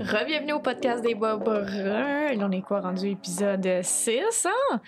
Rebienvenue 0.00 0.54
au 0.54 0.60
podcast 0.60 1.02
des 1.02 1.14
Bob 1.14 1.44
Bruns. 1.44 1.64
Là, 2.34 2.46
on 2.46 2.50
est 2.52 2.62
quoi 2.62 2.80
rendu 2.80 3.08
épisode 3.10 3.68
6, 3.82 4.46
hein? 4.46 4.80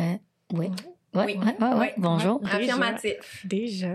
Euh, 0.00 0.02
oui. 0.54 0.70
Ouais, 1.14 1.24
Oui. 1.26 1.38
ouais, 1.60 1.74
ouais. 1.78 1.94
Bonjour. 1.96 2.40
Déjà. 2.40 2.56
Affirmatif. 2.56 3.46
Déjà. 3.46 3.94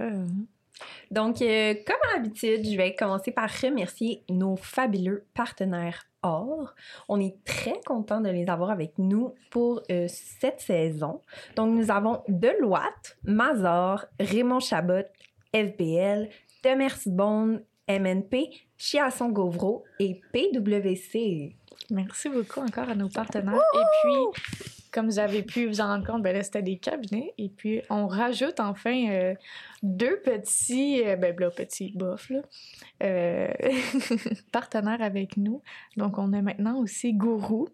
Donc, 1.11 1.41
euh, 1.41 1.73
comme 1.85 1.97
à 2.09 2.17
l'habitude, 2.17 2.65
je 2.65 2.77
vais 2.77 2.95
commencer 2.95 3.31
par 3.31 3.49
remercier 3.61 4.23
nos 4.29 4.55
fabuleux 4.55 5.25
partenaires 5.33 6.05
or. 6.23 6.73
On 7.09 7.19
est 7.19 7.35
très 7.43 7.79
content 7.85 8.21
de 8.21 8.29
les 8.29 8.47
avoir 8.47 8.71
avec 8.71 8.93
nous 8.97 9.35
pour 9.49 9.81
euh, 9.91 10.07
cette 10.07 10.61
saison. 10.61 11.21
Donc, 11.55 11.75
nous 11.77 11.91
avons 11.91 12.23
Deloitte, 12.29 13.17
Mazor, 13.25 14.05
Raymond 14.19 14.61
Chabot, 14.61 15.03
FBL, 15.53 16.29
Demers 16.63 16.99
Bond, 17.05 17.61
MNP, 17.89 18.49
Chiasson 18.77 19.29
Gauvreau 19.29 19.83
et 19.99 20.21
PWC. 20.31 21.55
Merci 21.89 22.29
beaucoup 22.29 22.61
encore 22.61 22.89
à 22.89 22.95
nos 22.95 23.09
partenaires. 23.09 23.59
Et 23.73 23.83
puis, 24.03 24.63
comme 24.91 25.07
vous 25.07 25.19
avez 25.19 25.41
pu 25.41 25.67
vous 25.67 25.81
en 25.81 25.87
rendre 25.87 26.05
compte, 26.05 26.21
ben 26.21 26.35
là, 26.35 26.43
c'était 26.43 26.61
des 26.61 26.77
cabinets. 26.77 27.33
Et 27.37 27.49
puis, 27.49 27.81
on 27.89 28.07
rajoute 28.07 28.59
enfin 28.59 29.09
euh, 29.09 29.35
deux 29.83 30.19
petits, 30.21 31.03
euh, 31.05 31.15
ben 31.15 31.35
là, 31.37 31.49
petits 31.49 31.91
bof, 31.95 32.29
là, 32.29 32.41
euh, 33.03 33.47
partenaires 34.51 35.01
avec 35.01 35.37
nous. 35.37 35.61
Donc, 35.97 36.17
on 36.17 36.33
a 36.33 36.41
maintenant 36.41 36.79
aussi 36.79 37.13
Gourou. 37.13 37.67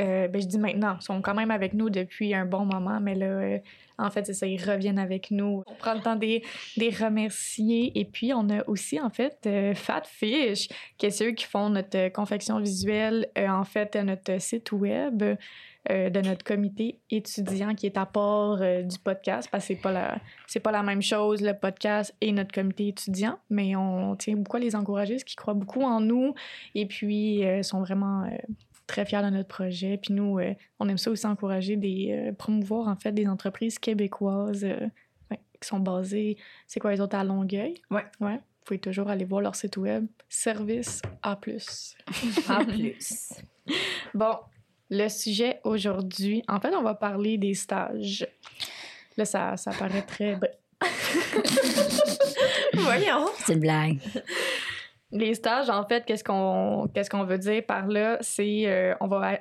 Euh, 0.00 0.28
ben, 0.28 0.40
je 0.40 0.46
dis 0.46 0.58
maintenant, 0.58 0.96
ils 1.00 1.04
sont 1.04 1.20
quand 1.20 1.34
même 1.34 1.50
avec 1.50 1.74
nous 1.74 1.90
depuis 1.90 2.34
un 2.34 2.46
bon 2.46 2.64
moment, 2.64 3.00
mais 3.00 3.14
là, 3.14 3.26
euh, 3.26 3.58
en 3.98 4.10
fait, 4.10 4.24
c'est 4.24 4.34
ça, 4.34 4.46
ils 4.46 4.62
reviennent 4.62 4.98
avec 4.98 5.30
nous. 5.30 5.62
On 5.66 5.74
prend 5.74 5.94
le 5.94 6.00
temps 6.00 6.16
de 6.16 6.40
les, 6.76 6.90
remercier. 6.90 7.98
Et 7.98 8.06
puis, 8.06 8.32
on 8.32 8.48
a 8.48 8.66
aussi, 8.66 8.98
en 8.98 9.10
fait, 9.10 9.38
euh, 9.46 9.74
Fat 9.74 10.02
Fish, 10.04 10.68
qui 10.96 11.06
est 11.06 11.10
ceux 11.10 11.32
qui 11.32 11.44
font 11.44 11.68
notre 11.68 11.98
euh, 11.98 12.08
confection 12.08 12.58
visuelle, 12.60 13.28
en 13.36 13.64
fait, 13.64 13.94
notre 13.96 14.40
site 14.40 14.72
web 14.72 15.22
de 15.88 16.20
notre 16.20 16.44
comité 16.44 16.98
étudiant 17.10 17.74
qui 17.74 17.86
est 17.86 17.96
à 17.96 18.04
part 18.04 18.58
du 18.58 18.98
podcast, 18.98 19.48
parce 19.50 19.64
que 19.64 19.68
c'est 19.68 19.80
pas 19.80 19.90
la, 19.90 20.18
pas 20.62 20.72
la 20.72 20.82
même 20.82 21.00
chose, 21.00 21.40
le 21.40 21.54
podcast 21.54 22.14
et 22.20 22.32
notre 22.32 22.52
comité 22.52 22.88
étudiant, 22.88 23.38
mais 23.48 23.74
on 23.76 24.14
tient 24.14 24.36
beaucoup 24.36 24.58
à 24.58 24.60
les 24.60 24.76
encourager, 24.76 25.14
parce 25.14 25.24
qu'ils 25.24 25.38
croient 25.38 25.54
beaucoup 25.54 25.80
en 25.80 26.00
nous, 26.00 26.34
et 26.74 26.84
puis 26.84 27.42
sont 27.62 27.80
vraiment 27.80 28.28
très 28.90 29.06
fiers 29.06 29.22
de 29.22 29.30
notre 29.30 29.48
projet. 29.48 29.98
Puis 30.02 30.12
nous, 30.12 30.38
euh, 30.38 30.52
on 30.80 30.88
aime 30.88 30.98
ça 30.98 31.10
aussi 31.10 31.26
encourager 31.26 31.76
des, 31.76 32.10
euh, 32.10 32.32
promouvoir 32.32 32.88
en 32.88 32.96
fait 32.96 33.12
des 33.12 33.26
entreprises 33.26 33.78
québécoises 33.78 34.64
euh, 34.64 34.86
ouais, 35.30 35.38
qui 35.60 35.68
sont 35.68 35.78
basées, 35.78 36.36
c'est 36.66 36.80
quoi 36.80 36.92
les 36.92 37.00
autres, 37.00 37.16
à 37.16 37.22
Longueuil? 37.24 37.80
Ouais. 37.90 38.04
Ouais. 38.20 38.34
Vous 38.36 38.64
pouvez 38.64 38.80
toujours 38.80 39.08
aller 39.08 39.24
voir 39.24 39.40
leur 39.40 39.54
site 39.54 39.76
web, 39.76 40.06
Service 40.28 41.02
A+. 41.22 41.36
Plus. 41.36 41.94
Bon, 44.12 44.36
le 44.90 45.08
sujet 45.08 45.60
aujourd'hui, 45.64 46.42
en 46.48 46.60
fait, 46.60 46.74
on 46.74 46.82
va 46.82 46.94
parler 46.94 47.38
des 47.38 47.54
stages. 47.54 48.26
Là, 49.16 49.24
ça, 49.24 49.56
ça 49.56 49.70
paraît 49.70 50.02
très... 50.02 50.38
Voyons. 52.74 53.26
C'est 53.38 53.52
une 53.52 53.60
blague. 53.60 53.98
Les 55.12 55.34
stages, 55.34 55.68
en 55.70 55.84
fait, 55.86 56.04
qu'est-ce 56.04 56.22
qu'on 56.24 56.88
qu'est-ce 56.94 57.10
qu'on 57.10 57.24
veut 57.24 57.38
dire 57.38 57.64
par 57.66 57.86
là? 57.88 58.18
C'est, 58.20 58.62
euh, 58.66 58.94
on 59.00 59.08
va 59.08 59.40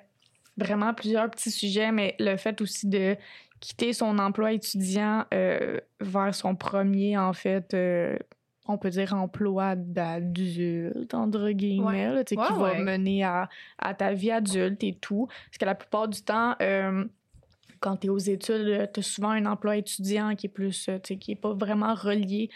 vraiment 0.58 0.94
plusieurs 0.94 1.30
petits 1.30 1.52
sujets, 1.52 1.92
mais 1.92 2.16
le 2.20 2.36
fait 2.38 2.60
aussi 2.62 2.88
de 2.88 3.16
quitter 3.60 3.94
son 3.94 4.18
emploi 4.20 4.54
étudiant 4.54 5.26
euh, 5.34 5.80
vers 6.00 6.34
son 6.34 6.56
premier, 6.56 7.18
en 7.18 7.34
fait, 7.34 7.74
euh, 7.74 8.18
on 8.68 8.78
peut 8.78 8.90
dire 8.90 9.14
emploi 9.14 9.76
d'adulte, 9.76 11.14
entre 11.14 11.50
guillemets, 11.52 12.08
Ouais. 12.10 12.14
là, 12.16 12.24
qui 12.24 12.36
Ouais, 12.36 12.44
va 12.58 12.80
mener 12.80 13.24
à, 13.24 13.50
à 13.78 13.94
ta 13.94 14.14
vie 14.14 14.32
adulte 14.32 14.84
et 14.84 14.94
tout. 14.94 15.28
Parce 15.28 15.58
que 15.60 15.66
la 15.66 15.76
plupart 15.76 16.08
du 16.08 16.22
temps, 16.22 16.56
euh, 16.62 17.06
quand 17.80 17.98
tu 17.98 18.08
es 18.08 18.10
aux 18.10 18.18
études, 18.18 18.90
tu 18.94 19.00
as 19.00 19.04
souvent 19.04 19.30
un 19.30 19.46
emploi 19.46 19.78
étudiant 19.78 20.36
qui 20.36 20.48
est 20.48 20.50
plus, 20.50 20.90
qui 21.20 21.32
est 21.32 21.36
pas 21.36 21.54
vraiment 21.54 21.94
relié 21.96 22.50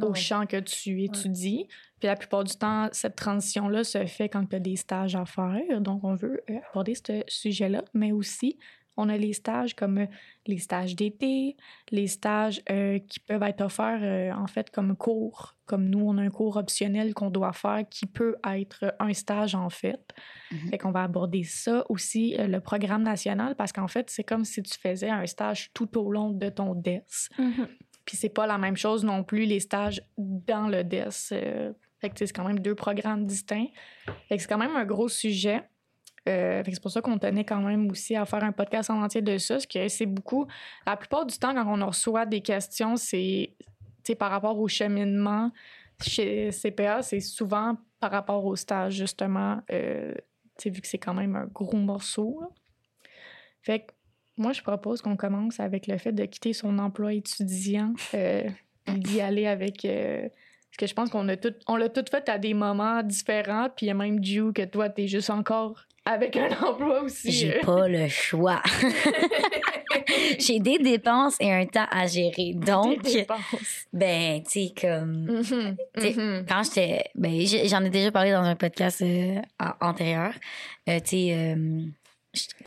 au 0.00 0.14
champ 0.14 0.46
que 0.46 0.60
tu 0.60 1.02
étudies. 1.02 1.66
Puis 1.98 2.08
la 2.08 2.16
plupart 2.16 2.44
du 2.44 2.54
temps, 2.54 2.88
cette 2.92 3.16
transition-là 3.16 3.84
se 3.84 4.04
fait 4.06 4.28
quand 4.28 4.44
tu 4.46 4.56
as 4.56 4.60
des 4.60 4.76
stages 4.76 5.16
à 5.16 5.24
faire. 5.24 5.80
Donc, 5.80 6.04
on 6.04 6.14
veut 6.14 6.42
euh, 6.50 6.58
aborder 6.70 6.94
ce 6.94 7.22
sujet-là, 7.26 7.82
mais 7.94 8.12
aussi, 8.12 8.58
on 8.96 9.08
a 9.08 9.16
les 9.16 9.32
stages 9.32 9.74
comme 9.74 9.98
euh, 9.98 10.06
les 10.46 10.58
stages 10.58 10.96
d'été, 10.96 11.56
les 11.90 12.06
stages 12.06 12.62
euh, 12.70 12.98
qui 12.98 13.20
peuvent 13.20 13.42
être 13.42 13.60
offerts 13.62 14.00
euh, 14.02 14.32
en 14.32 14.46
fait 14.46 14.70
comme 14.70 14.96
cours. 14.96 15.54
Comme 15.66 15.88
nous, 15.88 15.98
on 15.98 16.16
a 16.18 16.22
un 16.22 16.30
cours 16.30 16.56
optionnel 16.56 17.12
qu'on 17.12 17.30
doit 17.30 17.52
faire 17.52 17.82
qui 17.90 18.06
peut 18.06 18.36
être 18.48 18.94
un 19.00 19.12
stage 19.12 19.54
en 19.56 19.68
fait. 19.68 20.14
Mhm. 20.52 20.70
Fait 20.70 20.78
qu'on 20.78 20.92
va 20.92 21.02
aborder 21.02 21.42
ça 21.42 21.84
aussi, 21.88 22.36
euh, 22.38 22.46
le 22.46 22.60
programme 22.60 23.02
national, 23.02 23.56
parce 23.56 23.72
qu'en 23.72 23.88
fait, 23.88 24.08
c'est 24.08 24.22
comme 24.22 24.44
si 24.44 24.62
tu 24.62 24.78
faisais 24.78 25.10
un 25.10 25.26
stage 25.26 25.70
tout 25.74 25.98
au 25.98 26.12
long 26.12 26.30
de 26.30 26.48
ton 26.48 26.74
DES. 26.74 27.02
Puis 28.06 28.16
c'est 28.16 28.30
pas 28.30 28.46
la 28.46 28.56
même 28.56 28.76
chose 28.76 29.04
non 29.04 29.24
plus, 29.24 29.44
les 29.44 29.60
stages 29.60 30.00
dans 30.16 30.68
le 30.68 30.84
DES. 30.84 31.08
euh, 31.32 31.72
fait 32.00 32.10
que 32.10 32.18
c'est 32.18 32.32
quand 32.32 32.44
même 32.44 32.60
deux 32.60 32.74
programmes 32.74 33.26
distincts. 33.26 33.68
Fait 34.28 34.36
que 34.36 34.42
c'est 34.42 34.48
quand 34.48 34.58
même 34.58 34.76
un 34.76 34.84
gros 34.84 35.08
sujet. 35.08 35.62
Euh, 36.28 36.62
fait 36.62 36.70
que 36.70 36.76
c'est 36.76 36.82
pour 36.82 36.90
ça 36.90 37.00
qu'on 37.00 37.18
tenait 37.18 37.44
quand 37.44 37.60
même 37.60 37.90
aussi 37.90 38.16
à 38.16 38.24
faire 38.24 38.44
un 38.44 38.52
podcast 38.52 38.90
en 38.90 39.02
entier 39.02 39.22
de 39.22 39.38
ça, 39.38 39.54
parce 39.54 39.66
que 39.66 39.88
c'est 39.88 40.06
beaucoup... 40.06 40.46
La 40.86 40.96
plupart 40.96 41.26
du 41.26 41.36
temps, 41.38 41.54
quand 41.54 41.66
on 41.66 41.86
reçoit 41.86 42.26
des 42.26 42.40
questions, 42.40 42.96
c'est 42.96 43.56
par 44.18 44.30
rapport 44.30 44.58
au 44.58 44.68
cheminement 44.68 45.50
chez 46.00 46.50
CPA, 46.50 47.02
c'est 47.02 47.20
souvent 47.20 47.76
par 47.98 48.10
rapport 48.10 48.44
au 48.44 48.54
stage, 48.56 48.94
justement, 48.94 49.60
euh, 49.72 50.14
vu 50.64 50.80
que 50.80 50.86
c'est 50.86 50.98
quand 50.98 51.14
même 51.14 51.34
un 51.34 51.46
gros 51.46 51.78
morceau. 51.78 52.40
Fait 53.62 53.80
que 53.80 53.92
moi, 54.38 54.52
je 54.52 54.62
propose 54.62 55.00
qu'on 55.02 55.16
commence 55.16 55.60
avec 55.60 55.86
le 55.86 55.96
fait 55.98 56.12
de 56.12 56.24
quitter 56.24 56.52
son 56.52 56.78
emploi 56.78 57.14
étudiant, 57.14 57.94
euh, 58.14 58.44
d'y 58.88 59.20
aller 59.20 59.46
avec. 59.46 59.84
euh, 59.84 60.22
parce 60.22 60.76
que 60.78 60.86
je 60.86 60.94
pense 60.94 61.10
qu'on 61.10 61.26
a 61.28 61.36
tout, 61.36 61.54
on 61.66 61.76
l'a 61.76 61.88
tout 61.88 62.04
fait 62.10 62.28
à 62.28 62.38
des 62.38 62.52
moments 62.52 63.02
différents, 63.02 63.68
puis 63.74 63.86
il 63.86 63.88
y 63.88 63.92
a 63.92 63.94
même 63.94 64.22
Ju 64.22 64.52
que 64.52 64.62
toi, 64.64 64.90
t'es 64.90 65.06
juste 65.08 65.30
encore 65.30 65.86
avec 66.04 66.36
un 66.36 66.48
emploi 66.62 67.02
aussi. 67.02 67.32
J'ai 67.32 67.58
euh. 67.58 67.60
pas 67.62 67.88
le 67.88 68.08
choix. 68.08 68.62
J'ai 70.38 70.60
des 70.60 70.78
dépenses 70.78 71.36
et 71.40 71.52
un 71.52 71.64
temps 71.66 71.86
à 71.90 72.06
gérer. 72.06 72.52
Donc, 72.54 73.02
Des 73.02 73.12
dépenses. 73.20 73.86
ben, 73.92 74.42
tu 74.42 74.66
sais, 74.66 74.74
comme. 74.78 75.24
Mhm, 75.24 75.76
T'sais, 75.96 76.12
mhm. 76.12 76.44
Quand 76.46 76.62
j'étais. 76.62 77.04
Ben, 77.14 77.40
j'en 77.66 77.82
ai 77.82 77.90
déjà 77.90 78.10
parlé 78.12 78.32
dans 78.32 78.42
un 78.42 78.54
podcast 78.54 79.02
antérieur. 79.80 80.32
Tu 80.86 80.92
sais, 81.04 81.56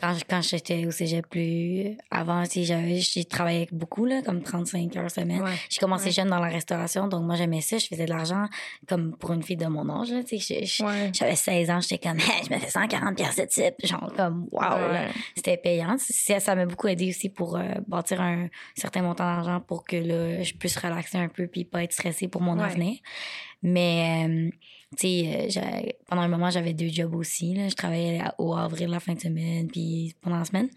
quand, 0.00 0.14
quand 0.28 0.40
j'étais 0.42 0.86
au 0.86 0.90
cégep 0.90 1.26
plus 1.28 1.96
avant, 2.10 2.44
j'avais- 2.44 2.96
j'ai 3.00 3.24
travaillé 3.24 3.68
beaucoup, 3.72 4.04
là, 4.04 4.22
comme 4.22 4.42
35 4.42 4.96
heures 4.96 5.10
semaine. 5.10 5.42
Ouais. 5.42 5.50
J'ai 5.68 5.80
commencé 5.80 6.06
Ouais. 6.06 6.10
jeune 6.12 6.28
dans 6.28 6.38
la 6.40 6.48
restauration, 6.48 7.08
donc 7.08 7.24
moi, 7.24 7.34
j'aimais 7.36 7.60
ça. 7.60 7.78
Je 7.78 7.86
faisais 7.86 8.04
de 8.04 8.10
l'argent 8.10 8.46
comme 8.88 9.16
pour 9.16 9.32
une 9.32 9.42
fille 9.42 9.56
de 9.56 9.66
mon 9.66 9.88
âge, 10.00 10.10
là, 10.10 10.22
tu 10.24 10.38
sais. 10.38 10.64
J'avais 11.12 11.36
16 11.36 11.70
ans, 11.70 11.80
j'étais 11.80 11.98
comme, 12.08 12.18
Hey, 12.18 12.42
je 12.48 12.54
me 12.54 12.58
fais 12.58 12.70
140 12.70 13.16
pièces 13.16 13.36
de 13.36 13.44
type. 13.44 13.74
Genre, 13.84 14.12
comme, 14.16 14.46
wow. 14.52 14.90
Ouais. 14.90 15.08
C'était 15.36 15.56
payant. 15.56 15.96
Ça 15.98 16.40
ça 16.40 16.54
m'a 16.54 16.66
beaucoup 16.66 16.88
aidé 16.88 17.08
aussi 17.10 17.28
pour 17.28 17.56
euh, 17.56 17.62
bâtir 17.86 18.20
un 18.20 18.48
certain 18.74 19.02
montant 19.02 19.24
d'argent 19.24 19.60
pour 19.60 19.84
que 19.84 19.96
là, 19.96 20.42
je 20.42 20.52
puisse 20.54 20.76
relaxer 20.76 21.18
un 21.18 21.28
peu 21.28 21.46
puis 21.46 21.64
pas 21.64 21.82
être 21.82 21.92
stressée 21.92 22.28
pour 22.28 22.40
mon 22.42 22.58
avenir. 22.58 22.98
Mais, 23.62 24.26
euh, 24.28 24.50
sais, 24.98 25.48
euh, 25.56 25.90
pendant 26.08 26.22
un 26.22 26.28
moment, 26.28 26.50
j'avais 26.50 26.74
deux 26.74 26.88
jobs 26.88 27.14
aussi. 27.14 27.54
Là. 27.54 27.68
Je 27.68 27.74
travaillais 27.74 28.20
au 28.38 28.54
avril 28.54 28.88
la 28.88 29.00
fin 29.00 29.14
de 29.14 29.20
semaine 29.20 29.68
puis 29.68 30.14
pendant 30.20 30.38
la 30.38 30.44
semaine. 30.44 30.68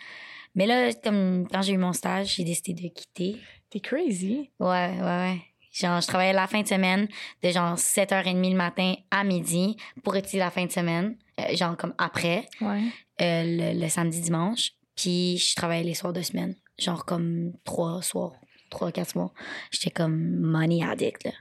Mais 0.56 0.66
là, 0.68 0.94
comme 1.04 1.48
quand 1.52 1.62
j'ai 1.62 1.74
eu 1.74 1.78
mon 1.78 1.94
stage, 1.94 2.36
j'ai 2.36 2.44
décidé 2.44 2.74
de 2.74 2.88
quitter. 2.94 3.38
T'es 3.70 3.80
crazy. 3.80 4.52
Ouais, 4.60 4.68
ouais, 4.68 5.02
ouais. 5.02 5.42
Genre, 5.72 6.00
je 6.00 6.06
travaillais 6.06 6.34
la 6.34 6.46
fin 6.46 6.62
de 6.62 6.68
semaine 6.68 7.08
de 7.42 7.50
genre 7.50 7.76
7h30 7.76 8.52
le 8.52 8.56
matin 8.56 8.94
à 9.10 9.24
midi 9.24 9.76
pour 10.04 10.16
étudier 10.16 10.40
la 10.40 10.52
fin 10.52 10.66
de 10.66 10.72
semaine, 10.72 11.18
euh, 11.40 11.56
genre 11.56 11.76
comme 11.76 11.96
après 11.98 12.46
Ouais. 12.62 12.82
euh, 13.22 13.44
le, 13.74 13.80
le 13.82 13.88
samedi 13.90 14.22
dimanche 14.22 14.74
puis 14.96 15.40
je 15.40 15.56
travaillais 15.56 15.84
les 15.84 15.96
soirs 15.96 16.14
de 16.14 16.22
semaine 16.22 16.56
genre 16.78 17.04
comme 17.06 17.54
trois 17.64 18.04
soirs 18.04 18.34
trois 18.70 18.92
quatre 18.92 19.10
soirs 19.10 19.34
j'étais 19.72 19.90
comme 19.90 20.40
money 20.40 20.84
addict 20.84 21.24
là 21.24 21.32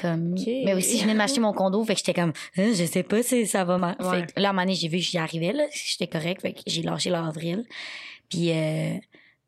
comme 0.00 0.34
mais 0.64 0.74
aussi 0.74 0.96
je 0.98 1.02
venais 1.02 1.12
de 1.14 1.18
m'acheter 1.18 1.40
mon 1.40 1.52
condo 1.52 1.84
fait 1.84 1.94
que 1.94 2.00
j'étais 2.04 2.14
comme 2.20 2.32
Euh, 2.58 2.74
je 2.74 2.84
sais 2.84 3.02
pas 3.02 3.22
si 3.22 3.46
ça 3.46 3.64
va 3.64 3.78
mal 3.78 3.96
Ouais. 4.00 4.20
fait 4.20 4.32
que 4.34 4.40
là 4.40 4.48
à 4.48 4.50
un 4.50 4.52
moment 4.54 4.62
donné 4.64 4.74
j'ai 4.74 4.88
vu 4.88 4.98
que 4.98 5.02
j'y 5.04 5.18
arrivais 5.18 5.52
là 5.52 5.64
j'étais 5.72 6.06
correct 6.06 6.40
fait 6.42 6.52
que 6.52 6.60
j'ai 6.66 6.82
lâché 6.82 7.10
l'avril. 7.10 7.64
Puis 8.28 8.50
euh, 8.52 8.94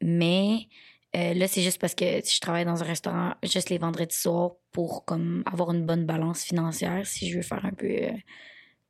mais 0.03 0.69
euh, 1.17 1.35
là 1.35 1.49
c'est 1.49 1.63
juste 1.63 1.81
parce 1.81 1.95
que 1.95 2.05
je 2.05 2.41
travaille 2.41 2.65
dans 2.65 2.83
un 2.83 2.87
restaurant 2.87 3.33
juste 3.43 3.71
les 3.71 3.79
vendredis 3.79 4.15
soirs 4.17 4.53
pour 4.73 5.05
comme 5.05 5.43
avoir 5.47 5.73
une 5.73 5.87
bonne 5.87 6.05
balance 6.07 6.45
financière 6.45 7.07
si 7.07 7.31
je 7.31 7.37
veux 7.37 7.43
faire 7.43 7.65
un 7.65 7.73
peu 7.73 7.87
euh, 7.87 8.11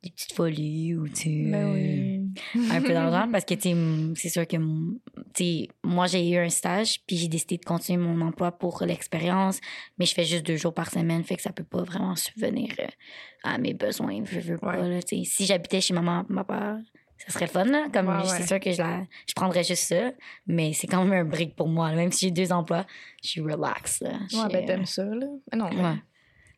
des 0.03 0.11
petites 0.11 0.33
folies 0.33 0.95
ou 0.95 1.07
tu 1.07 1.15
sais, 1.15 1.43
Ben 1.51 1.73
oui. 1.73 2.29
un 2.71 2.81
peu 2.81 2.93
d'argent 2.93 3.27
parce 3.31 3.45
que, 3.45 3.55
c'est 4.15 4.29
sûr 4.29 4.47
que, 4.47 4.57
moi, 5.83 6.07
j'ai 6.07 6.29
eu 6.29 6.37
un 6.37 6.49
stage, 6.49 7.01
puis 7.07 7.17
j'ai 7.17 7.27
décidé 7.27 7.57
de 7.57 7.65
continuer 7.65 8.01
mon 8.03 8.21
emploi 8.25 8.51
pour 8.51 8.83
l'expérience, 8.85 9.59
mais 9.97 10.05
je 10.05 10.13
fais 10.13 10.23
juste 10.23 10.45
deux 10.45 10.57
jours 10.57 10.73
par 10.73 10.89
semaine, 10.91 11.23
fait 11.23 11.35
que 11.35 11.41
ça 11.41 11.51
peut 11.51 11.63
pas 11.63 11.81
vraiment 11.83 12.15
subvenir 12.15 12.73
euh, 12.79 12.85
à 13.43 13.57
mes 13.57 13.73
besoins. 13.73 14.23
Je 14.25 14.39
veux 14.39 14.57
pas, 14.57 14.79
Ouais. 14.79 14.89
là. 14.89 14.99
Si 15.01 15.45
j'habitais 15.45 15.81
chez 15.81 15.93
maman, 15.95 16.23
papa, 16.25 16.77
ça 17.17 17.33
serait 17.33 17.45
le 17.45 17.51
fun, 17.51 17.63
là. 17.65 17.87
Comme, 17.91 18.07
Ouais, 18.07 18.21
c'est 18.25 18.41
ouais. 18.41 18.47
sûr 18.47 18.59
que 18.59 18.71
je, 18.71 18.77
la, 18.77 19.03
je 19.27 19.33
prendrais 19.33 19.63
juste 19.63 19.83
ça, 19.87 20.11
mais 20.45 20.73
c'est 20.73 20.85
quand 20.87 21.03
même 21.03 21.25
un 21.25 21.29
break 21.29 21.55
pour 21.55 21.67
moi. 21.67 21.89
là. 21.89 21.95
Même 21.95 22.11
si 22.11 22.25
j'ai 22.27 22.31
deux 22.31 22.51
emplois, 22.51 22.85
je 23.23 23.29
suis 23.29 23.41
relax, 23.41 24.01
là. 24.01 24.11
Ouais, 24.33 24.47
ben 24.53 24.63
euh, 24.63 24.67
t'aimes 24.67 24.85
ça, 24.85 25.03
là. 25.05 25.25
Mais 25.51 25.57
non, 25.57 25.69
mais- 25.73 25.95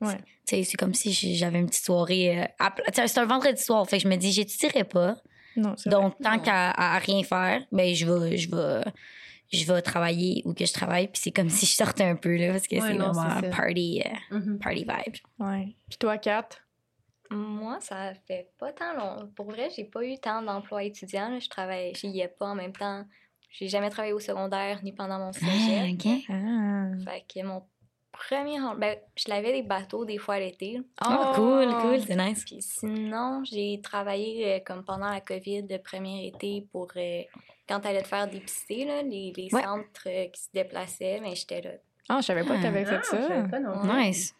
Ouais. 0.01 0.07
Ouais. 0.07 0.17
Tu 0.45 0.55
sais, 0.55 0.63
c'est 0.63 0.77
comme 0.77 0.93
si 0.93 1.11
j'avais 1.35 1.59
une 1.59 1.67
petite 1.67 1.85
soirée. 1.85 2.39
euh, 2.39 2.45
à 2.59 2.71
pla- 2.71 2.85
tu 2.87 2.93
sais, 3.01 3.07
c'est 3.07 3.19
un 3.19 3.25
vendredi 3.25 3.61
soir, 3.61 3.87
fait 3.87 3.97
que 3.97 4.03
je 4.03 4.07
me 4.07 4.15
dis, 4.15 4.31
j'étudierai 4.31 4.83
pas. 4.85 5.15
Non, 5.55 5.75
Donc, 5.87 6.17
tant 6.21 6.39
qu'à 6.39 6.71
à, 6.71 6.97
rien 6.99 7.21
faire, 7.23 7.63
ben, 7.71 7.93
je 7.93 8.05
vais, 8.05 8.37
je 8.37 8.49
vais, 8.49 8.81
je 9.51 9.65
vais 9.65 9.81
travailler 9.81 10.41
ou 10.45 10.53
que 10.53 10.65
je 10.65 10.71
travaille. 10.71 11.07
Puis 11.07 11.21
c'est 11.23 11.31
comme 11.31 11.49
si 11.49 11.65
je 11.65 11.73
sortais 11.73 12.05
un 12.05 12.15
peu, 12.15 12.35
là, 12.37 12.51
parce 12.53 12.67
que 12.67 12.75
Ouais, 12.75 12.81
c'est 12.81 12.93
vraiment 12.93 13.51
party, 13.51 14.03
euh, 14.31 14.35
Mhm. 14.37 14.59
party 14.59 14.79
vibe. 14.85 15.15
Ouais. 15.39 15.75
Puis 15.89 15.97
toi, 15.97 16.17
Kat? 16.17 16.47
Moi, 17.31 17.77
ça 17.81 18.13
fait 18.27 18.49
pas 18.57 18.71
tant 18.71 18.93
long. 18.95 19.29
Pour 19.35 19.51
vrai, 19.51 19.69
j'ai 19.75 19.83
pas 19.83 20.03
eu 20.03 20.17
tant 20.17 20.41
d'emplois 20.41 20.83
étudiants. 20.83 21.29
là. 21.29 21.39
Je 21.39 21.47
travaille, 21.49 21.93
j'y 21.93 22.19
ai 22.21 22.27
pas 22.27 22.47
en 22.47 22.55
même 22.55 22.73
temps. 22.73 23.03
J'ai 23.51 23.67
jamais 23.67 23.89
travaillé 23.89 24.13
au 24.13 24.19
secondaire 24.19 24.79
ni 24.83 24.93
pendant 24.93 25.19
mon 25.19 25.29
Ah, 25.29 25.33
cégep. 25.33 25.93
OK. 25.93 26.25
Ah. 26.29 26.85
Fait 27.05 27.23
que 27.31 27.45
mon 27.45 27.63
premier 28.11 28.57
em- 28.59 28.75
ben, 28.77 28.97
je 29.15 29.29
lavais 29.29 29.51
des 29.53 29.63
bateaux 29.63 30.05
des 30.05 30.17
fois 30.17 30.39
l'été. 30.39 30.77
là. 30.77 30.81
Oh, 31.07 31.35
cool, 31.35 31.73
cool, 31.81 32.01
c'est 32.01 32.15
nice. 32.15 32.43
Puis 32.45 32.61
sinon, 32.61 33.41
j'ai 33.43 33.79
travaillé 33.81 34.55
euh, 34.55 34.59
comme 34.65 34.83
pendant 34.83 35.09
la 35.09 35.21
COVID 35.21 35.63
le 35.69 35.77
premier 35.77 36.27
été 36.27 36.67
pour 36.71 36.87
euh, 36.97 37.21
quand 37.67 37.79
t'allais 37.79 38.01
te 38.03 38.07
faire 38.07 38.27
dépister, 38.29 38.85
là, 38.85 39.01
les, 39.03 39.31
les 39.35 39.49
Ouais. 39.53 39.61
centres 39.63 40.07
euh, 40.07 40.25
qui 40.27 40.41
se 40.41 40.49
déplaçaient, 40.53 41.19
mais 41.21 41.35
j'étais 41.35 41.61
là. 41.61 41.71
Ah, 42.09 42.17
je 42.21 42.25
savais 42.25 42.43
pas 42.43 42.57
que 42.57 42.61
t'avais 42.63 42.85
Ah, 42.87 42.99
fait 43.01 43.03
je 43.03 43.21
ça. 43.21 43.27
savais 43.27 43.47
pas 43.49 43.59
non 43.59 43.79
plus. 43.81 43.89
Nice. 43.91 44.35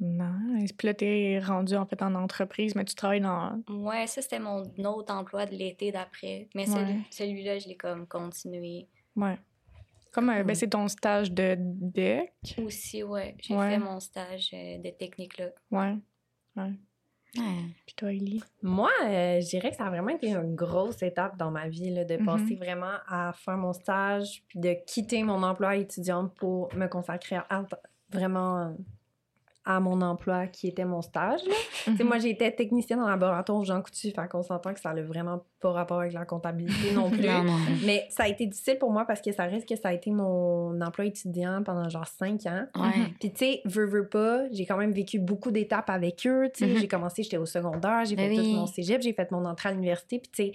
Nice. 0.00 0.72
Puis 0.72 0.86
là, 0.88 0.94
t'es 0.94 1.40
rendu 1.44 1.76
en 1.76 1.86
fait 1.86 2.02
en 2.02 2.14
entreprise, 2.16 2.74
mais 2.74 2.84
tu 2.84 2.94
travailles 2.94 3.20
dans. 3.20 3.60
Ouais, 3.68 4.06
ça 4.08 4.20
c'était 4.22 4.40
mon 4.40 4.62
autre 4.84 5.14
emploi 5.14 5.46
de 5.46 5.54
l'été 5.54 5.92
d'après. 5.92 6.48
Mais 6.54 6.68
Ouais. 6.68 6.96
celui-là, 7.10 7.58
je 7.60 7.68
l'ai 7.68 7.76
comme 7.76 8.06
continué. 8.08 8.88
Ouais. 9.14 9.38
Comme 10.12 10.28
euh, 10.30 10.44
ben, 10.44 10.54
c'est 10.54 10.68
ton 10.68 10.86
stage 10.88 11.32
de 11.32 11.56
deck. 11.58 12.32
Aussi, 12.64 13.02
ouais. 13.02 13.34
J'ai 13.40 13.56
Ouais. 13.56 13.70
fait 13.70 13.78
mon 13.78 13.98
stage 13.98 14.50
euh, 14.52 14.78
de 14.78 14.90
technique 14.90 15.38
là. 15.38 15.46
Ouais. 15.70 15.96
Ouais. 16.56 16.72
Puis 17.86 17.94
toi, 17.96 18.12
Ellie? 18.12 18.42
Moi, 18.62 18.90
euh, 19.04 19.40
je 19.40 19.48
dirais 19.48 19.70
que 19.70 19.76
ça 19.76 19.86
a 19.86 19.90
vraiment 19.90 20.10
été 20.10 20.28
une 20.32 20.54
grosse 20.54 21.02
étape 21.02 21.38
dans 21.38 21.50
ma 21.50 21.66
vie, 21.66 21.88
là, 21.90 22.04
de 22.04 22.18
Mhm. 22.18 22.26
passer 22.26 22.56
vraiment 22.56 22.92
à 23.08 23.32
faire 23.32 23.56
mon 23.56 23.72
stage, 23.72 24.44
puis 24.48 24.58
de 24.60 24.74
quitter 24.86 25.22
mon 25.22 25.42
emploi 25.42 25.76
étudiante 25.76 26.34
pour 26.34 26.68
me 26.74 26.86
consacrer 26.88 27.36
à, 27.48 27.64
vraiment 28.10 28.58
euh, 28.66 28.72
à 29.64 29.78
mon 29.80 30.00
emploi 30.00 30.46
qui 30.48 30.66
était 30.68 30.84
mon 30.84 31.02
stage. 31.02 31.40
là. 31.46 31.54
Tu 31.84 31.96
sais, 31.96 32.04
moi, 32.04 32.18
j'étais 32.18 32.50
technicienne 32.52 33.00
en 33.00 33.08
laboratoire 33.08 33.64
Jean 33.64 33.82
Coutu, 33.82 34.10
fait 34.12 34.28
qu'on 34.28 34.42
s'entend 34.42 34.72
que 34.72 34.78
ça 34.80 34.92
n'a 34.94 35.02
vraiment 35.02 35.44
pas 35.60 35.72
rapport 35.72 36.00
avec 36.00 36.12
la 36.12 36.24
comptabilité 36.24 36.92
non 36.94 37.10
plus. 37.10 37.26
Non, 37.26 37.42
non. 37.44 37.56
Mais 37.84 38.06
ça 38.08 38.24
a 38.24 38.28
été 38.28 38.46
difficile 38.46 38.78
pour 38.78 38.90
moi 38.92 39.04
parce 39.04 39.20
que 39.20 39.32
ça 39.32 39.44
reste 39.44 39.68
que 39.68 39.74
ça 39.76 39.88
a 39.88 39.92
été 39.92 40.10
mon 40.10 40.80
emploi 40.80 41.06
étudiant 41.06 41.62
pendant 41.64 41.88
genre 41.88 42.06
cinq 42.06 42.46
ans. 42.46 42.66
Ouais. 42.76 42.90
Puis 43.20 43.32
tu 43.32 43.38
sais, 43.38 43.60
veux, 43.64 43.86
veux 43.86 44.08
pas, 44.08 44.42
j'ai 44.52 44.64
quand 44.66 44.76
même 44.76 44.92
vécu 44.92 45.18
beaucoup 45.18 45.50
d'étapes 45.50 45.90
avec 45.90 46.26
eux. 46.26 46.50
Mhm. 46.60 46.76
j'ai 46.78 46.88
commencé, 46.88 47.22
j'étais 47.22 47.36
au 47.38 47.46
secondaire, 47.46 48.04
j'ai 48.04 48.14
Ben 48.16 48.30
fait 48.30 48.38
oui. 48.40 48.52
tout 48.52 48.56
mon 48.60 48.66
cégep, 48.66 49.02
j'ai 49.02 49.12
fait 49.12 49.30
mon 49.32 49.44
entrée 49.44 49.70
à 49.70 49.72
l'université. 49.72 50.18
Puis 50.20 50.30
tu 50.32 50.42
sais, 50.44 50.52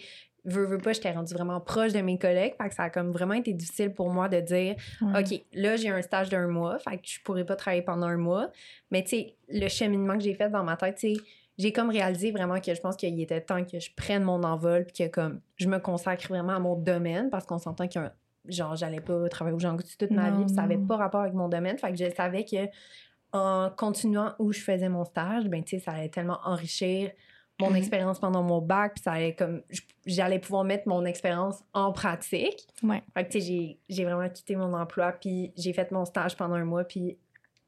veux, 0.48 0.66
veux 0.66 0.78
pas, 0.78 0.94
j'étais 0.94 1.12
rendue 1.12 1.34
vraiment 1.34 1.60
proche 1.60 1.94
de 1.94 2.00
mes 2.02 2.18
collègues. 2.18 2.54
Fait 2.62 2.70
que 2.70 2.76
ça 2.76 2.84
a 2.84 2.90
comme 2.90 3.12
vraiment 3.12 3.34
été 3.36 3.54
difficile 3.54 3.94
pour 3.94 4.10
moi 4.10 4.30
de 4.30 4.40
dire, 4.40 4.76
Ouais. 5.02 5.20
OK, 5.22 5.42
là, 5.54 5.76
j'ai 5.76 5.90
un 5.90 6.02
stage 6.02 6.30
d'un 6.30 6.48
mois, 6.48 6.80
fait 6.80 6.98
que 6.98 7.04
je 7.08 7.20
pourrais 7.22 7.46
pas 7.46 7.56
travailler 7.56 7.84
pendant 7.84 8.08
un 8.08 8.18
mois. 8.18 8.50
Mais 8.92 9.04
tu 9.04 9.10
sais, 9.10 9.36
le 9.50 9.68
cheminement 9.68 10.16
que 10.18 10.24
j'ai 10.24 10.34
fait 10.34 10.50
dans 10.50 10.64
ma 10.64 10.78
tête, 10.78 10.96
tu 10.96 11.16
sais, 11.16 11.22
j'ai 11.58 11.72
comme 11.72 11.90
réalisé 11.90 12.32
vraiment 12.32 12.60
que 12.60 12.74
je 12.74 12.80
pense 12.80 12.96
qu'il 12.96 13.20
était 13.20 13.42
temps 13.42 13.64
que 13.66 13.80
je 13.80 13.90
prenne 13.96 14.24
mon 14.24 14.44
envol 14.44 14.86
puis 14.86 15.06
que 15.06 15.10
comme 15.12 15.42
je 15.56 15.68
me 15.68 15.80
consacre 15.80 16.28
vraiment 16.28 16.54
à 16.54 16.60
mon 16.60 16.76
domaine 16.76 17.30
parce 17.32 17.46
qu'on 17.48 17.58
s'entend 17.58 17.88
que 17.88 17.98
genre 18.48 18.76
j'allais 18.76 19.02
pas 19.02 19.28
travailler 19.28 19.56
au 19.56 19.60
Jean 19.60 19.76
Coutu 19.76 19.98
toute 19.98 20.12
ma 20.12 20.30
Non, 20.30 20.38
vie 20.38 20.46
puis 20.46 20.54
ça 20.54 20.62
avait 20.62 20.78
pas 20.78 20.98
rapport 20.98 21.22
avec 21.22 21.34
mon 21.34 21.50
domaine 21.50 21.80
fait 21.80 21.92
que 21.92 21.98
je 21.98 22.14
savais 22.16 22.46
que 22.46 22.68
en 23.34 23.72
continuant 23.76 24.34
où 24.38 24.54
je 24.54 24.60
faisais 24.60 24.88
mon 24.88 25.04
stage 25.04 25.46
ben 25.48 25.64
tu 25.64 25.78
sais 25.80 25.84
ça 25.84 25.94
allait 25.94 26.10
tellement 26.10 26.40
enrichir 26.46 27.10
mon 27.60 27.70
Mhm. 27.72 27.76
expérience 27.78 28.20
pendant 28.20 28.44
mon 28.44 28.62
bac 28.62 28.94
puis 28.96 29.04
ça 29.04 29.14
allait 29.14 29.34
comme 29.36 29.62
j'allais 30.06 30.40
pouvoir 30.40 30.64
mettre 30.64 30.88
mon 30.88 31.06
expérience 31.06 31.64
en 31.74 31.92
pratique 31.92 32.68
Ouais. 32.84 33.02
fait 33.16 33.26
que 33.26 33.32
tu 33.32 33.42
sais 33.42 33.78
j'ai 33.90 34.06
vraiment 34.06 34.30
quitté 34.30 34.56
mon 34.56 34.74
emploi 34.74 35.12
puis 35.14 35.52
j'ai 35.58 35.74
fait 35.74 35.92
mon 35.92 36.06
stage 36.06 36.36
pendant 36.38 36.56
un 36.56 36.66
mois 36.66 36.84
puis 36.84 37.18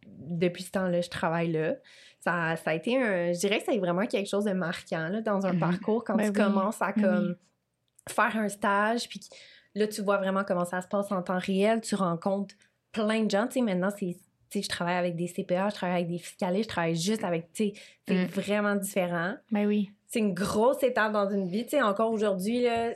depuis 0.07 0.63
ce 0.63 0.71
temps-là, 0.71 1.01
je 1.01 1.09
travaille 1.09 1.51
là. 1.51 1.75
Ça, 2.19 2.55
ça 2.55 2.71
a 2.71 2.73
été 2.73 2.97
un. 2.97 3.31
Je 3.31 3.39
dirais 3.39 3.59
que 3.59 3.65
c'est 3.71 3.77
vraiment 3.77 4.05
quelque 4.07 4.27
chose 4.27 4.45
de 4.45 4.53
marquant 4.53 5.07
là, 5.09 5.21
dans 5.21 5.45
un 5.45 5.53
Mhm. 5.53 5.59
parcours 5.59 6.03
quand 6.03 6.15
Ben 6.15 6.23
tu 6.23 6.29
oui, 6.39 6.45
commences 6.45 6.81
à 6.81 6.91
ben 6.93 7.01
comme 7.01 7.35
faire 8.09 8.35
un 8.37 8.49
stage, 8.49 9.07
puis 9.07 9.19
là, 9.75 9.87
tu 9.87 10.01
vois 10.01 10.17
vraiment 10.17 10.43
comment 10.43 10.65
ça 10.65 10.81
se 10.81 10.87
passe 10.87 11.11
en 11.11 11.21
temps 11.21 11.37
réel. 11.37 11.81
Tu 11.81 11.93
rencontres 11.95 12.55
plein 12.91 13.23
de 13.23 13.29
gens. 13.29 13.45
Tu 13.47 13.53
sais, 13.53 13.61
maintenant, 13.61 13.91
c'est. 13.97 14.15
Tu 14.49 14.59
sais, 14.59 14.63
je 14.63 14.69
travaille 14.69 14.95
avec 14.95 15.15
des 15.15 15.27
CPA, 15.27 15.69
je 15.69 15.75
travaille 15.75 15.97
avec 15.97 16.07
des 16.09 16.17
fiscalistes, 16.17 16.63
je 16.69 16.73
travaille 16.73 16.95
juste 16.95 17.23
avec. 17.23 17.51
Tu 17.53 17.65
sais, 17.65 17.73
c'est 18.07 18.13
Mm. 18.15 18.25
vraiment 18.27 18.75
différent. 18.75 19.33
Ben 19.51 19.65
oui. 19.67 19.91
C'est 20.07 20.19
une 20.19 20.33
grosse 20.33 20.81
étape 20.83 21.11
dans 21.13 21.29
une 21.29 21.47
vie. 21.47 21.63
Tu 21.65 21.71
sais, 21.71 21.81
encore 21.81 22.11
aujourd'hui, 22.11 22.63
là. 22.63 22.93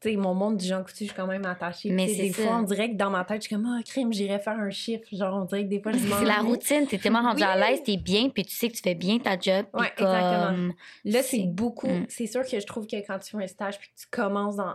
Tu 0.00 0.10
sais, 0.10 0.16
mon 0.16 0.34
monde 0.34 0.58
du 0.58 0.66
Jean 0.66 0.82
Coutu, 0.82 0.96
je 1.00 1.04
suis 1.04 1.14
quand 1.14 1.26
même 1.26 1.46
attachée. 1.46 1.88
Mais 1.88 2.08
c'est 2.08 2.24
des 2.24 2.32
ça. 2.32 2.42
fois, 2.42 2.56
on 2.58 2.62
dirait 2.64 2.90
que 2.90 2.96
dans 2.96 3.08
ma 3.08 3.24
tête, 3.24 3.38
je 3.42 3.46
suis 3.48 3.54
comme, 3.56 3.64
ah, 3.66 3.82
crime, 3.82 4.12
j'irais 4.12 4.38
faire 4.38 4.58
un 4.58 4.68
chiffre. 4.68 5.04
Genre, 5.10 5.34
on 5.34 5.46
dirait 5.46 5.64
que 5.64 5.70
des 5.70 5.80
fois, 5.80 5.92
je 5.92 5.98
C'est 5.98 6.24
la 6.26 6.40
routine, 6.42 6.86
t'es 6.86 6.98
tellement 6.98 7.22
rendu 7.22 7.40
Oui. 7.42 7.48
à 7.48 7.56
l'aise, 7.56 7.82
t'es 7.82 7.96
bien, 7.96 8.28
puis 8.28 8.44
tu 8.44 8.54
sais 8.54 8.68
que 8.68 8.74
tu 8.74 8.82
fais 8.82 8.94
bien 8.94 9.18
ta 9.18 9.38
job. 9.40 9.64
Ouais, 9.72 9.86
exactement. 9.96 10.46
comme... 10.48 10.72
Là, 11.06 11.22
c'est 11.22 11.38
C'est- 11.38 11.46
beaucoup. 11.46 11.88
Mm. 11.88 12.04
C'est 12.10 12.26
sûr 12.26 12.42
que 12.42 12.60
je 12.60 12.66
trouve 12.66 12.86
que 12.86 12.96
quand 13.06 13.18
tu 13.18 13.30
fais 13.30 13.42
un 13.44 13.46
stage 13.46 13.78
puis 13.78 13.88
que 13.88 13.98
tu 13.98 14.06
commences 14.10 14.56
dans 14.56 14.74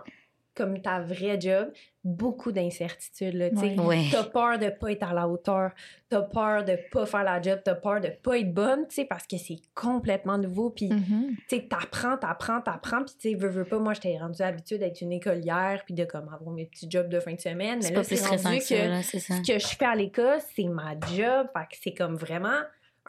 comme 0.60 0.82
ta 0.82 1.00
vraie 1.00 1.40
job, 1.40 1.72
beaucoup 2.04 2.52
d'incertitudes. 2.52 3.34
là, 3.34 3.50
tu. 3.50 3.56
Ouais. 3.58 3.78
Ouais. 3.80 4.06
T'as 4.12 4.24
peur 4.24 4.60
de 4.60 4.70
pas 4.70 4.92
être 4.92 5.04
à 5.10 5.14
la 5.14 5.28
hauteur, 5.28 5.72
t'as 6.10 6.22
peur 6.22 6.64
de 6.66 6.78
pas 6.92 7.06
faire 7.06 7.24
la 7.24 7.42
job, 7.42 7.60
t'as 7.64 7.76
peur 7.76 8.00
de 8.02 8.10
pas 8.10 8.38
être 8.38 8.54
bonne, 8.54 8.86
parce 9.10 9.26
que 9.28 9.38
c'est 9.38 9.60
complètement 9.74 10.38
nouveau. 10.38 10.70
Puis, 10.70 10.90
Mhm. 10.90 11.36
tu 11.48 11.68
t'apprends, 11.68 12.18
t'apprends, 12.18 12.62
t'apprends. 12.62 13.04
Puis, 13.04 13.16
tu 13.20 13.30
sais, 13.32 13.36
veux, 13.36 13.50
veux 13.50 13.66
pas, 13.66 13.80
moi, 13.80 13.94
j'étais 13.94 14.18
rendue 14.18 14.42
habituée 14.42 14.78
d'être 14.78 15.02
une 15.02 15.12
écolière 15.14 15.82
puis 15.86 15.94
de 15.94 16.06
comme 16.06 16.30
avoir 16.34 16.52
mes 16.52 16.66
petits 16.66 16.90
jobs 16.90 17.10
de 17.10 17.20
fin 17.20 17.34
de 17.34 17.40
semaine. 17.42 17.80
Mais 17.80 17.82
C'est 17.82 17.94
là, 17.94 18.02
pas 18.02 18.08
plus 18.08 18.16
c'est 18.18 18.26
rendu 18.28 18.58
que 18.60 18.64
ça, 18.64 18.76
que 18.76 18.82
là, 18.90 19.04
c'est 19.04 19.20
ça. 19.20 19.36
ce 19.44 19.52
que 19.54 19.60
je 19.60 19.68
fais 19.68 19.86
à 19.86 19.96
l'école, 19.96 20.40
c'est 20.56 20.64
ma 20.66 20.92
job. 20.94 21.48
Fait 21.54 21.66
que 21.70 21.78
c'est 21.82 21.94
comme 21.94 22.16
vraiment 22.16 22.60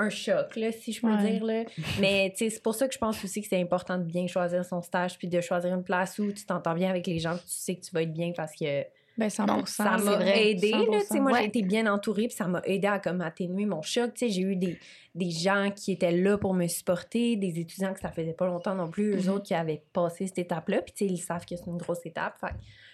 un 0.00 0.10
choc, 0.10 0.56
là, 0.56 0.72
si 0.72 0.92
je 0.92 1.00
peux 1.00 1.06
Ouais. 1.08 1.30
dire. 1.30 1.44
Là. 1.44 1.62
Mais 2.00 2.32
c'est 2.36 2.62
pour 2.62 2.74
ça 2.74 2.88
que 2.88 2.94
je 2.94 2.98
pense 2.98 3.22
aussi 3.24 3.40
que 3.42 3.48
c'est 3.48 3.60
important 3.60 3.98
de 3.98 4.02
bien 4.04 4.26
choisir 4.26 4.64
son 4.64 4.82
stage 4.82 5.16
puis 5.18 5.28
de 5.28 5.40
choisir 5.40 5.72
une 5.74 5.84
place 5.84 6.18
où 6.18 6.32
tu 6.32 6.44
t'entends 6.44 6.74
bien 6.74 6.90
avec 6.90 7.06
les 7.06 7.18
gens 7.18 7.36
puis 7.36 7.44
tu 7.46 7.52
sais 7.56 7.74
que 7.76 7.80
tu 7.82 7.90
vas 7.92 8.02
être 8.02 8.12
bien 8.12 8.32
parce 8.36 8.52
que 8.54 8.84
Ben 9.18 9.28
100 9.28 9.46
Non, 9.46 9.66
ça 9.66 9.98
m'a 9.98 10.24
aidé. 10.36 10.70
Là, 10.70 10.78
moi, 11.20 11.32
Ouais. 11.32 11.40
j'ai 11.40 11.46
été 11.48 11.62
bien 11.62 11.86
entourée 11.92 12.28
puis 12.28 12.36
ça 12.36 12.46
m'a 12.46 12.62
aidé 12.64 12.86
à 12.86 12.98
comme 12.98 13.20
atténuer 13.20 13.66
mon 13.66 13.82
choc. 13.82 14.12
J'ai 14.18 14.40
eu 14.40 14.56
des, 14.56 14.78
des 15.14 15.30
gens 15.30 15.70
qui 15.74 15.92
étaient 15.92 16.12
là 16.12 16.38
pour 16.38 16.54
me 16.54 16.66
supporter, 16.68 17.36
des 17.36 17.58
étudiants 17.60 17.92
que 17.92 18.00
ça 18.00 18.10
faisait 18.10 18.32
pas 18.32 18.46
longtemps 18.46 18.74
non 18.74 18.88
plus, 18.88 19.14
eux 19.16 19.22
Mhm. 19.28 19.34
autres 19.34 19.44
qui 19.44 19.54
avaient 19.54 19.82
passé 19.92 20.26
cette 20.28 20.38
étape-là. 20.38 20.80
Puis 20.82 20.94
ils 21.06 21.18
savent 21.18 21.44
que 21.44 21.54
c'est 21.56 21.66
une 21.66 21.76
grosse 21.76 22.06
étape. 22.06 22.40
Que 22.40 22.46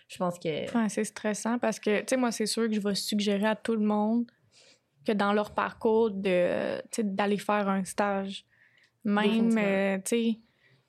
je 0.09 0.17
pense 0.19 0.39
que... 0.39 0.49
Ouais, 0.77 0.89
c'est 0.89 1.05
stressant 1.05 1.59
parce 1.59 1.79
que, 1.79 2.01
tu 2.01 2.07
sais, 2.11 2.17
moi, 2.17 2.33
c'est 2.33 2.47
sûr 2.47 2.67
que 2.69 2.75
je 2.75 2.81
vais 2.81 2.95
suggérer 2.97 3.47
à 3.47 3.55
tout 3.55 3.75
le 3.77 3.85
monde 3.85 4.25
que 5.07 5.13
dans 5.13 5.33
leur 5.33 5.53
parcours, 5.53 6.11
de, 6.11 6.83
d'aller 7.03 7.39
faire 7.39 7.69
un 7.69 7.85
stage. 7.85 8.45
Même, 9.05 9.57
euh, 9.57 9.97
tu 9.99 10.03
sais, 10.33 10.39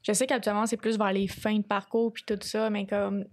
je 0.01 0.12
sais 0.13 0.25
qu'habituellement, 0.25 0.65
c'est 0.65 0.77
plus 0.77 0.97
vers 0.97 1.13
les 1.13 1.27
fins 1.27 1.57
de 1.57 1.63
parcours 1.63 2.12
puis 2.12 2.24
tout 2.25 2.38
ça, 2.41 2.69
mais 2.69 2.86
comme, 2.88 3.25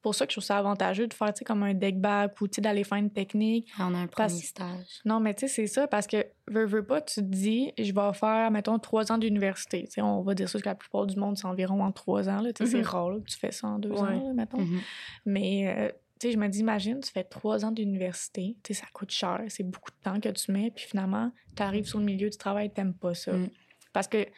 pour 0.00 0.14
ça 0.14 0.24
que 0.26 0.30
je 0.32 0.36
trouve 0.36 0.44
ça 0.44 0.56
avantageux 0.56 1.06
de 1.08 1.12
faire, 1.12 1.32
tu 1.34 1.40
sais, 1.40 1.44
comme 1.44 1.62
un 1.64 1.74
deck 1.74 2.00
back 2.00 2.40
ou, 2.40 2.46
tu 2.48 2.54
sais, 2.54 2.60
d'aller 2.62 2.84
faire 2.84 2.96
une 2.98 3.10
technique. 3.10 3.68
On 3.78 3.92
a 3.94 3.98
un 3.98 4.06
Parce- 4.06 4.32
premier 4.32 4.44
stage. 4.44 5.00
Non, 5.04 5.20
mais 5.20 5.34
tu 5.34 5.40
sais, 5.40 5.48
c'est 5.48 5.66
ça, 5.66 5.86
parce 5.88 6.06
que, 6.06 6.24
veux, 6.46 6.64
veux 6.64 6.84
pas, 6.86 7.00
tu 7.02 7.16
te 7.16 7.20
dis, 7.20 7.72
je 7.76 7.92
vais 7.92 8.12
faire, 8.14 8.50
mettons, 8.50 8.78
trois 8.78 9.10
ans 9.12 9.18
d'université. 9.18 9.84
Tu 9.84 9.90
sais, 9.94 10.00
on 10.00 10.22
va 10.22 10.34
dire 10.34 10.48
ça 10.48 10.58
que 10.58 10.64
la 10.66 10.74
plupart 10.76 11.04
du 11.06 11.16
monde, 11.18 11.36
c'est 11.36 11.46
environ 11.46 11.82
en 11.84 11.92
trois 11.92 12.28
ans, 12.30 12.40
là. 12.40 12.52
Tu 12.52 12.64
sais, 12.66 12.76
Mhm. 12.78 12.82
c'est 12.84 12.88
rare, 12.88 13.10
là, 13.10 13.18
que 13.18 13.28
tu 13.30 13.36
fais 13.36 13.50
ça 13.52 13.66
en 13.66 13.78
deux 13.78 13.90
Ouais. 13.90 13.98
ans, 14.00 14.26
là, 14.28 14.32
mettons. 14.32 14.58
Mhm. 14.60 14.80
Mais, 15.26 15.74
euh, 15.76 15.92
tu 16.18 16.28
sais, 16.28 16.32
je 16.32 16.38
me 16.38 16.48
dis, 16.48 16.58
imagine, 16.60 17.00
tu 17.00 17.10
fais 17.10 17.24
trois 17.24 17.64
ans 17.64 17.70
d'université, 17.70 18.56
tu 18.62 18.74
sais, 18.74 18.80
ça 18.80 18.86
coûte 18.92 19.10
cher, 19.10 19.40
c'est 19.48 19.62
beaucoup 19.64 19.90
de 19.90 19.96
temps 20.02 20.20
que 20.20 20.28
tu 20.28 20.52
mets, 20.52 20.70
puis 20.70 20.84
finalement, 20.86 21.30
tu 21.56 21.62
arrives 21.62 21.86
sur 21.86 21.98
le 21.98 22.04
milieu 22.04 22.28
du 22.30 22.36
travail, 22.36 22.72
t'aimes 22.72 22.94
pas 22.94 23.14
ça. 23.14 23.32
Mm. 23.32 23.48
Parce 23.92 24.08
que, 24.08 24.24
tu 24.24 24.30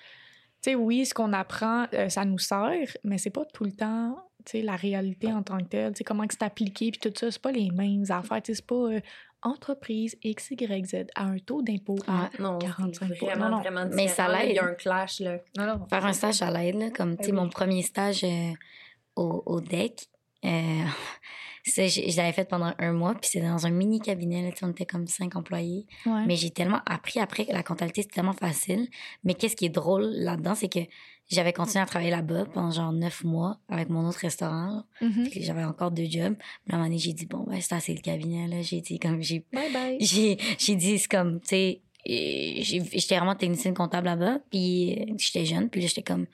sais, 0.62 0.74
oui, 0.74 1.06
ce 1.06 1.14
qu'on 1.14 1.32
apprend, 1.32 1.86
euh, 1.94 2.08
ça 2.08 2.24
nous 2.24 2.38
sert, 2.38 2.72
mais 3.04 3.18
c'est 3.18 3.30
pas 3.30 3.44
tout 3.46 3.64
le 3.64 3.72
temps, 3.72 4.16
tu 4.44 4.52
sais, 4.52 4.62
la 4.62 4.76
réalité 4.76 5.32
en 5.32 5.42
tant 5.42 5.58
que 5.58 5.64
telle, 5.64 5.92
tu 5.92 5.98
sais, 5.98 6.04
comment 6.04 6.26
que 6.26 6.34
c'est 6.34 6.44
appliqué, 6.44 6.90
puis 6.90 7.00
tout 7.00 7.12
ça, 7.18 7.30
c'est 7.30 7.42
pas 7.42 7.52
les 7.52 7.70
mêmes 7.70 8.04
affaires, 8.10 8.42
tu 8.42 8.52
sais, 8.52 8.56
c'est 8.56 8.66
pas, 8.66 8.74
euh, 8.74 9.00
entreprise 9.42 10.16
XYZ 10.22 11.06
a 11.14 11.24
un 11.24 11.38
taux 11.38 11.62
d'impôt 11.62 11.96
à. 12.06 12.28
Non, 12.38 12.58
45 12.58 13.08
c'est 13.08 13.24
vraiment, 13.24 13.46
Non, 13.46 13.50
non. 13.56 13.60
vraiment 13.62 13.86
Mais 13.94 14.06
ça 14.06 14.28
là. 14.28 14.44
Il 14.44 14.52
y 14.54 14.58
a 14.58 14.62
l'aide. 14.62 14.72
un 14.72 14.74
clash, 14.74 15.20
là. 15.20 15.38
Non, 15.56 15.64
non. 15.64 15.86
Faire 15.88 16.04
un 16.04 16.12
stage 16.12 16.42
à 16.42 16.50
l'aide, 16.50 16.74
là, 16.74 16.90
comme, 16.90 17.16
tu 17.16 17.24
sais, 17.24 17.30
Ben 17.32 17.38
oui. 17.38 17.44
mon 17.44 17.48
premier 17.48 17.80
stage 17.82 18.22
euh, 18.24 18.52
au, 19.16 19.42
au 19.46 19.60
DEC, 19.62 20.08
je 21.76 22.10
je 22.10 22.16
l'avais 22.16 22.32
fait 22.32 22.48
pendant 22.48 22.72
un 22.78 22.92
mois, 22.92 23.14
puis 23.14 23.30
c'était 23.32 23.46
dans 23.46 23.66
un 23.66 23.70
mini 23.70 24.00
cabinet, 24.00 24.42
là, 24.42 24.50
on 24.62 24.70
était 24.70 24.86
comme 24.86 25.06
cinq 25.06 25.36
employés. 25.36 25.86
Ouais. 26.06 26.24
Mais 26.26 26.36
j'ai 26.36 26.50
tellement 26.50 26.80
appris 26.86 27.20
après 27.20 27.46
que 27.46 27.52
la 27.52 27.62
comptabilité, 27.62 28.02
c'est 28.02 28.14
tellement 28.14 28.32
facile. 28.32 28.88
Mais 29.24 29.34
qu'est-ce 29.34 29.56
qui 29.56 29.66
est 29.66 29.70
drôle 29.70 30.02
là-dedans, 30.02 30.54
c'est 30.54 30.68
que 30.68 30.80
j'avais 31.30 31.52
continué 31.52 31.82
à 31.82 31.86
travailler 31.86 32.10
là-bas 32.10 32.46
pendant 32.46 32.70
genre 32.72 32.92
neuf 32.92 33.22
mois 33.22 33.58
avec 33.68 33.88
mon 33.88 34.06
autre 34.08 34.18
restaurant. 34.18 34.82
Mhm. 35.00 35.30
Que 35.30 35.40
J'avais 35.40 35.62
encore 35.64 35.92
deux 35.92 36.06
jobs. 36.10 36.36
Puis 36.36 36.72
à 36.72 36.74
un 36.74 36.78
moment 36.78 36.88
donné, 36.88 36.98
j'ai 36.98 37.12
dit, 37.12 37.26
bon, 37.26 37.44
ben, 37.46 37.60
c'est 37.60 37.74
assez 37.74 37.94
le 37.94 38.00
cabinet, 38.00 38.48
là. 38.48 38.62
J'ai 38.62 38.80
dit, 38.80 38.98
comme, 38.98 39.22
j'ai 39.22 39.44
Bye 39.52 39.72
bye. 39.72 39.96
j'ai 40.00 40.38
j'ai 40.58 40.74
dit 40.74 40.98
c'est 40.98 41.10
comme 41.10 41.40
tu 41.40 41.48
sais 41.48 41.80
euh, 42.08 42.62
j'étais 42.62 43.16
vraiment 43.16 43.34
technicienne 43.34 43.74
comptable 43.74 44.06
là-bas 44.06 44.38
puis 44.50 44.98
euh, 44.98 45.14
j'étais 45.18 45.44
jeune 45.44 45.68
puis 45.68 45.82
là 45.82 45.86
j'étais 45.86 46.02
comme 46.02 46.26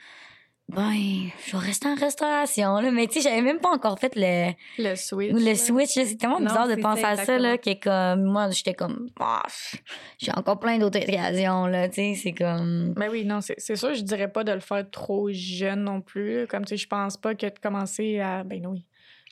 ben 0.69 1.29
je 1.47 1.53
vais 1.53 1.59
rester 1.65 1.87
en 1.87 1.95
restauration 1.95 2.81
là 2.81 2.91
mais 2.91 3.07
tu 3.07 3.15
sais 3.15 3.29
j'avais 3.29 3.41
même 3.43 3.61
pas 3.61 3.69
encore 3.71 3.99
fait 4.01 4.13
le 4.17 4.53
Le 4.79 4.97
switch. 4.97 5.33
le 5.33 5.39
là. 5.39 5.55
switch 5.55 5.95
là. 5.97 6.05
c'est 6.05 6.17
tellement 6.17 6.41
Non, 6.41 6.47
bizarre 6.47 6.67
de 6.69 6.75
penser 6.75 7.03
ça, 7.03 7.09
à 7.11 7.17
ça 7.17 7.39
là 7.39 7.57
que 7.57 7.73
comme 7.81 8.25
moi 8.25 8.51
j'étais 8.51 8.75
comme 8.75 9.09
pff, 9.17 9.77
j'ai 10.19 10.33
encore 10.33 10.59
plein 10.59 10.79
d'autres 10.79 10.99
occasions 11.01 11.67
là 11.67 11.89
tu 11.89 11.95
sais 11.95 12.15
c'est 12.21 12.33
comme 12.33 12.95
Mais 12.99 13.09
oui, 13.09 13.25
non, 13.25 13.41
c'est 13.41 13.55
c'est 13.59 13.77
sûr, 13.77 13.95
je 13.95 14.03
dirais 14.03 14.27
pas 14.33 14.43
de 14.43 14.51
le 14.53 14.61
faire 14.61 14.85
trop 14.91 15.29
jeune 15.31 15.85
non 15.85 16.01
plus. 16.01 16.47
Comme 16.49 16.65
tu 16.65 16.71
sais, 16.71 16.77
je 16.77 16.89
pense 16.89 17.17
pas 17.17 17.35
que 17.35 17.47
de 17.47 17.59
commencer 17.63 18.19
à. 18.21 18.43
Ben 18.43 18.67
oui. 18.67 18.85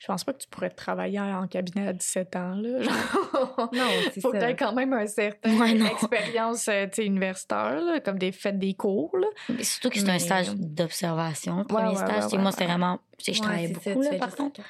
Je 0.04 0.08
pense 0.12 0.23
pas 0.23 0.34
que 0.34 0.38
tu 0.38 0.49
pourrais 0.49 0.68
travailler 0.68 1.18
en 1.18 1.46
cabinet 1.46 1.88
à 1.88 1.92
17 1.94 2.37
ans, 2.37 2.56
là. 2.56 2.82
Genre, 2.82 3.70
Non, 3.73 3.87
c'est 4.12 4.20
Faut 4.20 4.32
ça. 4.32 4.38
que 4.38 4.50
tu 4.50 4.56
quand 4.56 4.75
même 4.75 4.92
un 4.92 5.06
certain 5.06 5.58
Ouais, 5.58 5.80
expérience 5.80 6.68
euh, 6.68 6.87
tu 6.92 7.04
universitaire, 7.04 7.80
là, 7.80 8.00
comme 8.00 8.18
des 8.18 8.30
fêtes 8.30 8.58
des 8.58 8.75
cours. 8.75 9.16
Là. 9.16 9.26
mais 9.49 9.64
surtout 9.64 9.88
que 9.88 9.99
c'est 9.99 10.11
un 10.11 10.18
stage 10.18 10.54
d'observation 10.56 11.58
le 11.61 11.64
premier 11.64 11.88
ouais, 11.88 11.96
stage 11.96 12.25
ouais, 12.25 12.30
tu 12.30 12.37
moi 12.38 12.52
c'était 12.52 12.66
vraiment 12.66 12.99
tu 13.16 13.32
je 13.32 13.40
travaillais 13.40 13.68
ça, 13.68 13.73
beaucoup 13.73 14.02
tu 14.04 14.11
là 14.12 14.18
par 14.18 14.34
contre 14.37 14.61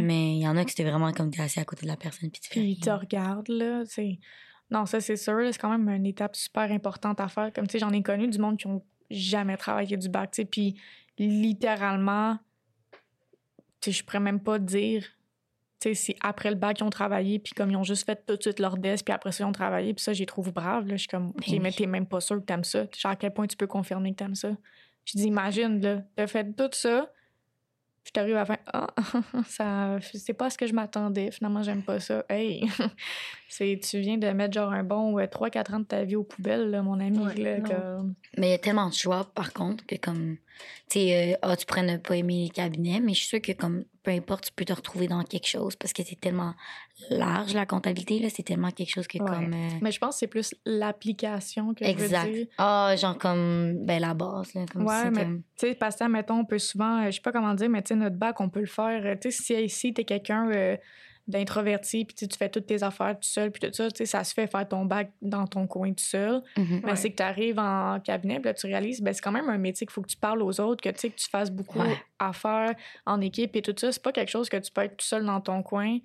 mais 0.00 0.34
il 0.36 0.42
y 0.42 0.48
en 0.48 0.56
a 0.58 0.64
qui 0.64 0.70
c'était 0.72 0.84
vraiment 0.90 1.12
comme 1.12 1.30
t'es 1.30 1.40
assis 1.40 1.60
à 1.60 1.64
côté 1.64 1.86
de 1.86 1.90
la 1.90 1.96
personne 1.96 2.30
puis 2.30 2.40
tu 2.42 2.48
fais 2.48 2.52
Puis 2.54 2.60
rien. 2.60 2.74
ils 2.76 2.80
te 2.80 2.90
regardent, 2.90 3.48
là. 3.48 3.84
Non, 4.70 4.86
ça, 4.86 5.00
c'est 5.00 5.16
sûr. 5.16 5.40
C'est 5.52 5.58
quand 5.60 5.70
même 5.70 5.88
une 5.88 6.06
étape 6.06 6.36
super 6.36 6.70
importante 6.72 7.20
à 7.20 7.28
faire. 7.28 7.52
Comme, 7.52 7.66
tu 7.66 7.72
sais, 7.72 7.78
j'en 7.78 7.90
ai 7.90 8.02
connu 8.02 8.28
du 8.28 8.38
monde 8.38 8.56
qui 8.58 8.66
ont 8.66 8.82
jamais 9.10 9.56
travaillé 9.56 9.96
du 9.96 10.08
bac, 10.08 10.30
tu 10.32 10.42
sais. 10.42 10.44
Puis, 10.46 10.74
littéralement, 11.18 12.34
tu 12.36 12.40
sais, 13.84 13.92
je 13.92 14.04
pourrais 14.04 14.20
même 14.20 14.40
pas 14.40 14.58
dire, 14.58 15.04
tu 15.80 15.88
sais, 15.88 15.94
si 15.94 16.16
après 16.20 16.50
le 16.50 16.56
bac, 16.56 16.80
ils 16.80 16.84
ont 16.84 16.90
travaillé, 16.90 17.38
puis 17.38 17.52
comme 17.52 17.70
ils 17.70 17.76
ont 17.76 17.84
juste 17.84 18.06
fait 18.06 18.24
tout 18.26 18.36
de 18.36 18.42
suite 18.42 18.58
leur 18.58 18.76
desk, 18.76 19.04
puis 19.04 19.14
après 19.14 19.32
ça, 19.32 19.44
ils 19.44 19.46
ont 19.46 19.52
travaillé, 19.52 19.94
puis 19.94 20.02
ça, 20.02 20.12
j'ai 20.12 20.26
trouvé 20.26 20.52
brave, 20.52 20.86
là. 20.86 20.94
Je 20.94 21.00
suis 21.00 21.08
comme, 21.08 21.32
Ben 21.32 21.62
mais 21.62 21.72
t'es 21.72 21.86
même 21.86 22.06
pas 22.06 22.20
sûr 22.20 22.36
que 22.36 22.44
t'aimes 22.44 22.64
ça. 22.64 22.86
Genre, 22.96 23.12
à 23.12 23.16
quel 23.16 23.32
point 23.32 23.46
tu 23.46 23.56
peux 23.56 23.66
confirmer 23.66 24.12
que 24.12 24.16
t'aimes 24.16 24.34
ça? 24.34 24.50
Je 25.04 25.18
dis, 25.18 25.24
imagine, 25.24 25.80
là, 25.80 26.02
t'as 26.16 26.26
fait 26.26 26.56
tout 26.56 26.70
ça, 26.72 27.10
puis 28.04 28.12
t'arrives 28.12 28.36
à 28.36 28.40
la 28.40 28.44
fin, 28.44 28.58
ah, 28.72 28.86
ça, 29.46 29.98
c'est 30.00 30.34
pas 30.34 30.50
ce 30.50 30.58
que 30.58 30.66
je 30.66 30.74
m'attendais. 30.74 31.30
Finalement, 31.30 31.62
j'aime 31.62 31.82
pas 31.82 32.00
ça. 32.00 32.24
Hey, 32.28 32.68
c'est, 33.56 33.78
tu 33.82 34.00
viens 34.00 34.18
de 34.18 34.26
mettre 34.30 34.54
genre 34.54 34.72
un 34.72 34.82
bon 34.82 35.16
3-4 35.26 35.74
ans 35.74 35.80
de 35.80 35.84
ta 35.84 36.02
vie 36.04 36.16
aux 36.16 36.24
poubelles, 36.24 36.70
là, 36.70 36.82
mon 36.82 36.98
ami. 37.00 37.18
Ouais, 37.18 37.34
là, 37.34 37.60
comme- 37.60 38.14
Mais 38.36 38.48
il 38.48 38.50
y 38.50 38.54
a 38.54 38.58
tellement 38.58 38.88
de 38.88 38.94
choix, 38.94 39.24
par 39.34 39.52
contre, 39.52 39.86
que 39.86 39.94
comme, 39.96 40.36
tu 40.90 40.98
sais, 41.00 41.34
euh, 41.34 41.38
ah, 41.42 41.56
tu 41.56 41.64
pourrais 41.66 41.82
ne 41.84 41.96
pas 41.98 42.16
aimer 42.16 42.44
les 42.44 42.48
cabinets, 42.50 43.00
mais 43.00 43.12
je 43.14 43.18
suis 43.20 43.28
sûre 43.28 43.40
que 43.40 43.52
comme, 43.52 43.84
peu 44.02 44.10
importe, 44.10 44.46
tu 44.46 44.52
peux 44.52 44.64
te 44.64 44.72
retrouver 44.72 45.06
dans 45.06 45.22
quelque 45.22 45.46
chose 45.46 45.76
parce 45.76 45.92
que 45.92 46.02
c'est 46.02 46.20
tellement 46.20 46.54
large, 47.10 47.54
la 47.54 47.64
comptabilité, 47.66 48.18
là, 48.18 48.28
c'est 48.28 48.42
tellement 48.42 48.70
quelque 48.70 48.90
chose 48.90 49.06
que 49.06 49.18
Ouais. 49.18 49.28
comme... 49.30 49.52
euh, 49.54 49.68
Mais 49.82 49.92
je 49.92 49.98
pense 50.00 50.14
que 50.16 50.18
c'est 50.20 50.26
plus 50.26 50.54
l'application 50.66 51.74
que 51.74 51.84
je 51.84 51.90
veux 51.90 52.04
exact. 52.04 52.32
dire. 52.32 52.46
Ah, 52.58 52.94
genre 52.96 53.16
comme, 53.18 53.84
ben, 53.84 54.00
la 54.00 54.14
base, 54.14 54.54
là, 54.54 54.64
comme 54.72 54.86
Ouais, 54.86 55.10
mais 55.10 55.26
tu 55.26 55.42
sais, 55.56 55.74
parce 55.74 55.96
que, 55.96 56.04
mettons, 56.04 56.40
on 56.40 56.44
peut 56.44 56.58
souvent, 56.58 57.02
euh, 57.02 57.06
je 57.06 57.16
sais 57.16 57.20
pas 57.22 57.32
comment 57.32 57.54
dire, 57.54 57.68
mais 57.68 57.82
tu 57.82 57.88
sais, 57.88 57.94
notre 57.96 58.16
bac, 58.16 58.40
on 58.40 58.48
peut 58.48 58.60
le 58.60 58.66
faire. 58.66 59.04
euh, 59.04 59.14
Tu 59.20 59.30
sais, 59.30 59.42
si 59.42 59.64
ici, 59.64 59.94
t'es 59.94 60.04
quelqu'un 60.04 60.50
euh, 60.50 60.76
d'introverti, 61.26 62.04
puis 62.04 62.14
tu 62.14 62.36
fais 62.36 62.48
toutes 62.50 62.66
tes 62.66 62.82
affaires 62.82 63.14
tout 63.14 63.28
seul, 63.28 63.50
puis 63.50 63.60
tout 63.60 63.72
ça, 63.72 63.90
tu 63.90 63.96
sais, 63.98 64.06
ça 64.06 64.22
se 64.24 64.34
fait 64.34 64.46
faire 64.46 64.68
ton 64.68 64.84
bac 64.84 65.10
dans 65.22 65.46
ton 65.46 65.66
coin 65.66 65.90
tout 65.92 66.04
seul. 66.04 66.42
Mhm. 66.56 66.80
Mais 66.84 66.90
Ouais. 66.90 66.96
c'est 66.96 67.10
que 67.10 67.16
tu 67.16 67.22
arrives 67.22 67.58
en 67.58 67.98
cabinet, 68.00 68.36
puis 68.36 68.44
là, 68.44 68.54
tu 68.54 68.66
réalises, 68.66 69.00
ben, 69.00 69.12
c'est 69.14 69.22
quand 69.22 69.32
même 69.32 69.48
un 69.48 69.56
métier 69.58 69.86
qu'il 69.86 69.92
faut 69.94 70.02
que 70.02 70.08
tu 70.08 70.16
parles 70.18 70.42
aux 70.42 70.60
autres, 70.60 70.82
que 70.82 70.90
tu 70.90 70.98
sais, 70.98 71.10
que 71.10 71.16
tu 71.16 71.28
fasses 71.30 71.50
beaucoup 71.50 71.78
Ouais. 71.80 71.96
à 72.18 72.32
faire 72.34 72.74
en 73.06 73.20
équipe 73.22 73.56
et 73.56 73.62
tout 73.62 73.74
ça. 73.76 73.90
C'est 73.90 74.02
pas 74.02 74.12
quelque 74.12 74.30
chose 74.30 74.48
que 74.50 74.58
tu 74.58 74.70
peux 74.70 74.82
être 74.82 74.96
tout 74.98 75.06
seul 75.06 75.24
dans 75.24 75.40
ton 75.40 75.62
coin. 75.62 75.98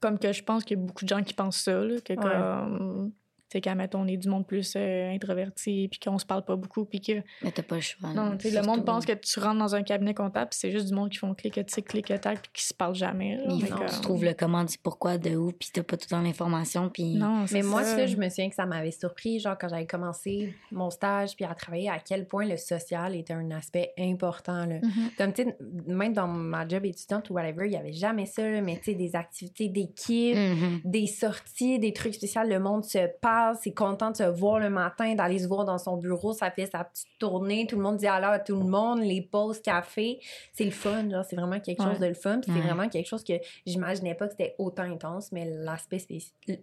Comme 0.00 0.18
que 0.18 0.32
je 0.32 0.42
pense 0.42 0.64
qu'il 0.64 0.76
y 0.78 0.80
a 0.80 0.84
beaucoup 0.84 1.04
de 1.04 1.08
gens 1.08 1.22
qui 1.22 1.32
pensent 1.32 1.62
ça, 1.62 1.82
là, 1.82 2.00
que 2.04 2.12
comme. 2.12 3.12
Sais, 3.54 3.60
qu'à 3.60 3.76
mettons, 3.76 4.00
on 4.00 4.08
est 4.08 4.16
du 4.16 4.28
monde 4.28 4.44
plus 4.48 4.72
euh, 4.74 5.12
introverti, 5.14 5.86
puis 5.88 6.00
qu'on 6.00 6.18
se 6.18 6.26
parle 6.26 6.44
pas 6.44 6.56
beaucoup, 6.56 6.84
puis 6.84 7.00
que. 7.00 7.12
Mais 7.42 7.52
t'as 7.52 7.62
pas 7.62 7.76
le 7.76 7.80
choix. 7.82 8.12
Non, 8.12 8.36
tu 8.36 8.50
sais, 8.50 8.60
le 8.60 8.66
monde 8.66 8.84
pense 8.84 9.06
que 9.06 9.12
tu 9.12 9.38
rentres 9.38 9.60
dans 9.60 9.76
un 9.76 9.84
cabinet 9.84 10.12
comptable, 10.12 10.48
puis 10.50 10.58
c'est 10.60 10.72
juste 10.72 10.88
du 10.88 10.92
monde 10.94 11.08
qui 11.10 11.18
font 11.18 11.34
clic-tic, 11.34 11.86
clic-tac, 11.86 12.40
puis 12.42 12.50
qui 12.52 12.64
se 12.64 12.74
parlent 12.74 12.96
jamais. 12.96 13.36
là. 13.36 13.44
Mais 13.48 13.68
que 13.68 13.74
comme- 13.74 13.86
tu 13.86 14.00
trouves 14.00 14.24
le 14.24 14.34
comment, 14.34 14.64
du 14.64 14.76
pourquoi, 14.76 15.18
de 15.18 15.36
où, 15.36 15.52
puis 15.52 15.68
t'as 15.72 15.84
pas 15.84 15.96
tout 15.96 16.06
le 16.10 16.16
temps 16.16 16.20
l'information, 16.22 16.88
puis... 16.90 17.14
Non, 17.14 17.46
c'est 17.46 17.54
Mais 17.58 17.62
moi, 17.62 17.84
ça. 17.84 17.94
ça, 17.94 18.06
je 18.06 18.16
me 18.16 18.28
souviens 18.28 18.48
que 18.48 18.56
ça 18.56 18.66
m'avait 18.66 18.90
surpris, 18.90 19.38
genre, 19.38 19.56
quand 19.56 19.68
j'avais 19.68 19.86
commencé 19.86 20.52
mon 20.72 20.90
stage 20.90 21.36
puis 21.36 21.44
à 21.44 21.54
travailler, 21.54 21.90
à 21.90 22.00
quel 22.00 22.26
point 22.26 22.46
le 22.46 22.56
social 22.56 23.14
était 23.14 23.34
un 23.34 23.52
aspect 23.52 23.92
important, 23.98 24.66
là. 24.66 24.80
Mhm. 24.82 25.10
Comme, 25.16 25.32
tu 25.32 25.44
sais, 25.44 25.56
même 25.86 26.12
dans 26.12 26.26
ma 26.26 26.66
job 26.66 26.84
étudiante 26.84 27.30
ou 27.30 27.34
whatever, 27.34 27.66
il 27.66 27.72
y 27.72 27.76
avait 27.76 27.92
jamais 27.92 28.26
ça, 28.26 28.48
là, 28.48 28.60
mais 28.62 28.78
tu 28.78 28.86
sais, 28.86 28.94
des 28.94 29.14
activités 29.14 29.68
d'équipe, 29.68 30.36
Mhm. 30.36 30.80
des 30.84 31.06
sorties, 31.06 31.78
des 31.78 31.92
trucs 31.92 32.14
spéciaux, 32.14 32.40
le 32.44 32.58
monde 32.58 32.84
se 32.84 32.98
parle, 33.20 33.43
c'est 33.60 33.72
content 33.74 34.10
de 34.10 34.16
se 34.16 34.22
voir 34.24 34.58
le 34.58 34.70
matin, 34.70 35.14
d'aller 35.14 35.38
se 35.38 35.46
voir 35.46 35.64
dans 35.64 35.78
son 35.78 35.96
bureau, 35.96 36.32
ça 36.32 36.50
fait 36.50 36.66
sa 36.66 36.84
petite 36.84 37.06
tournée, 37.18 37.66
tout 37.66 37.76
le 37.76 37.82
monde 37.82 37.96
dit 37.98 38.06
alors 38.06 38.30
à 38.30 38.38
tout 38.38 38.56
le 38.56 38.64
monde, 38.64 39.00
les 39.00 39.22
pauses 39.22 39.60
café, 39.60 40.18
c'est 40.52 40.64
le 40.64 40.70
fun, 40.70 41.08
genre, 41.10 41.24
c'est 41.24 41.36
vraiment 41.36 41.60
quelque 41.60 41.82
Ouais. 41.82 41.90
chose 41.90 42.00
de 42.00 42.06
le 42.06 42.14
fun, 42.14 42.40
puis 42.40 42.50
Ouais. 42.52 42.58
c'est 42.60 42.66
vraiment 42.66 42.88
quelque 42.88 43.06
chose 43.06 43.24
que 43.24 43.34
j'imaginais 43.66 44.14
pas 44.14 44.26
que 44.26 44.32
c'était 44.32 44.54
autant 44.58 44.82
intense, 44.84 45.30
mais 45.32 45.44
l'aspect 45.50 45.98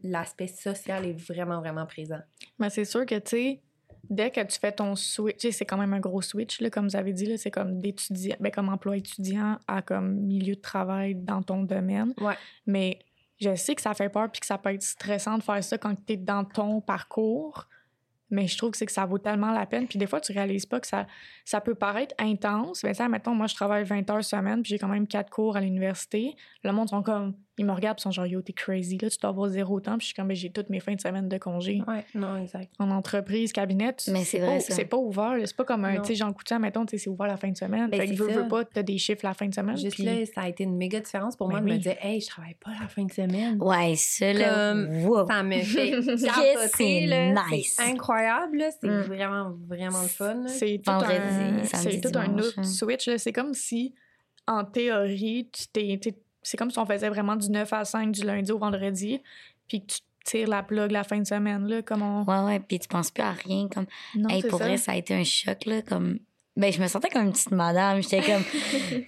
l'aspect 0.03 0.47
social 0.47 1.05
est 1.05 1.13
vraiment, 1.13 1.59
vraiment 1.59 1.85
présent. 1.85 2.19
Mais 2.59 2.69
c'est 2.69 2.85
sûr 2.85 3.05
que, 3.05 3.15
tu 3.15 3.29
sais, 3.29 3.59
dès 4.09 4.31
que 4.31 4.41
tu 4.41 4.59
fais 4.59 4.71
ton 4.71 4.95
switch, 4.95 5.47
c'est 5.51 5.65
quand 5.65 5.77
même 5.77 5.93
un 5.93 5.99
gros 5.99 6.21
switch, 6.21 6.59
là, 6.61 6.69
comme 6.69 6.87
vous 6.87 6.95
avez 6.95 7.13
dit, 7.13 7.25
là, 7.25 7.37
c'est 7.37 7.51
comme 7.51 7.79
d'étudiant, 7.79 8.35
ben, 8.39 8.51
comme 8.51 8.69
emploi 8.69 8.97
étudiant 8.97 9.57
à 9.67 9.81
comme 9.81 10.13
milieu 10.15 10.55
de 10.55 10.61
travail 10.61 11.15
dans 11.15 11.41
ton 11.41 11.63
domaine. 11.63 12.13
Ouais. 12.19 12.33
Mais 12.65 12.99
je 13.41 13.55
sais 13.55 13.75
que 13.75 13.81
ça 13.81 13.93
fait 13.93 14.09
peur 14.09 14.31
puis 14.31 14.39
que 14.39 14.45
ça 14.45 14.57
peut 14.57 14.73
être 14.73 14.83
stressant 14.83 15.37
de 15.37 15.43
faire 15.43 15.63
ça 15.63 15.77
quand 15.77 15.95
tu 16.05 16.13
es 16.13 16.17
dans 16.17 16.45
ton 16.45 16.79
parcours. 16.79 17.67
Mais 18.29 18.47
je 18.47 18.57
trouve 18.57 18.71
que 18.71 18.77
c'est 18.77 18.85
que 18.85 18.93
ça 18.93 19.05
vaut 19.05 19.17
tellement 19.17 19.51
la 19.51 19.65
peine. 19.65 19.87
Puis 19.87 19.99
des 19.99 20.07
fois, 20.07 20.21
tu 20.21 20.31
réalises 20.31 20.65
pas 20.65 20.79
que 20.79 20.87
ça, 20.87 21.05
ça 21.43 21.59
peut 21.59 21.75
paraître 21.75 22.15
intense. 22.17 22.81
Mais 22.83 22.93
ça, 22.93 23.09
mettons, 23.09 23.35
moi, 23.35 23.47
je 23.47 23.55
travaille 23.55 23.83
20 23.83 24.09
heures 24.09 24.23
semaine, 24.23 24.61
puis 24.61 24.69
j'ai 24.69 24.79
quand 24.79 24.87
même 24.87 25.05
quatre 25.05 25.29
cours 25.29 25.57
à 25.57 25.61
l'université. 25.61 26.35
Le 26.63 26.71
monde 26.71 26.87
sont 26.87 27.03
comme, 27.03 27.35
ils 27.61 27.65
me 27.65 27.71
regardent, 27.71 27.99
ils 27.99 28.03
sont 28.03 28.11
genre, 28.11 28.25
yo, 28.25 28.41
t'es 28.41 28.53
crazy, 28.53 28.97
là, 28.97 29.09
tu 29.09 29.17
dois 29.19 29.29
avoir 29.29 29.49
zéro 29.49 29.79
temps. 29.79 29.97
Puis 29.97 30.01
je 30.01 30.05
suis 30.07 30.13
comme, 30.15 30.27
Ben, 30.27 30.35
j'ai 30.35 30.49
toutes 30.51 30.69
mes 30.69 30.79
fins 30.79 30.93
de 30.95 31.01
semaine 31.01 31.29
de 31.29 31.37
congé 31.37 31.81
Ouais, 31.87 32.05
non, 32.15 32.35
exact. 32.37 32.71
en 32.79 32.91
entreprise, 32.91 33.51
cabinet, 33.53 33.93
tu- 33.95 34.11
Mais 34.11 34.23
c'est 34.23 34.39
pas, 34.39 34.45
vrai, 34.45 34.59
c'est 34.59 34.85
pas 34.85 34.97
ouvert. 34.97 35.37
là. 35.37 35.45
C'est 35.45 35.55
pas 35.55 35.63
comme 35.63 35.85
un, 35.85 35.97
tu 36.01 36.07
sais, 36.09 36.15
Jean 36.15 36.33
Coutin, 36.33 36.59
mettons, 36.59 36.85
tu 36.85 36.97
sais, 36.97 37.03
c'est 37.03 37.09
ouvert 37.09 37.27
la 37.27 37.37
fin 37.37 37.49
de 37.49 37.57
semaine. 37.57 37.89
Ben, 37.89 38.01
fait 38.01 38.07
que 38.09 38.13
veux, 38.15 38.29
veux 38.29 38.47
pas, 38.47 38.65
t'as 38.65 38.83
des 38.83 38.97
chiffres 38.97 39.21
la 39.23 39.33
fin 39.33 39.47
de 39.47 39.53
semaine. 39.53 39.77
Juste 39.77 39.95
puis- 39.95 40.03
là, 40.03 40.13
ça 40.25 40.41
a 40.41 40.49
été 40.49 40.63
une 40.63 40.75
méga 40.77 40.99
différence 40.99 41.35
pour 41.35 41.47
Ben 41.47 41.61
moi 41.61 41.61
de 41.61 41.73
me 41.75 41.77
dire, 41.79 41.95
hey, 42.01 42.19
je 42.19 42.27
travaille 42.27 42.55
pas 42.55 42.71
la 42.79 42.87
fin 42.87 43.03
de 43.05 43.11
semaine. 43.11 43.57
Ouais, 43.61 43.93
ça, 43.95 44.33
là, 44.33 44.73
wow. 44.75 45.27
Ça 45.27 45.43
me 45.43 45.61
fait 45.61 45.89
Yes, 45.91 46.23
capoter, 46.25 46.67
c'est 46.75 47.05
là. 47.07 47.33
nice. 47.51 47.75
C'est 47.77 47.83
incroyable, 47.91 48.57
là. 48.57 48.69
C'est 48.71 48.87
Mm. 48.87 49.01
vraiment, 49.01 49.51
vraiment 49.67 50.01
le 50.01 50.07
fun. 50.07 50.43
C'est 50.47 50.81
tout 50.83 50.91
Vendredi, 50.91 51.13
un, 51.15 51.63
samedi, 51.65 51.99
c'est 52.01 52.11
tout 52.11 52.17
un 52.17 52.37
autre 52.37 52.53
hein. 52.57 52.63
switch. 52.63 53.07
là. 53.07 53.17
C'est 53.17 53.31
comme 53.33 53.53
si, 53.53 53.93
en 54.47 54.65
théorie, 54.65 55.49
tu 55.51 55.67
t'es- 55.67 55.99
c'est 56.41 56.57
comme 56.57 56.71
si 56.71 56.79
on 56.79 56.85
faisait 56.85 57.09
vraiment 57.09 57.35
du 57.35 57.49
9 57.49 57.71
à 57.73 57.85
5 57.85 58.11
du 58.11 58.23
lundi 58.23 58.51
au 58.51 58.57
vendredi, 58.57 59.21
puis 59.67 59.81
que 59.81 59.93
tu 59.93 59.99
tires 60.23 60.47
la 60.47 60.61
plug 60.63 60.91
la 60.91 61.03
fin 61.03 61.17
de 61.19 61.25
semaine. 61.25 61.67
Là, 61.67 61.81
comme 61.81 62.01
on... 62.03 62.23
Ouais, 62.23 62.39
ouais, 62.45 62.59
puis 62.59 62.79
tu 62.79 62.87
penses 62.87 63.11
plus 63.11 63.23
à 63.23 63.31
rien, 63.31 63.67
comme... 63.73 63.85
Non, 64.15 64.29
Hey, 64.29 64.43
pour 64.43 64.59
ça. 64.59 64.65
vrai, 64.65 64.77
ça 64.77 64.91
a 64.91 64.95
été 64.95 65.13
un 65.15 65.23
choc, 65.23 65.65
là, 65.65 65.81
comme... 65.81 66.19
Ben, 66.57 66.71
je 66.71 66.81
me 66.81 66.87
sentais 66.87 67.07
comme 67.07 67.23
une 67.27 67.31
petite 67.31 67.51
madame. 67.51 68.03
J'étais 68.03 68.21
comme, 68.21 68.43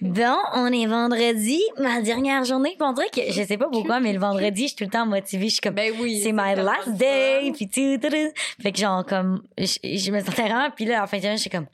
bon, 0.00 0.36
on 0.54 0.66
est 0.72 0.86
vendredi, 0.86 1.60
ma 1.78 2.00
dernière 2.00 2.42
journée. 2.44 2.70
Puis 2.70 2.88
on 2.88 2.94
dirait 2.94 3.10
que, 3.10 3.20
je 3.30 3.42
sais 3.46 3.58
pas 3.58 3.68
pourquoi, 3.70 4.00
mais 4.00 4.14
le 4.14 4.18
vendredi, 4.18 4.62
je 4.62 4.66
suis 4.68 4.76
tout 4.76 4.84
le 4.84 4.90
temps 4.90 5.04
motivée. 5.04 5.48
Je 5.48 5.52
suis 5.52 5.60
comme, 5.60 5.74
Ben 5.74 5.92
oui. 6.00 6.22
c'est 6.22 6.32
my 6.32 6.54
last 6.56 6.88
day. 6.96 7.52
Puis 7.54 7.68
tout, 7.68 7.98
tout, 8.00 8.08
tout. 8.08 8.32
Fait 8.62 8.72
que 8.72 8.78
genre, 8.78 9.04
comme, 9.04 9.42
je, 9.58 9.76
je 9.82 10.10
me 10.10 10.20
sentais 10.20 10.42
vraiment. 10.42 10.70
Puis 10.74 10.86
là, 10.86 11.04
en 11.04 11.06
fin 11.06 11.18
de 11.18 11.22
semaine, 11.22 11.36
j'étais 11.38 11.54
comme, 11.58 11.66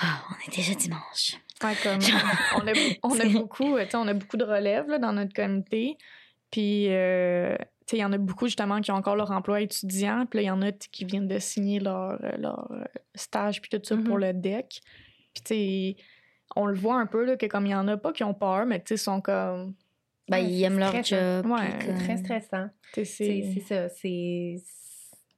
ah, 0.00 0.22
on 0.30 0.50
est 0.52 0.56
déjà 0.56 0.74
dimanche. 0.74 1.36
Ouais, 1.64 1.72
comme, 1.82 1.98
on, 2.56 2.66
a, 2.68 2.72
on 3.02 3.18
a 3.20 3.28
beaucoup, 3.28 3.76
euh, 3.76 3.86
on 3.94 4.08
a 4.08 4.14
beaucoup 4.14 4.36
de 4.36 4.44
relèves 4.44 4.88
là, 4.88 4.98
dans 4.98 5.12
notre 5.12 5.32
comité. 5.32 5.96
Puis, 6.50 6.86
euh, 6.90 7.56
il 7.92 7.98
y 7.98 8.04
en 8.04 8.12
a 8.12 8.18
beaucoup 8.18 8.46
justement 8.46 8.80
qui 8.80 8.90
ont 8.90 8.96
encore 8.96 9.16
leur 9.16 9.30
emploi 9.30 9.60
étudiant. 9.62 10.26
Puis 10.26 10.38
là, 10.38 10.42
il 10.42 10.46
y 10.46 10.50
en 10.50 10.60
a 10.62 10.72
qui 10.72 11.04
viennent 11.04 11.28
de 11.28 11.38
signer 11.38 11.80
leur, 11.80 12.18
euh, 12.24 12.36
leur 12.38 12.68
stage 13.14 13.60
puis 13.62 13.70
tout 13.70 13.80
ça 13.82 13.96
pour 13.96 14.16
Mhm. 14.16 14.20
le 14.20 14.32
DEC. 14.34 14.80
Puis, 15.44 15.96
on 16.54 16.66
le 16.66 16.74
voit 16.74 16.96
un 16.96 17.06
peu 17.06 17.24
là, 17.24 17.36
que 17.36 17.46
comme 17.46 17.66
il 17.66 17.70
y 17.70 17.74
en 17.74 17.88
a 17.88 17.96
pas 17.96 18.12
qui 18.12 18.24
ont 18.24 18.34
peur, 18.34 18.66
mais 18.66 18.80
tu 18.80 18.88
sais, 18.88 18.96
sont 18.96 19.20
comme. 19.20 19.74
Ben, 20.28 20.38
Ouais, 20.38 20.44
ils 20.50 20.64
aiment 20.64 20.78
leur 20.78 20.92
job. 21.04 21.46
Ouais, 21.46 21.78
très 21.98 22.16
stressant. 22.18 22.68
C'est 22.92 23.04
ça. 23.66 23.88
C'est 23.88 24.56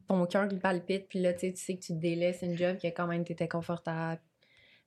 ton 0.08 0.24
cœur 0.26 0.48
qui 0.48 0.56
palpite, 0.56 1.06
puis 1.08 1.20
là, 1.20 1.34
tu 1.34 1.52
sais, 1.54 1.74
que 1.76 1.80
tu 1.80 1.92
te 1.92 1.98
délaisses 1.98 2.40
une 2.42 2.56
job 2.56 2.78
que 2.80 2.86
quand 2.88 3.06
même 3.06 3.24
tu 3.24 3.32
étais 3.32 3.48
confortable. 3.48 4.20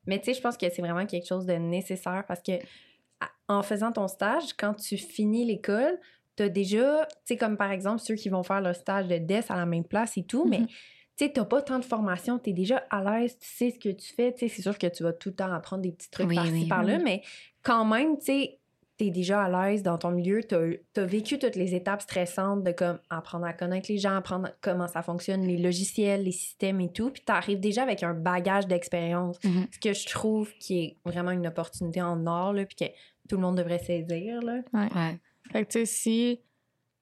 Mais 0.07 0.19
tu 0.19 0.25
sais, 0.25 0.33
je 0.33 0.41
pense 0.41 0.57
que 0.57 0.69
c'est 0.69 0.81
vraiment 0.81 1.05
quelque 1.05 1.27
chose 1.27 1.45
de 1.45 1.53
nécessaire 1.53 2.25
parce 2.27 2.41
que 2.41 2.53
en 3.47 3.63
faisant 3.63 3.91
ton 3.91 4.07
stage, 4.07 4.53
quand 4.57 4.73
tu 4.73 4.97
finis 4.97 5.45
l'école, 5.45 5.99
tu 6.37 6.43
as 6.43 6.49
déjà, 6.49 7.05
tu 7.07 7.15
sais, 7.25 7.37
comme 7.37 7.57
par 7.57 7.71
exemple 7.71 7.99
ceux 7.99 8.15
qui 8.15 8.29
vont 8.29 8.43
faire 8.43 8.61
leur 8.61 8.75
stage 8.75 9.07
de 9.07 9.17
DES 9.17 9.51
à 9.51 9.57
la 9.57 9.65
même 9.65 9.83
place 9.83 10.17
et 10.17 10.23
tout, 10.23 10.45
mais 10.47 10.59
Mhm. 10.59 10.67
tu 11.17 11.25
sais, 11.25 11.31
t'as 11.33 11.45
pas 11.45 11.61
tant 11.61 11.77
de 11.79 11.85
formation, 11.85 12.39
tu 12.39 12.51
es 12.51 12.53
déjà 12.53 12.77
à 12.89 13.03
l'aise, 13.03 13.37
tu 13.37 13.47
sais 13.47 13.71
ce 13.71 13.79
que 13.79 13.89
tu 13.89 14.13
fais, 14.13 14.31
tu 14.33 14.39
sais, 14.39 14.47
c'est 14.47 14.61
sûr 14.61 14.77
que 14.77 14.87
tu 14.87 15.03
vas 15.03 15.13
tout 15.13 15.29
le 15.29 15.35
temps 15.35 15.51
apprendre 15.53 15.83
des 15.83 15.91
petits 15.91 16.09
trucs 16.09 16.29
Oui, 16.29 16.35
par-ci, 16.35 16.53
oui, 16.53 16.65
par-là, 16.69 16.97
oui. 16.97 17.03
mais 17.03 17.21
quand 17.63 17.85
même, 17.85 18.17
tu 18.17 18.25
sais, 18.25 18.59
t'es 19.03 19.09
déjà 19.09 19.43
à 19.45 19.49
l'aise 19.69 19.81
dans 19.81 19.97
ton 19.97 20.11
milieu, 20.11 20.43
t'as 20.43 20.59
as 20.97 21.05
vécu 21.05 21.39
toutes 21.39 21.55
les 21.55 21.73
étapes 21.73 22.03
stressantes 22.03 22.63
de 22.63 22.71
comme 22.71 22.99
apprendre 23.09 23.45
à 23.47 23.53
connaître 23.53 23.91
les 23.91 23.97
gens, 23.97 24.15
apprendre 24.15 24.49
comment 24.61 24.87
ça 24.87 25.01
fonctionne, 25.01 25.41
les 25.41 25.57
logiciels, 25.57 26.23
les 26.23 26.31
systèmes 26.31 26.79
et 26.81 26.91
tout, 26.91 27.09
puis 27.09 27.23
t'arrives 27.25 27.59
déjà 27.59 27.81
avec 27.81 28.03
un 28.03 28.13
bagage 28.13 28.67
d'expérience, 28.67 29.39
Mhm. 29.43 29.65
ce 29.71 29.79
que 29.79 29.93
je 29.93 30.05
trouve 30.07 30.53
qui 30.59 30.83
est 30.83 30.97
vraiment 31.03 31.31
une 31.31 31.47
opportunité 31.47 31.99
en 32.01 32.27
or, 32.27 32.53
là, 32.53 32.63
puis 32.65 32.75
que 32.75 32.85
tout 33.27 33.37
le 33.37 33.41
monde 33.41 33.57
devrait 33.57 33.79
saisir, 33.79 34.39
là. 34.43 34.59
Ouais. 34.73 35.19
Fait 35.51 35.65
que, 35.65 35.71
tu 35.71 35.79
sais, 35.79 35.85
si, 35.85 36.39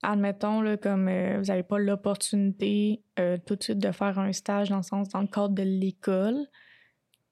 admettons, 0.01 0.61
là, 0.61 0.77
comme 0.77 1.09
euh, 1.09 1.37
vous 1.39 1.45
n'avez 1.47 1.63
pas 1.63 1.79
l'opportunité 1.79 3.01
euh, 3.19 3.37
tout 3.45 3.55
de 3.57 3.63
suite 3.63 3.79
de 3.79 3.91
faire 3.91 4.17
un 4.19 4.31
stage 4.31 4.69
dans 4.69 4.77
le 4.77 4.83
sens, 4.83 5.09
dans 5.09 5.19
le 5.21 5.27
cadre 5.27 5.49
de 5.53 5.63
l'école, 5.63 6.47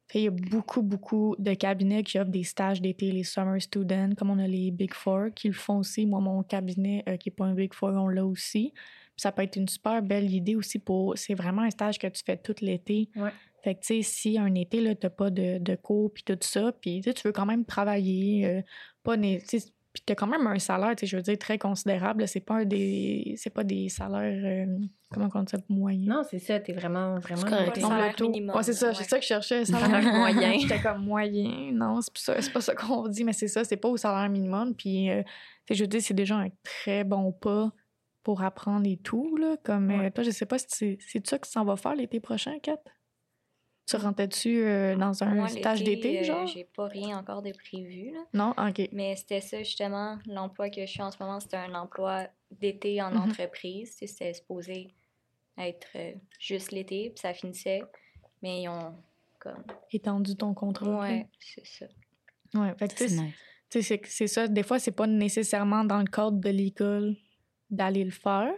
fait, 0.07 0.19
il 0.19 0.23
y 0.23 0.27
a 0.27 0.31
beaucoup, 0.31 0.81
beaucoup 0.81 1.35
de 1.37 1.53
cabinets 1.53 2.03
qui 2.03 2.19
offrent 2.19 2.31
des 2.31 2.43
stages 2.43 2.81
d'été, 2.81 3.11
les 3.11 3.23
Summer 3.23 3.61
Students, 3.61 4.15
comme 4.17 4.29
on 4.29 4.39
a 4.39 4.47
les 4.47 4.71
Big 4.71 4.93
Four 4.93 5.27
qui 5.35 5.47
le 5.47 5.53
font 5.53 5.77
aussi. 5.77 6.05
Moi, 6.05 6.19
mon 6.19 6.43
cabinet, 6.43 7.03
euh, 7.09 7.17
qui 7.17 7.29
n'est 7.29 7.35
pas 7.35 7.45
un 7.45 7.53
Big 7.53 7.73
Four, 7.73 7.89
on 7.89 8.07
l'a 8.07 8.25
aussi. 8.25 8.71
Puis 8.73 9.21
ça 9.21 9.31
peut 9.31 9.41
être 9.41 9.55
une 9.55 9.67
super 9.67 10.01
belle 10.01 10.31
idée 10.33 10.55
aussi 10.55 10.79
pour. 10.79 11.17
C'est 11.17 11.33
vraiment 11.33 11.63
un 11.63 11.71
stage 11.71 11.97
que 11.97 12.07
tu 12.07 12.23
fais 12.25 12.37
tout 12.37 12.55
l'été. 12.61 13.09
Ouais. 13.15 13.31
Fait 13.63 13.75
que, 13.75 13.81
tu 13.81 13.87
sais, 13.87 14.01
si 14.03 14.37
un 14.37 14.53
été, 14.53 14.79
là, 14.79 14.95
t'as 14.95 15.09
pas 15.09 15.29
de, 15.29 15.57
de 15.57 15.75
cours 15.75 16.13
puis 16.13 16.23
tout 16.23 16.37
ça, 16.41 16.71
puis 16.71 17.01
tu 17.01 17.11
veux 17.25 17.33
quand 17.33 17.45
même 17.45 17.65
travailler, 17.65 18.45
euh, 18.45 18.61
pas 19.03 19.17
né- 19.17 19.41
tu 19.97 20.03
puis 20.03 20.03
t'as 20.05 20.15
quand 20.15 20.27
même 20.27 20.45
un 20.47 20.59
salaire, 20.59 20.95
tu 20.95 21.01
sais, 21.01 21.07
je 21.07 21.17
veux 21.17 21.21
dire, 21.21 21.37
très 21.37 21.57
considérable. 21.57 22.27
C'est 22.27 22.39
pas 22.39 22.55
un 22.55 22.65
des... 22.65 23.35
C'est 23.37 23.49
pas 23.49 23.63
des 23.63 23.89
salaires... 23.89 24.65
euh, 24.67 24.77
comment 25.11 25.29
on 25.33 25.43
dit 25.43 25.51
ça? 25.51 25.57
Moyens. 25.69 26.07
Non, 26.07 26.21
c'est 26.29 26.39
ça, 26.39 26.59
t'es 26.59 26.73
vraiment, 26.73 27.19
vraiment... 27.19 27.41
C'est 27.41 27.49
correct. 27.49 27.79
salaire 27.79 28.15
minimum, 28.19 28.55
Ouais, 28.55 28.63
c'est 28.63 28.73
ça, 28.73 28.89
ouais. 28.89 28.93
c'est 28.93 29.03
ça 29.03 29.17
que 29.17 29.23
je 29.23 29.27
cherchais. 29.27 29.65
Salaire 29.65 30.13
moyen. 30.13 30.59
J'étais 30.59 30.81
comme 30.81 31.03
moyen. 31.03 31.71
Non, 31.73 32.01
c'est 32.01 32.13
pas 32.13 32.19
ça, 32.19 32.41
c'est 32.41 32.53
pas 32.53 32.61
ça 32.61 32.75
qu'on 32.75 33.07
dit, 33.07 33.23
mais 33.23 33.33
c'est 33.33 33.47
ça, 33.47 33.63
c'est 33.63 33.77
pas 33.77 33.89
au 33.89 33.97
salaire 33.97 34.29
minimum. 34.29 34.75
Puis, 34.75 35.09
euh, 35.09 35.23
tu 35.23 35.29
sais, 35.69 35.75
je 35.75 35.83
veux 35.83 35.87
dire, 35.87 36.01
c'est 36.01 36.13
déjà 36.13 36.37
un 36.37 36.49
très 36.63 37.03
bon 37.03 37.31
pas 37.31 37.71
pour 38.23 38.43
apprendre 38.43 38.87
et 38.87 38.97
tout. 38.97 39.37
Là, 39.37 39.55
comme 39.63 39.89
euh, 39.89 40.09
toi, 40.09 40.23
je 40.23 40.31
sais 40.31 40.45
pas 40.45 40.57
si 40.59 40.65
c'est 40.69 40.97
c'est 40.99 41.25
ça 41.25 41.39
que 41.39 41.45
tu 41.47 41.51
s'en 41.53 41.63
vas 41.63 41.77
faire 41.77 41.95
l'été 41.95 42.19
prochain, 42.19 42.59
Kat? 42.61 42.77
Tu 43.87 43.95
rentrais-tu 43.95 44.63
euh, 44.63 44.95
dans 44.97 45.23
un 45.23 45.33
Moi, 45.33 45.47
stage 45.47 45.81
d'été, 45.83 46.19
euh, 46.19 46.23
genre? 46.23 46.47
J'ai 46.47 46.65
pas 46.65 46.87
rien 46.87 47.17
encore 47.17 47.41
de 47.41 47.51
prévu, 47.53 48.11
là. 48.11 48.19
Non? 48.33 48.51
OK. 48.57 48.89
Mais 48.91 49.15
c'était 49.15 49.39
ça, 49.39 49.59
justement, 49.59 50.19
l'emploi 50.25 50.69
que 50.69 50.81
je 50.81 50.91
suis 50.91 51.01
en 51.01 51.09
ce 51.11 51.17
moment, 51.23 51.39
c'était 51.39 51.55
un 51.57 51.73
emploi 51.73 52.27
d'été 52.51 53.01
en 53.01 53.11
Mhm. 53.11 53.29
entreprise. 53.29 53.95
C'était 53.97 54.33
supposé 54.33 54.89
être 55.57 55.87
euh, 55.95 56.11
juste 56.39 56.71
l'été, 56.71 57.11
puis 57.11 57.19
ça 57.21 57.33
finissait. 57.33 57.81
Mais 58.43 58.63
ils 58.63 58.67
ont 58.69 58.93
comme. 59.39 59.63
Étendu 59.91 60.35
ton 60.35 60.53
contrat. 60.53 60.99
Ouais, 60.99 61.25
c'est 61.39 61.65
ça. 61.65 61.85
Ouais, 62.55 62.73
fait 62.77 62.87
que 62.89 62.95
tu 63.69 63.81
sais, 63.81 64.01
C'est 64.03 64.27
ça. 64.27 64.47
Des 64.49 64.63
fois, 64.63 64.79
c'est 64.79 64.91
pas 64.91 65.07
nécessairement 65.07 65.83
dans 65.85 65.99
le 65.99 66.05
cadre 66.05 66.37
de 66.39 66.49
l'école 66.49 67.15
d'aller 67.69 68.03
le 68.03 68.11
faire. 68.11 68.51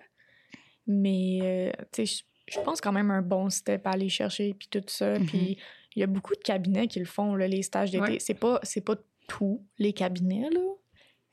Mais, 0.88 1.40
euh, 1.42 1.72
tu 1.92 2.06
sais, 2.08 2.24
je- 2.52 2.60
pense 2.62 2.82
quand 2.82 2.92
même 2.92 3.12
un 3.12 3.22
bon 3.22 3.50
step 3.50 3.86
à 3.88 3.92
aller 3.92 4.10
chercher, 4.10 4.54
puis 4.54 4.68
tout 4.70 4.84
ça. 4.88 5.18
Mhm. 5.20 5.26
Puis, 5.26 5.58
il 5.96 6.00
y 6.00 6.04
a 6.04 6.08
beaucoup 6.08 6.34
de 6.34 6.40
cabinets 6.42 6.88
qui 6.88 7.00
le 7.00 7.06
font, 7.06 7.36
là, 7.36 7.48
les 7.48 7.62
stages 7.64 7.92
d'été. 7.92 8.04
Ouais. 8.04 8.18
C'est 8.20 8.34
pas, 8.40 8.60
c'est 8.64 8.82
pas 8.86 8.96
tous 9.28 9.64
les 9.78 9.94
cabinets, 9.94 10.50
là. 10.52 10.60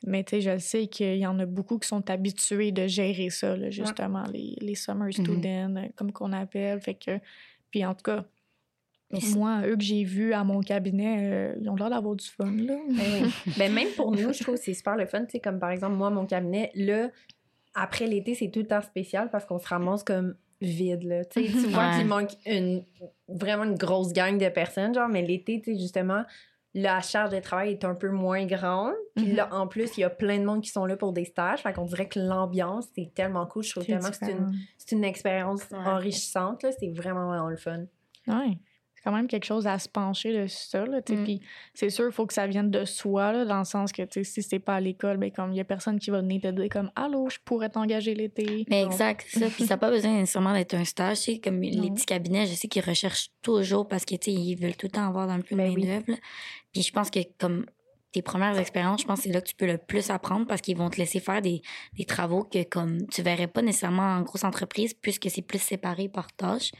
Mais, 0.05 0.23
tu 0.23 0.31
sais, 0.35 0.41
je 0.41 0.57
sais 0.59 0.87
qu'il 0.87 1.17
y 1.17 1.25
en 1.25 1.39
a 1.39 1.45
beaucoup 1.45 1.79
qui 1.79 1.87
sont 1.87 2.07
habitués 2.09 2.71
de 2.71 2.85
gérer 2.87 3.29
ça, 3.31 3.55
là, 3.57 3.69
justement, 3.71 4.23
les, 4.31 4.55
les 4.61 4.75
summer 4.75 5.11
students, 5.11 5.75
euh, 5.77 5.87
comme 5.95 6.11
qu'on 6.11 6.33
appelle. 6.33 6.79
Fait 6.81 6.93
que, 6.93 7.19
puis 7.71 7.83
en 7.83 7.95
tout 7.95 8.03
cas, 8.03 8.23
moi, 9.35 9.61
eux 9.65 9.75
que 9.77 9.83
j'ai 9.83 10.03
vus 10.03 10.33
à 10.33 10.43
mon 10.43 10.59
cabinet, 10.61 11.17
euh, 11.19 11.55
ils 11.61 11.69
ont 11.69 11.75
l'air 11.75 11.89
d'avoir 11.89 12.15
du 12.15 12.25
fun, 12.27 12.51
là. 12.51 12.77
Ben. 12.89 13.29
Ben, 13.57 13.73
même 13.73 13.87
pour 13.95 14.11
nous, 14.11 14.33
je 14.33 14.43
trouve 14.43 14.55
que 14.55 14.61
c'est 14.61 14.73
super 14.73 14.95
le 14.97 15.05
fun. 15.05 15.23
Tu 15.25 15.31
sais, 15.31 15.39
comme 15.39 15.59
par 15.59 15.71
exemple, 15.71 15.95
moi, 15.95 16.09
mon 16.09 16.25
cabinet, 16.25 16.71
là, 16.75 17.09
après 17.73 18.05
l'été, 18.07 18.35
c'est 18.35 18.49
tout 18.51 18.59
le 18.59 18.67
temps 18.67 18.81
spécial 18.81 19.29
parce 19.31 19.45
qu'on 19.45 19.59
se 19.59 19.67
ramasse 19.67 20.03
comme 20.03 20.35
vide, 20.61 21.03
là. 21.03 21.25
Tu 21.25 21.43
tu 21.43 21.67
vois 21.67 21.89
Ouais. 21.89 21.97
qu'il 21.97 22.07
manque 22.07 22.31
une, 22.45 22.83
vraiment 23.27 23.63
une 23.63 23.75
grosse 23.77 24.13
gang 24.13 24.37
de 24.37 24.49
personnes, 24.49 24.93
genre, 24.93 25.07
mais 25.09 25.21
l'été, 25.21 25.61
tu 25.61 25.73
sais, 25.73 25.79
justement, 25.79 26.23
la 26.73 27.01
charge 27.01 27.31
de 27.31 27.39
travail 27.39 27.71
est 27.71 27.85
un 27.85 27.95
peu 27.95 28.09
moins 28.09 28.45
grande. 28.45 28.93
Puis 29.15 29.27
Mhm. 29.29 29.35
là, 29.35 29.49
en 29.53 29.67
plus, 29.67 29.97
il 29.97 30.01
y 30.01 30.03
a 30.03 30.09
plein 30.09 30.37
de 30.39 30.43
monde 30.45 30.61
qui 30.61 30.69
sont 30.69 30.85
là 30.85 30.95
pour 30.95 31.11
des 31.13 31.25
stages. 31.25 31.61
Fait 31.63 31.73
qu'on 31.73 31.85
dirait 31.85 32.07
que 32.07 32.19
l'ambiance, 32.19 32.85
c'est 32.95 33.11
tellement 33.15 33.45
cool. 33.47 33.63
Je 33.63 33.71
trouve 33.71 33.85
tellement 33.85 34.09
que 34.09 34.15
c'est 34.15 34.31
une, 34.31 34.53
c'est 34.77 34.95
une 34.95 35.03
expérience 35.03 35.61
Ouais. 35.71 35.77
enrichissante, 35.77 36.63
là. 36.63 36.69
C'est 36.79 36.89
vraiment, 36.89 37.27
vraiment 37.27 37.49
le 37.49 37.57
fun. 37.57 37.85
Ouais. 38.27 38.57
Quand 39.07 39.13
même 39.13 39.27
quelque 39.27 39.45
chose 39.45 39.67
à 39.67 39.79
se 39.79 39.87
pencher 39.87 40.33
dessus 40.33 40.67
ça, 40.67 40.85
là. 40.85 40.97
Mm. 40.97 41.23
Puis 41.23 41.39
c'est 41.73 41.89
sûr, 41.89 42.07
il 42.07 42.11
faut 42.11 42.25
que 42.25 42.33
ça 42.33 42.45
vienne 42.45 42.69
de 42.69 42.83
soi, 42.83 43.31
là, 43.31 43.45
dans 43.45 43.59
le 43.59 43.63
sens 43.63 43.93
que, 43.93 44.01
si 44.21 44.43
c'est 44.43 44.59
pas 44.59 44.75
à 44.75 44.81
l'école, 44.81 45.15
ben 45.15 45.31
comme, 45.31 45.53
il 45.53 45.55
y 45.55 45.61
a 45.61 45.63
personne 45.63 45.97
qui 45.97 46.09
va 46.09 46.19
venir 46.19 46.41
te 46.41 46.47
dire 46.49 46.67
comme 46.69 46.91
«Allô, 46.97 47.29
je 47.29 47.37
pourrais 47.45 47.69
t'engager 47.69 48.15
l'été.» 48.15 48.65
Mais 48.69 48.83
exact, 48.83 49.25
ça. 49.29 49.47
Puis 49.47 49.63
ça 49.63 49.75
n'a 49.75 49.77
pas 49.77 49.91
besoin 49.91 50.11
nécessairement 50.11 50.51
d'être 50.51 50.73
un 50.73 50.83
stage. 50.83 51.19
Tu 51.19 51.35
sais, 51.35 51.39
comme 51.39 51.61
les 51.61 51.89
petits 51.89 52.05
cabinets, 52.05 52.47
je 52.47 52.53
sais 52.55 52.67
qu'ils 52.67 52.83
recherchent 52.83 53.29
toujours 53.41 53.87
parce 53.87 54.03
que, 54.03 54.15
ils 54.29 54.55
veulent 54.55 54.75
tout 54.75 54.87
le 54.87 54.91
temps 54.91 55.07
avoir 55.07 55.25
dans 55.25 55.37
le 55.37 55.43
plus 55.43 55.55
Ben 55.55 55.71
oui. 55.73 55.85
main-d'œuvre. 55.85 56.19
Puis 56.73 56.81
je 56.81 56.91
pense 56.91 57.09
que, 57.09 57.19
comme 57.37 57.65
tes 58.11 58.21
premières 58.21 58.57
expériences, 58.57 59.01
je 59.01 59.05
pense 59.05 59.19
que 59.19 59.23
c'est 59.23 59.33
là 59.33 59.41
que 59.41 59.47
tu 59.47 59.55
peux 59.55 59.67
le 59.67 59.77
plus 59.77 60.09
apprendre 60.09 60.47
parce 60.47 60.61
qu'ils 60.61 60.77
vont 60.77 60.89
te 60.89 60.97
laisser 60.97 61.19
faire 61.19 61.41
des, 61.41 61.61
des 61.97 62.05
travaux 62.05 62.43
que, 62.43 62.63
comme, 62.63 63.05
tu 63.07 63.21
verrais 63.21 63.47
pas 63.47 63.61
nécessairement 63.61 64.15
en 64.15 64.21
grosse 64.21 64.43
entreprise 64.43 64.93
puisque 64.93 65.29
c'est 65.29 65.41
plus 65.41 65.61
séparé 65.61 66.09
par 66.09 66.31
tâches. 66.33 66.71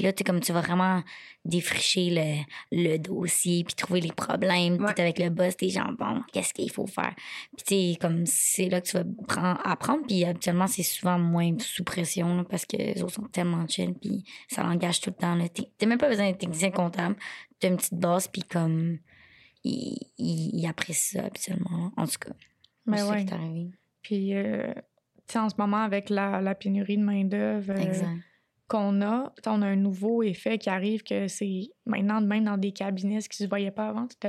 Puis 0.00 0.06
là, 0.06 0.14
tu 0.14 0.24
comme, 0.24 0.40
tu 0.40 0.50
vas 0.50 0.62
vraiment 0.62 1.02
défricher 1.44 2.08
le, 2.10 2.42
le 2.72 2.96
dossier 2.96 3.64
puis 3.64 3.74
trouver 3.74 4.00
les 4.00 4.12
problèmes. 4.12 4.78
Puis 4.78 4.86
Ouais. 4.86 4.94
t'es 4.94 5.02
avec 5.02 5.18
le 5.18 5.28
boss, 5.28 5.58
t'es 5.58 5.68
genre, 5.68 5.92
bon, 5.92 6.22
qu'est-ce 6.32 6.54
qu'il 6.54 6.70
faut 6.72 6.86
faire? 6.86 7.14
Puis 7.58 7.92
tu 7.94 7.98
comme, 8.00 8.24
c'est 8.24 8.70
là 8.70 8.80
que 8.80 8.86
tu 8.88 8.96
vas 8.96 9.04
prendre- 9.28 9.60
apprendre. 9.62 10.06
Puis 10.06 10.24
habituellement, 10.24 10.66
c'est 10.66 10.82
souvent 10.82 11.18
moins 11.18 11.54
sous 11.58 11.84
pression 11.84 12.34
là, 12.34 12.44
parce 12.48 12.64
que 12.64 12.78
les 12.78 13.02
autres 13.02 13.12
sont 13.16 13.28
tellement 13.28 13.66
chill 13.68 13.92
puis 13.92 14.24
ça 14.48 14.62
l'engage 14.62 15.02
tout 15.02 15.10
le 15.10 15.16
temps. 15.16 15.36
t'as 15.76 15.86
même 15.86 15.98
pas 15.98 16.08
besoin 16.08 16.28
d'être 16.28 16.38
technicien 16.38 16.70
comptable. 16.70 17.16
T'as 17.58 17.68
une 17.68 17.76
petite 17.76 17.92
base 18.00 18.26
puis 18.28 18.40
comme, 18.42 18.96
ils 19.64 19.98
il, 20.16 20.60
il 20.60 20.66
apprécient 20.66 21.20
ça 21.20 21.26
habituellement. 21.26 21.92
En 21.98 22.06
tout 22.06 22.18
cas, 22.20 22.32
Mais 22.86 23.02
Ben 23.02 23.10
ouais. 23.10 23.70
Puis, 24.00 24.34
euh, 24.34 24.72
tu 25.26 25.34
sais, 25.34 25.38
en 25.38 25.50
ce 25.50 25.56
moment, 25.58 25.82
avec 25.82 26.08
la, 26.08 26.40
la 26.40 26.54
pénurie 26.54 26.96
de 26.96 27.02
main-d'œuvre 27.04 27.72
euh, 27.72 27.76
Exact. 27.76 28.08
Qu'on 28.70 29.02
a, 29.02 29.32
on 29.46 29.62
a 29.62 29.66
un 29.66 29.76
nouveau 29.76 30.22
effet 30.22 30.56
qui 30.56 30.70
arrive 30.70 31.02
que 31.02 31.26
c'est 31.26 31.70
maintenant, 31.86 32.20
même 32.20 32.44
dans 32.44 32.56
des 32.56 32.70
cabinets, 32.70 33.20
ce 33.20 33.28
qui 33.28 33.36
se 33.36 33.48
voyait 33.48 33.72
pas 33.72 33.88
avant, 33.88 34.06
tu 34.06 34.28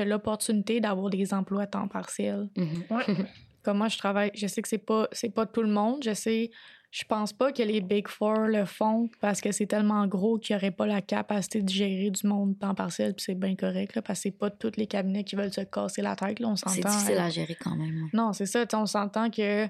as, 0.00 0.04
l'opportunité 0.04 0.80
d'avoir 0.80 1.10
des 1.10 1.32
emplois 1.32 1.62
à 1.62 1.66
temps 1.68 1.86
partiel. 1.86 2.50
Mhm. 2.56 3.26
Comme 3.62 3.78
moi, 3.78 3.86
je 3.86 3.96
travaille, 3.96 4.32
je 4.34 4.48
sais 4.48 4.60
que 4.60 4.68
c'est 4.68 4.78
pas, 4.78 5.06
c'est 5.12 5.32
pas 5.32 5.46
tout 5.46 5.62
le 5.62 5.68
monde. 5.68 6.02
Je 6.02 6.12
sais, 6.12 6.50
je 6.90 7.04
pense 7.04 7.32
pas 7.32 7.52
que 7.52 7.62
les 7.62 7.80
Big 7.80 8.08
Four 8.08 8.48
le 8.48 8.64
font 8.64 9.08
parce 9.20 9.40
que 9.40 9.52
c'est 9.52 9.66
tellement 9.66 10.08
gros 10.08 10.38
qu'il 10.38 10.56
n'y 10.56 10.60
aurait 10.60 10.72
pas 10.72 10.86
la 10.86 11.00
capacité 11.00 11.62
de 11.62 11.68
gérer 11.68 12.10
du 12.10 12.26
monde 12.26 12.58
temps 12.58 12.74
partiel, 12.74 13.14
puis 13.14 13.24
c'est 13.24 13.38
bien 13.38 13.54
correct, 13.54 13.94
là, 13.94 14.02
parce 14.02 14.18
que 14.18 14.22
c'est 14.24 14.36
pas 14.36 14.50
tous 14.50 14.72
les 14.76 14.88
cabinets 14.88 15.22
qui 15.22 15.36
veulent 15.36 15.52
se 15.52 15.60
casser 15.60 16.02
la 16.02 16.16
tête, 16.16 16.40
là, 16.40 16.48
on 16.48 16.56
s'entend. 16.56 16.72
C'est 16.72 16.84
difficile 16.84 17.14
euh, 17.14 17.26
à 17.26 17.30
gérer 17.30 17.54
quand 17.54 17.76
même. 17.76 17.94
ouais. 17.94 18.10
Non, 18.12 18.32
c'est 18.32 18.46
ça, 18.46 18.66
tu 18.66 18.76
sais, 18.76 18.82
on 18.82 18.86
s'entend 18.86 19.30
que 19.30 19.68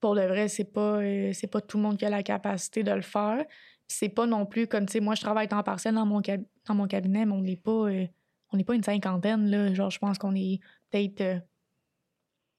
pour 0.00 0.14
le 0.14 0.26
vrai, 0.26 0.48
c'est 0.48 0.72
pas, 0.72 0.98
euh, 1.00 1.32
c'est 1.32 1.46
pas 1.48 1.60
tout 1.60 1.76
le 1.76 1.82
monde 1.82 1.96
qui 1.98 2.04
a 2.04 2.10
la 2.10 2.22
capacité 2.22 2.82
de 2.82 2.92
le 2.92 3.02
faire. 3.02 3.44
C'est 3.86 4.08
pas 4.10 4.26
non 4.26 4.46
plus 4.46 4.66
comme, 4.66 4.86
tu 4.86 4.92
sais, 4.92 5.00
moi, 5.00 5.14
je 5.14 5.20
travaille 5.22 5.48
temps 5.48 5.62
partiel 5.62 5.94
dans 5.94 6.06
mon, 6.06 6.20
cab- 6.20 6.44
dans 6.66 6.74
mon 6.74 6.86
cabinet, 6.86 7.24
mais 7.26 7.32
on 7.32 7.40
n'est 7.40 7.56
pas, 7.56 7.88
euh, 7.90 8.06
on 8.52 8.56
n'est 8.56 8.64
pas 8.64 8.74
une 8.74 8.82
cinquantaine, 8.82 9.50
là. 9.50 9.72
Genre, 9.74 9.90
je 9.90 9.98
pense 9.98 10.18
qu'on 10.18 10.34
est 10.34 10.60
peut-être 10.90 11.20
euh, 11.22 11.38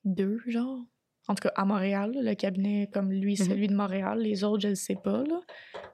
deux, 0.06 0.40
genre. 0.48 0.80
En 1.28 1.36
tout 1.36 1.44
cas, 1.44 1.54
à 1.56 1.66
Montréal, 1.66 2.12
là, 2.16 2.22
le 2.24 2.34
cabinet 2.34 2.90
comme 2.92 3.12
lui, 3.12 3.36
Mhm. 3.40 3.46
celui 3.48 3.68
de 3.68 3.76
Montréal. 3.76 4.20
Les 4.20 4.44
autres, 4.44 4.64
je 4.64 4.70
le 4.70 4.76
sais 4.76 4.96
pas, 4.96 5.24
là. 5.24 5.42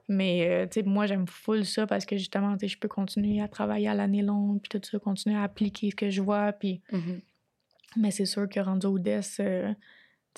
Mais, 0.08 0.66
tu 0.70 0.80
sais, 0.80 0.86
moi, 0.86 1.06
j'aime 1.06 1.26
full 1.26 1.66
ça 1.66 1.86
parce 1.86 2.06
que 2.06 2.16
justement, 2.16 2.54
tu 2.54 2.60
sais, 2.60 2.68
je 2.68 2.78
peux 2.78 2.88
continuer 2.88 3.40
à 3.42 3.48
travailler 3.48 3.88
à 3.88 3.94
l'année 3.94 4.22
longue, 4.22 4.60
puis 4.62 4.70
tout 4.80 4.88
ça, 4.88 4.98
continuer 4.98 5.36
à 5.36 5.42
appliquer 5.42 5.90
ce 5.90 5.96
que 5.96 6.08
je 6.10 6.22
vois, 6.22 6.52
puis 6.52 6.80
Mhm. 6.92 7.20
mais 7.96 8.10
c'est 8.10 8.24
sûr 8.24 8.48
que 8.48 8.60
rendu 8.60 8.86
au 8.86 8.98
DES, 8.98 9.74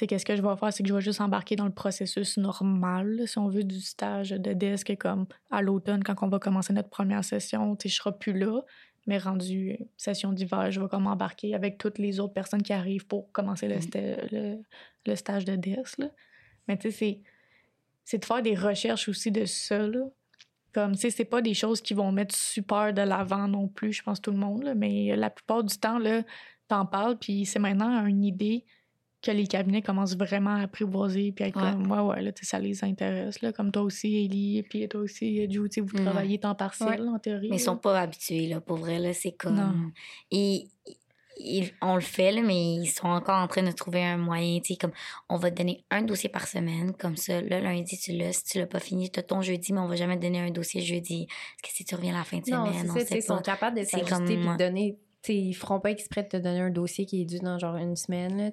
qu'est-ce 0.07 0.25
que 0.25 0.37
je 0.37 0.43
vais 0.43 0.57
faire? 0.57 0.73
C'est 0.73 0.83
que 0.83 0.89
je 0.89 0.95
vais 0.95 1.01
juste 1.01 1.21
embarquer 1.21 1.57
dans 1.57 1.65
le 1.65 1.73
processus 1.73 2.37
normal, 2.37 3.23
si 3.27 3.39
on 3.39 3.49
veut, 3.49 3.65
du 3.65 3.81
stage 3.81 4.31
de 4.31 4.53
DES, 4.53 4.85
que 4.85 4.93
comme 4.95 5.27
à 5.51 5.61
l'automne, 5.63 6.03
quand 6.05 6.15
on 6.23 6.29
va 6.29 6.39
commencer 6.39 6.73
notre 6.73 6.89
première 6.91 7.25
session, 7.25 7.75
tu 7.77 7.89
sais, 7.89 7.95
je 7.95 8.01
serai 8.01 8.17
plus 8.17 8.33
là. 8.39 8.61
Mais 9.07 9.17
rendu 9.19 9.79
session 9.97 10.33
d'hiver, 10.33 10.71
je 10.71 10.81
vais 10.81 10.89
comme 10.89 11.07
embarquer 11.07 11.55
avec 11.55 11.79
toutes 11.79 11.99
les 11.99 12.21
autres 12.21 12.35
personnes 12.35 12.63
qui 12.63 12.75
arrivent 12.75 13.07
pour 13.07 13.33
commencer 13.33 13.67
le, 13.67 13.77
sta- 13.77 14.19
le, 14.31 14.59
le 15.07 15.17
stage 15.17 15.47
de 15.47 15.57
DES. 15.57 15.77
Là. 15.99 16.11
Mais 16.69 16.77
tu 16.77 16.91
sais, 16.91 16.97
c'est- 16.97 17.21
c'est 18.05 18.19
de 18.19 18.25
faire 18.27 18.43
des 18.43 18.55
recherches 18.55 19.09
aussi 19.09 19.31
de 19.31 19.47
ça. 19.47 19.79
Là. 19.87 20.05
Comme, 20.75 20.93
tu 20.93 20.99
sais, 21.01 21.11
c'est 21.11 21.25
pas 21.25 21.41
des 21.41 21.55
choses 21.55 21.81
qui 21.81 21.95
vont 21.95 22.13
mettre 22.13 22.37
super 22.37 22.93
de 22.93 23.01
l'avant 23.01 23.49
non 23.49 23.67
plus, 23.69 23.95
je 23.95 24.03
pense, 24.03 24.21
tout 24.21 24.31
le 24.31 24.37
monde. 24.37 24.63
là. 24.65 24.75
Mais 24.75 25.17
la 25.17 25.31
plupart 25.31 25.65
du 25.65 25.77
temps, 25.79 25.99
là, 25.99 26.23
t'en 26.69 26.85
parles, 26.85 27.17
puis 27.19 27.47
c'est 27.47 27.59
maintenant 27.59 28.05
une 28.05 28.23
idée 28.25 28.67
que 29.21 29.31
les 29.33 29.47
cabinets 29.47 29.83
commencent 29.83 30.17
vraiment 30.17 30.55
à 30.57 30.61
apprivoiser, 30.63 31.33
puis 31.33 31.45
à 31.45 31.49
être 31.49 31.57
Ouais. 31.61 31.73
comme, 31.73 31.91
ouais, 31.91 31.99
ouais, 32.17 32.23
là, 32.23 32.31
ça 32.41 32.59
les 32.59 32.85
intéresse. 32.85 33.43
Là. 33.43 33.53
Comme 33.53 33.73
toi 33.73 33.83
aussi, 33.83 34.25
Ellie, 34.25 34.63
puis 34.63 34.89
toi 34.89 35.01
aussi, 35.01 35.51
Ju, 35.51 35.69
tu 35.69 35.69
sais, 35.71 35.81
vous 35.81 35.97
Ouais. 35.97 36.05
travaillez 36.05 36.39
temps 36.39 36.55
partiel, 36.55 37.01
Ouais. 37.03 37.09
en 37.09 37.19
théorie. 37.19 37.49
Mais 37.51 37.57
ils 37.57 37.61
sont 37.61 37.77
pas 37.77 38.01
habitués, 38.01 38.47
là, 38.47 38.61
pour 38.61 38.77
vrai, 38.77 38.99
là, 38.99 39.13
c'est 39.13 39.33
comme... 39.33 39.57
Non. 39.57 39.73
Et, 40.31 40.69
ils- 41.41 41.71
on 41.83 41.95
le 41.95 42.01
fait, 42.01 42.33
là, 42.33 42.43
mais 42.43 42.75
ils 42.77 42.87
sont 42.89 43.07
encore 43.09 43.41
en 43.41 43.47
train 43.49 43.63
de 43.63 43.71
trouver 43.71 44.03
un 44.05 44.17
moyen, 44.17 44.59
tu 44.61 44.75
sais, 44.75 44.77
comme, 44.77 44.91
on 45.29 45.37
va 45.37 45.51
te 45.51 45.57
donner 45.57 45.85
un 45.91 46.03
dossier 46.03 46.29
par 46.29 46.47
semaine, 46.49 46.93
comme 46.95 47.17
ça, 47.17 47.41
le 47.41 47.49
lundi, 47.61 47.97
tu 47.99 48.13
l'as, 48.13 48.33
si 48.33 48.45
tu 48.45 48.59
l'as 48.59 48.67
pas 48.67 48.81
fini, 48.81 49.09
tu 49.11 49.21
as 49.21 49.23
ton 49.23 49.41
jeudi, 49.43 49.73
mais 49.73 49.81
on 49.81 49.87
va 49.87 49.95
jamais 49.97 50.17
te 50.17 50.23
donner 50.23 50.41
un 50.41 50.51
dossier 50.51 50.81
jeudi. 50.81 51.23
Est-ce 51.23 51.63
que 51.63 51.77
si 51.77 51.85
tu 51.85 51.95
reviens 51.95 52.13
la 52.13 52.25
fin 52.25 52.39
de 52.39 52.51
Non, 52.51 52.67
semaine, 52.67 52.91
on 52.91 52.95
sait 52.95 53.05
sais, 53.05 53.19
ils 53.19 53.23
sont 53.23 53.37
pas. 53.37 53.43
capables 53.43 53.79
de 53.79 53.85
s'ajuster 53.85 54.37
puis 54.37 54.49
de 54.49 54.57
donner. 54.59 54.97
Ils 55.35 55.55
feront 55.55 55.81
pas 55.81 55.91
exprès 55.91 56.23
de 56.23 56.29
te 56.29 56.37
donner 56.37 56.61
un 56.61 56.71
dossier 56.71 57.07
qui 57.07 57.23
est 57.23 57.25
dû 57.25 57.38
dans 57.38 57.59
genre 57.59 57.77
une 57.77 57.97
semaine. 57.97 58.53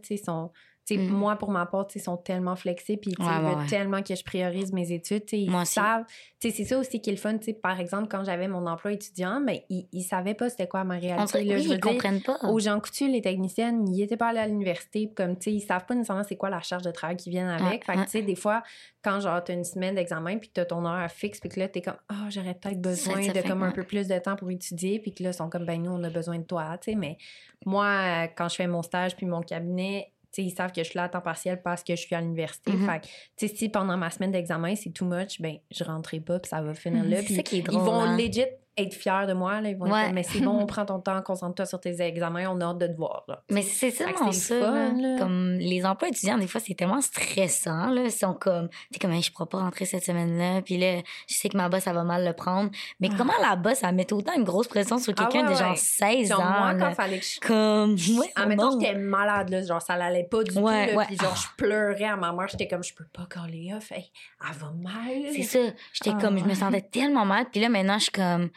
Mm. 0.89 1.07
Moi, 1.07 1.35
pour 1.35 1.51
ma 1.51 1.65
part, 1.65 1.87
ils 1.95 2.01
sont 2.01 2.17
tellement 2.17 2.55
flexibles 2.55 3.01
puis 3.01 3.15
ils 3.17 3.23
ouais, 3.23 3.39
veulent 3.39 3.59
ouais. 3.59 3.67
tellement 3.67 4.03
que 4.03 4.13
je 4.15 4.23
priorise 4.23 4.71
mes 4.71 4.91
études. 4.91 5.23
Ils 5.31 5.49
Moi 5.49 5.65
savent. 5.65 6.05
C'est 6.39 6.51
ça 6.63 6.77
aussi 6.77 7.01
qui 7.01 7.09
est 7.09 7.13
le 7.13 7.17
fun. 7.17 7.37
Par 7.63 7.79
exemple, 7.79 8.07
quand 8.07 8.23
j'avais 8.23 8.47
mon 8.47 8.67
emploi 8.67 8.91
étudiant, 8.91 9.39
mais 9.39 9.65
ils, 9.69 9.87
ils 9.91 10.03
savaient 10.03 10.35
pas 10.35 10.49
c'était 10.49 10.67
quoi 10.67 10.83
ma 10.83 10.95
réalité. 10.95 11.43
là, 11.43 11.55
oui, 11.55 11.63
je 11.63 11.69
ils 11.69 11.69
dire. 11.71 11.79
comprennent 11.79 12.21
pas. 12.21 12.37
Aux 12.43 12.59
gens 12.59 12.79
coutus, 12.79 13.09
les 13.09 13.21
techniciennes, 13.21 13.87
ils 13.91 14.03
étaient 14.03 14.17
pas 14.17 14.27
allés 14.27 14.39
à 14.39 14.47
l'université, 14.47 15.11
comme, 15.15 15.35
ils 15.45 15.61
savent 15.61 15.85
pas 15.87 15.95
nécessairement 15.95 16.23
c'est 16.23 16.35
quoi 16.35 16.51
la 16.51 16.61
charge 16.61 16.83
de 16.83 16.91
travail 16.91 17.17
qui 17.17 17.31
vient 17.31 17.49
avec. 17.49 17.63
Ouais, 17.63 17.79
fait 17.85 17.93
que, 17.93 17.97
ouais. 17.97 18.05
tu 18.05 18.11
sais, 18.11 18.21
des 18.21 18.35
fois, 18.35 18.61
quand, 19.03 19.19
genre, 19.19 19.43
t'as 19.43 19.53
une 19.53 19.63
semaine 19.63 19.95
d'examen, 19.95 20.37
puis 20.37 20.49
que 20.49 20.53
t'as 20.53 20.65
ton 20.65 20.85
heure 20.85 21.09
fixe, 21.09 21.39
puis 21.39 21.49
que 21.49 21.59
là, 21.59 21.67
t'es 21.67 21.81
comme, 21.81 21.97
ah, 22.09 22.27
j'aurais 22.29 22.53
peut-être 22.53 22.81
besoin 22.81 23.23
ça 23.23 23.33
de 23.33 23.41
comme 23.47 23.63
un 23.63 23.71
peu 23.71 23.83
plus 23.83 24.07
de 24.07 24.19
temps 24.19 24.35
pour 24.35 24.51
étudier, 24.51 24.99
puis 24.99 25.13
que 25.13 25.23
là, 25.23 25.31
ils 25.31 25.33
sont 25.33 25.49
comme, 25.49 25.65
ben, 25.65 25.81
nous, 25.81 25.91
on 25.91 26.03
a 26.03 26.09
besoin 26.11 26.37
de 26.37 26.43
toi, 26.43 26.77
mais 26.95 27.17
moi, 27.65 28.27
quand 28.35 28.49
je 28.49 28.55
fais 28.55 28.67
mon 28.67 28.83
stage, 28.83 29.15
puis 29.15 29.25
mon 29.25 29.41
cabinet, 29.41 30.11
ils 30.43 30.51
savent 30.51 30.71
que 30.71 30.83
je 30.83 30.89
suis 30.89 30.97
là 30.97 31.03
à 31.03 31.09
temps 31.09 31.21
partiel 31.21 31.61
parce 31.61 31.83
que 31.83 31.95
je 31.95 32.01
suis 32.01 32.15
à 32.15 32.21
l'université. 32.21 32.71
Mhm. 32.71 32.89
Fait 32.89 33.01
que, 33.47 33.55
si 33.55 33.69
pendant 33.69 33.97
ma 33.97 34.09
semaine 34.09 34.31
d'examen, 34.31 34.75
c'est 34.75 34.91
too 34.91 35.05
much, 35.05 35.39
ben, 35.41 35.57
je 35.71 35.83
rentrerai 35.83 36.19
pas, 36.19 36.39
puis 36.39 36.49
ça 36.49 36.61
va 36.61 36.73
finir 36.73 37.03
Mhm, 37.03 37.09
là. 37.11 37.17
c'est 37.17 37.23
Puis 37.25 37.35
ça 37.35 37.43
qui 37.43 37.57
est 37.57 37.63
ils 37.71 37.77
vont 37.77 37.99
hein. 38.01 38.17
legit 38.17 38.45
être 38.77 38.93
fiers 38.93 39.25
de 39.27 39.33
moi, 39.33 39.61
là. 39.61 39.69
Ils 39.69 39.77
vont 39.77 39.85
Ouais. 39.85 40.05
comme, 40.05 40.13
mais 40.13 40.23
c'est 40.23 40.39
bon, 40.39 40.51
on 40.61 40.65
prend 40.65 40.85
ton 40.85 40.99
temps, 40.99 41.21
concentre-toi 41.21 41.65
sur 41.65 41.79
tes 41.79 42.01
examens, 42.01 42.49
on 42.49 42.59
a 42.61 42.65
hâte 42.65 42.77
de 42.79 42.87
te 42.87 42.97
voir, 42.97 43.23
là. 43.27 43.41
Mais 43.49 43.61
c'est 43.61 43.91
ça, 43.91 44.05
fun, 44.09 44.29
là. 44.59 44.91
là. 44.93 45.19
Comme 45.19 45.53
les 45.59 45.85
emplois 45.85 46.09
étudiants, 46.09 46.37
des 46.37 46.47
fois, 46.47 46.59
c'est 46.59 46.73
tellement 46.75 47.01
stressant, 47.01 47.87
là. 47.89 48.03
Ils 48.03 48.11
sont 48.11 48.33
comme, 48.33 48.69
t'es 48.91 48.99
comme, 48.99 49.11
Hey, 49.11 49.21
je 49.21 49.31
pourrais 49.31 49.47
pas 49.47 49.59
rentrer 49.59 49.85
cette 49.85 50.03
semaine-là. 50.03 50.61
Puis 50.61 50.77
là, 50.77 50.97
je 51.27 51.33
sais 51.35 51.49
que 51.49 51.57
ma 51.57 51.69
boss, 51.69 51.87
elle 51.87 51.93
va 51.95 52.03
mal 52.03 52.25
le 52.25 52.33
prendre. 52.33 52.69
Mais 52.99 53.09
comment 53.09 53.33
la 53.41 53.55
boss, 53.55 53.81
elle 53.83 53.95
met 53.95 54.11
autant 54.13 54.33
une 54.35 54.43
grosse 54.43 54.67
pression 54.67 54.97
sur 54.97 55.13
Ah 55.17 55.25
quelqu'un 55.25 55.47
ouais, 55.47 55.53
de 55.53 55.57
genre 55.59 55.71
ouais. 55.71 55.75
16 55.77 56.29
Genre, 56.29 56.39
ans? 56.41 56.43
moi, 56.59 56.73
là? 56.73 56.87
quand 56.89 56.95
fallait 56.95 57.19
que 57.19 57.25
je. 57.25 57.39
Comme, 57.39 57.95
Ah, 58.35 58.43
oh 58.43 58.47
mettons, 58.49 58.71
non. 58.71 58.79
j'étais 58.79 58.95
malade, 58.95 59.49
là. 59.49 59.61
Genre, 59.63 59.81
ça 59.81 59.95
l'allait 59.95 60.23
pas 60.29 60.43
du 60.43 60.53
tout, 60.53 60.67
là. 60.67 61.05
Puis, 61.07 61.17
genre, 61.17 61.35
je 61.35 61.47
pleurais 61.57 62.03
à 62.05 62.15
ma 62.15 62.31
mère. 62.33 62.47
J'étais 62.49 62.67
comme, 62.67 62.83
je 62.83 62.93
peux 62.93 63.05
pas 63.05 63.25
caler 63.29 63.73
off. 63.75 63.91
Hey, 63.91 64.11
elle 64.41 64.55
va 64.57 64.71
mal. 64.71 65.33
C'est 65.33 65.43
ça. 65.43 65.59
J'étais 65.93 66.11
Ah, 66.15 66.21
comme, 66.21 66.37
je 66.37 66.43
me 66.45 66.53
sentais 66.53 66.81
tellement 66.81 67.25
mal. 67.25 67.45
Puis 67.51 67.61
là, 67.61 67.69
maintenant, 67.69 67.97
je 67.97 68.03
suis 68.03 68.11
comme, 68.11 68.49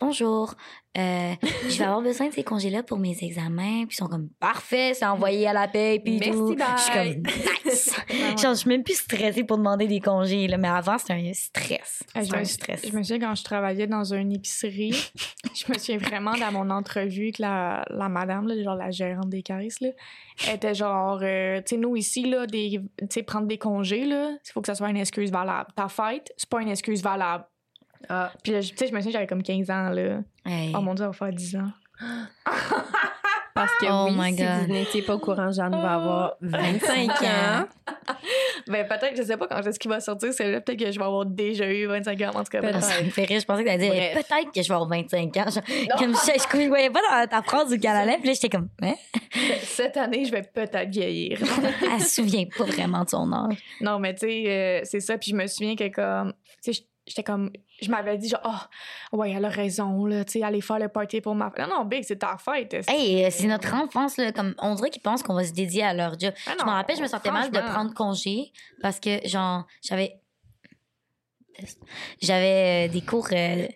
bonjour, 0.00 0.54
euh, 0.98 1.32
je 1.68 1.78
vais 1.78 1.84
avoir 1.84 2.00
besoin 2.02 2.28
de 2.28 2.32
ces 2.32 2.44
congés-là 2.44 2.82
pour 2.82 2.98
mes 2.98 3.16
examens. 3.22 3.84
Puis 3.86 3.92
ils 3.92 3.96
sont 3.96 4.06
comme, 4.08 4.28
parfait, 4.40 4.92
c'est 4.94 5.04
envoyé 5.06 5.46
à 5.46 5.52
la 5.52 5.68
paix. 5.68 6.00
Puis 6.02 6.18
Merci, 6.18 6.30
tout. 6.32 6.54
bye. 6.54 6.66
Je 6.76 6.82
suis 6.82 6.92
comme, 6.92 7.22
nice. 7.64 7.96
ouais. 8.10 8.36
Genre, 8.38 8.54
je 8.54 8.58
suis 8.58 8.68
même 8.68 8.82
plus 8.82 8.94
stressée 8.98 9.44
pour 9.44 9.58
demander 9.58 9.86
des 9.86 10.00
congés, 10.00 10.46
là. 10.48 10.56
Mais 10.58 10.68
avant, 10.68 10.96
c'était 10.98 11.12
un 11.14 11.32
stress. 11.32 12.02
Ah, 12.14 12.20
je 12.20 12.24
C'était 12.24 12.36
me- 12.36 12.40
un 12.40 12.44
stress. 12.44 12.86
Je 12.90 12.96
me 12.96 13.02
souviens 13.02 13.28
quand 13.28 13.34
je 13.34 13.44
travaillais 13.44 13.86
dans 13.86 14.04
une 14.14 14.32
épicerie, 14.32 14.92
je 15.54 15.72
me 15.72 15.78
souviens 15.78 15.98
vraiment 15.98 16.34
dans 16.34 16.52
mon 16.52 16.70
entrevue 16.70 17.24
avec 17.24 17.38
la, 17.38 17.84
la 17.90 18.08
madame, 18.08 18.46
là, 18.48 18.62
genre 18.62 18.76
la 18.76 18.90
gérante 18.90 19.28
des 19.28 19.42
carisses, 19.42 19.80
là. 19.80 19.90
Elle 20.48 20.56
était 20.56 20.74
genre, 20.74 21.18
euh, 21.22 21.58
tu 21.58 21.74
sais, 21.74 21.76
nous 21.76 21.96
ici, 21.96 22.28
là, 22.28 22.46
des, 22.46 22.80
tu 22.98 23.06
sais, 23.10 23.22
prendre 23.22 23.46
des 23.46 23.58
congés, 23.58 24.02
il 24.06 24.38
faut 24.52 24.60
que 24.60 24.66
ça 24.66 24.74
soit 24.74 24.90
une 24.90 24.96
excuse 24.98 25.30
valable. 25.30 25.70
Ta 25.74 25.88
fête, 25.88 26.32
c'est 26.36 26.48
pas 26.48 26.60
une 26.60 26.68
excuse 26.68 27.02
valable. 27.02 27.44
Ah, 28.08 28.32
Puis 28.42 28.52
là, 28.52 28.60
je- 28.60 28.70
tu 28.70 28.76
sais, 28.76 28.86
je 28.88 28.92
me 28.92 28.98
souviens, 29.00 29.12
j'avais 29.12 29.26
comme 29.26 29.42
15 29.42 29.70
ans, 29.70 29.88
là. 29.90 30.20
Hey. 30.44 30.72
Oh 30.76 30.80
mon 30.80 30.94
dieu, 30.94 31.04
ça 31.04 31.08
va 31.08 31.12
faire 31.12 31.32
10 31.32 31.56
ans. 31.56 31.70
parce 33.54 33.72
que 33.80 33.86
Oh 33.88 34.08
oui, 34.10 34.14
my 34.18 34.36
si 34.36 34.42
God. 34.42 34.66
vous 34.66 34.72
n'étiez 34.72 35.02
pas 35.02 35.14
au 35.14 35.18
courant, 35.18 35.50
Jeanne 35.50 35.72
va 35.72 35.92
Ah. 35.92 35.94
avoir 35.94 36.32
25 36.40 37.10
ans. 37.22 37.64
Ben, 38.68 38.84
peut-être, 38.88 39.16
je 39.16 39.22
sais 39.22 39.36
pas 39.36 39.46
quand 39.46 39.64
est-ce 39.64 39.78
qu'il 39.78 39.88
va 39.90 40.00
sortir, 40.00 40.32
c'est 40.32 40.50
là, 40.50 40.60
peut-être 40.60 40.78
que 40.80 40.90
je 40.90 40.98
vais 40.98 41.04
avoir 41.04 41.24
déjà 41.24 41.70
eu 41.70 41.86
25 41.86 42.20
ans, 42.22 42.30
en 42.34 42.42
tout 42.42 42.50
cas. 42.50 42.60
Peut-être. 42.60 42.78
Ah, 42.78 42.80
ça 42.80 43.00
me 43.00 43.10
fait 43.10 43.24
rire. 43.24 43.38
Je 43.38 43.44
pensais 43.46 43.62
que 43.62 43.68
t'allais 43.68 43.88
dire 43.90 44.12
peut-être 44.12 44.50
que 44.52 44.60
je 44.60 44.66
vais 44.68 44.74
avoir 44.74 44.88
25 44.88 45.36
ans. 45.36 45.44
Genre, 45.50 45.62
comme 45.98 46.12
je, 46.14 46.32
je, 46.32 46.62
je 46.62 46.68
voyais 46.68 46.90
pas 46.90 46.98
dans 47.08 47.26
ta 47.28 47.42
phrase 47.42 47.70
qu'elle 47.78 47.90
allait. 47.92 48.16
Puis 48.18 48.26
là, 48.26 48.32
j'étais 48.32 48.48
comme, 48.48 48.68
hein? 48.82 48.94
Cette 49.62 49.96
année, 49.98 50.24
je 50.24 50.32
vais 50.32 50.42
peut-être 50.42 50.88
vieillir. 50.90 51.38
Elle 51.94 52.00
se 52.00 52.16
souvient 52.22 52.44
pas 52.58 52.64
vraiment 52.64 53.04
de 53.04 53.08
son 53.10 53.32
âge. 53.32 53.58
Non, 53.80 54.00
mais 54.00 54.14
tu 54.14 54.26
sais, 54.26 54.44
euh, 54.48 54.80
c'est 54.82 55.00
ça. 55.00 55.16
Puis 55.16 55.30
je 55.30 55.36
me 55.36 55.46
souviens 55.46 55.76
que 55.76 55.86
comme, 55.88 56.32
tu 56.64 56.72
sais, 56.74 56.82
j'étais 57.06 57.22
comme, 57.22 57.50
je 57.80 57.90
m'avais 57.90 58.16
dit 58.18 58.28
genre, 58.28 58.68
oh, 59.12 59.16
ouais, 59.18 59.32
elle 59.32 59.44
a 59.44 59.48
raison, 59.48 60.06
là, 60.06 60.24
tu 60.24 60.32
sais, 60.32 60.42
aller 60.42 60.60
faire 60.60 60.78
le 60.78 60.88
party 60.88 61.20
pour 61.20 61.34
ma 61.34 61.50
fête. 61.50 61.66
Non, 61.68 61.78
non, 61.78 61.84
Big, 61.84 62.04
c'est 62.04 62.16
ta 62.16 62.36
fête. 62.38 62.74
Hey, 62.88 63.24
euh, 63.24 63.28
c'est 63.30 63.46
notre 63.46 63.72
enfance, 63.74 64.16
là. 64.16 64.32
Comme, 64.32 64.54
on 64.58 64.74
dirait 64.74 64.90
qu'ils 64.90 65.02
pensent 65.02 65.22
qu'on 65.22 65.34
va 65.34 65.44
se 65.44 65.52
dédier 65.52 65.82
à 65.82 65.94
leur 65.94 66.18
job. 66.18 66.32
Ah 66.46 66.54
je 66.58 66.64
me 66.64 66.70
rappelle, 66.70 66.96
je 66.96 67.02
me 67.02 67.06
sentais 67.08 67.30
mal 67.30 67.50
de 67.50 67.58
prendre 67.58 67.92
congé 67.94 68.52
parce 68.82 69.00
que, 69.00 69.26
genre, 69.28 69.66
j'avais. 69.82 70.20
J'avais 72.20 72.86
euh, 72.88 72.92
des 72.92 73.00
cours. 73.00 73.28
euh, 73.32 73.66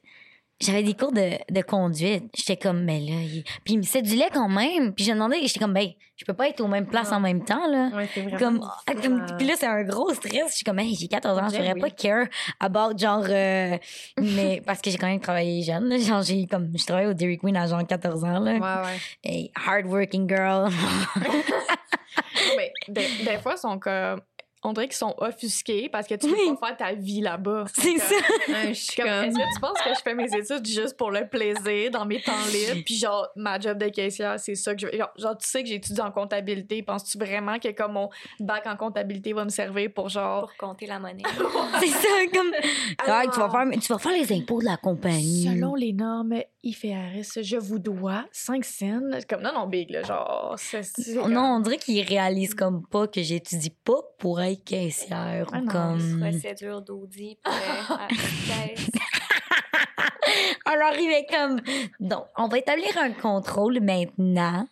J'avais 0.61 0.83
des 0.83 0.93
cours 0.95 1.13
de, 1.13 1.31
de 1.51 1.63
conduite. 1.63 2.25
J'étais 2.37 2.57
comme, 2.57 2.85
mais 2.85 3.01
là. 3.01 3.13
il- 3.23 3.45
Puis 3.65 3.75
il 3.75 3.79
me 3.79 3.83
sédulait 3.83 4.29
quand 4.33 4.49
même. 4.49 4.93
Puis 4.95 5.05
j'ai 5.07 5.15
demandé, 5.15 5.39
j'étais 5.43 5.59
comme, 5.59 5.73
ben, 5.73 5.89
je 6.17 6.25
peux 6.27 6.35
pas 6.35 6.49
être 6.49 6.61
aux 6.61 6.69
mêmes 6.69 6.87
places 6.87 7.11
Non. 7.13 7.17
en 7.17 7.21
même 7.21 7.43
temps, 7.45 7.67
là. 7.67 7.89
Ouais. 7.95 8.07
Comme, 8.39 8.61
ah, 8.63 8.93
comme- 8.93 9.25
puis 9.39 9.47
là, 9.47 9.55
c'est 9.57 9.67
un 9.67 9.83
gros 9.85 10.13
stress. 10.13 10.51
Je 10.51 10.57
suis 10.57 10.65
comme, 10.65 10.79
hey, 10.79 10.95
j'ai 10.95 11.09
14 11.09 11.39
ans, 11.39 11.49
je 11.49 11.55
Ben 11.57 11.63
ferais 11.63 11.73
oui. 11.75 11.81
pas 11.81 11.91
care 11.91 12.27
about, 12.61 12.99
genre, 12.99 13.25
euh, 13.27 13.79
mais 14.21 14.63
parce 14.67 14.83
que 14.83 14.91
j'ai 14.91 14.99
quand 14.99 15.07
même 15.07 15.21
travaillé 15.21 15.63
jeune, 15.63 15.89
là. 15.89 15.97
Genre, 15.97 16.21
j'ai 16.23 16.47
comme, 16.47 16.71
je 16.77 16.85
travaille 16.85 17.07
au 17.07 17.15
Dairy 17.15 17.39
Queen 17.39 17.57
à 17.57 17.67
genre 17.67 17.87
14 17.87 18.23
ans, 18.25 18.39
là. 18.39 18.53
Ouais, 18.53 18.59
ouais. 18.87 18.99
Hey, 19.25 19.53
hardworking 19.67 20.29
girl. 20.29 20.69
Mais 22.57 22.73
des, 22.89 23.07
des 23.25 23.39
fois, 23.39 23.55
ils 23.57 23.61
sont 23.61 23.79
comme, 23.79 24.21
on 24.63 24.73
dirait 24.75 24.89
qu'ils 24.89 24.97
sont 24.97 25.15
offusqués 25.19 25.89
parce 25.89 26.07
que 26.07 26.15
tu 26.15 26.27
peux 26.29 26.35
Oui. 26.35 26.55
pas 26.61 26.69
faire 26.69 26.77
ta 26.77 26.93
vie 26.93 27.21
là-bas. 27.23 27.65
c'est 27.75 27.97
ça. 27.99 28.15
Je 28.69 28.73
suis 28.75 28.95
Comme, 28.97 29.07
comme. 29.07 29.25
est-ce 29.25 29.35
que 29.39 29.55
tu 29.55 29.61
penses 29.61 29.79
que 29.83 29.91
je 29.97 30.01
fais 30.03 30.15
mes 30.15 30.27
études 30.37 30.67
juste 30.67 30.97
pour 30.97 31.11
le 31.11 31.27
plaisir, 31.27 31.91
dans 31.91 32.05
mes 32.05 32.21
temps 32.21 32.33
libres? 32.53 32.83
Puis 32.85 32.97
genre, 32.97 33.29
ma 33.37 33.59
job 33.59 33.79
de 33.79 33.89
caissière, 33.89 34.39
c'est 34.39 34.55
ça 34.55 34.75
que 34.75 34.81
je 34.83 34.87
veux. 34.87 34.99
Genre, 34.99 35.11
genre, 35.17 35.39
tu 35.39 35.49
sais 35.49 35.63
que 35.63 35.69
j'étudie 35.69 36.01
en 36.01 36.11
comptabilité. 36.11 36.83
Penses-tu 36.83 37.17
vraiment 37.19 37.59
que 37.59 37.69
comme 37.73 37.93
mon 37.93 38.11
bac 38.41 38.67
en 38.67 38.77
comptabilité 38.77 39.33
va 39.33 39.45
me 39.45 39.51
servir 39.51 39.91
pour 39.95 40.09
genre... 40.11 40.41
Pour 40.59 40.69
compter 40.69 40.87
la 40.87 40.99
monnaie. 40.99 41.23
C'est 41.81 41.87
ça, 41.89 42.09
comme. 42.35 42.51
Ah, 42.99 43.23
tu, 43.25 43.39
vas 43.41 43.47
Alors, 43.47 43.53
faire, 43.53 43.81
tu 43.81 43.93
vas 43.93 43.99
faire 43.99 44.13
les 44.13 44.33
impôts 44.33 44.61
de 44.61 44.67
la 44.67 44.77
compagnie. 44.77 45.45
Selon 45.45 45.75
les 45.75 45.93
normes 45.93 46.35
IFRS, 46.63 47.43
je 47.43 47.57
vous 47.57 47.79
dois 47.79 48.25
5 48.33 48.65
cents. 48.65 49.01
Comme, 49.29 49.41
non, 49.43 49.53
non, 49.55 49.67
big, 49.67 49.91
là, 49.91 50.03
genre... 50.03 50.55
c'est- 50.59 51.15
Non, 51.29 51.57
on 51.57 51.61
dirait 51.61 51.79
qu'ils 51.79 52.07
réalisent 52.07 52.55
comme 52.55 52.87
pas 52.87 53.07
que 53.07 53.23
j'étudie 53.23 53.71
pas 53.85 54.01
pour 54.19 54.41
être 54.41 54.50
caissière. 54.57 55.47
Ah 55.53 55.59
ou 55.59 55.61
non, 55.63 55.67
comme. 55.67 56.21
Procédure 56.21 56.83
d'audit. 56.83 57.39
Alors, 60.65 60.93
il 60.99 61.11
est 61.11 61.27
comme. 61.27 61.61
Donc, 61.99 62.25
on 62.37 62.47
va 62.49 62.59
établir 62.59 62.97
un 62.99 63.11
contrôle 63.13 63.81
maintenant 63.81 64.69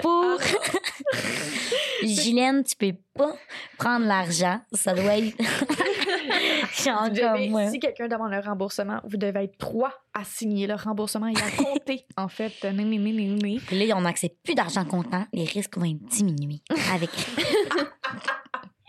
pour. 0.00 0.38
Gilène, 2.02 2.64
tu 2.64 2.74
peux 2.76 2.96
pas 3.14 3.34
prendre 3.78 4.06
l'argent. 4.06 4.60
Ça 4.72 4.94
doit 4.94 5.18
être. 5.18 5.36
Genre 6.84 7.08
devez- 7.10 7.20
comme 7.20 7.48
moi. 7.50 7.70
Si 7.70 7.78
quelqu'un 7.80 8.08
demande 8.08 8.32
un 8.32 8.40
remboursement, 8.40 9.00
vous 9.04 9.16
devez 9.16 9.44
être 9.44 9.58
trois 9.58 9.92
à 10.14 10.24
signer 10.24 10.66
le 10.66 10.74
remboursement 10.74 11.26
et 11.28 11.36
à 11.36 11.50
compter, 11.62 12.06
en 12.16 12.28
fait. 12.28 12.52
Né, 12.64 12.84
né, 12.84 12.98
né. 12.98 13.60
Puis 13.66 13.86
là, 13.86 13.96
on 13.96 14.02
n'accepte 14.02 14.36
plus 14.44 14.54
d'argent 14.54 14.84
comptant. 14.84 15.26
Les 15.32 15.44
risques 15.44 15.76
vont 15.76 15.84
être 15.84 16.04
diminués. 16.04 16.60
Avec. 16.92 17.10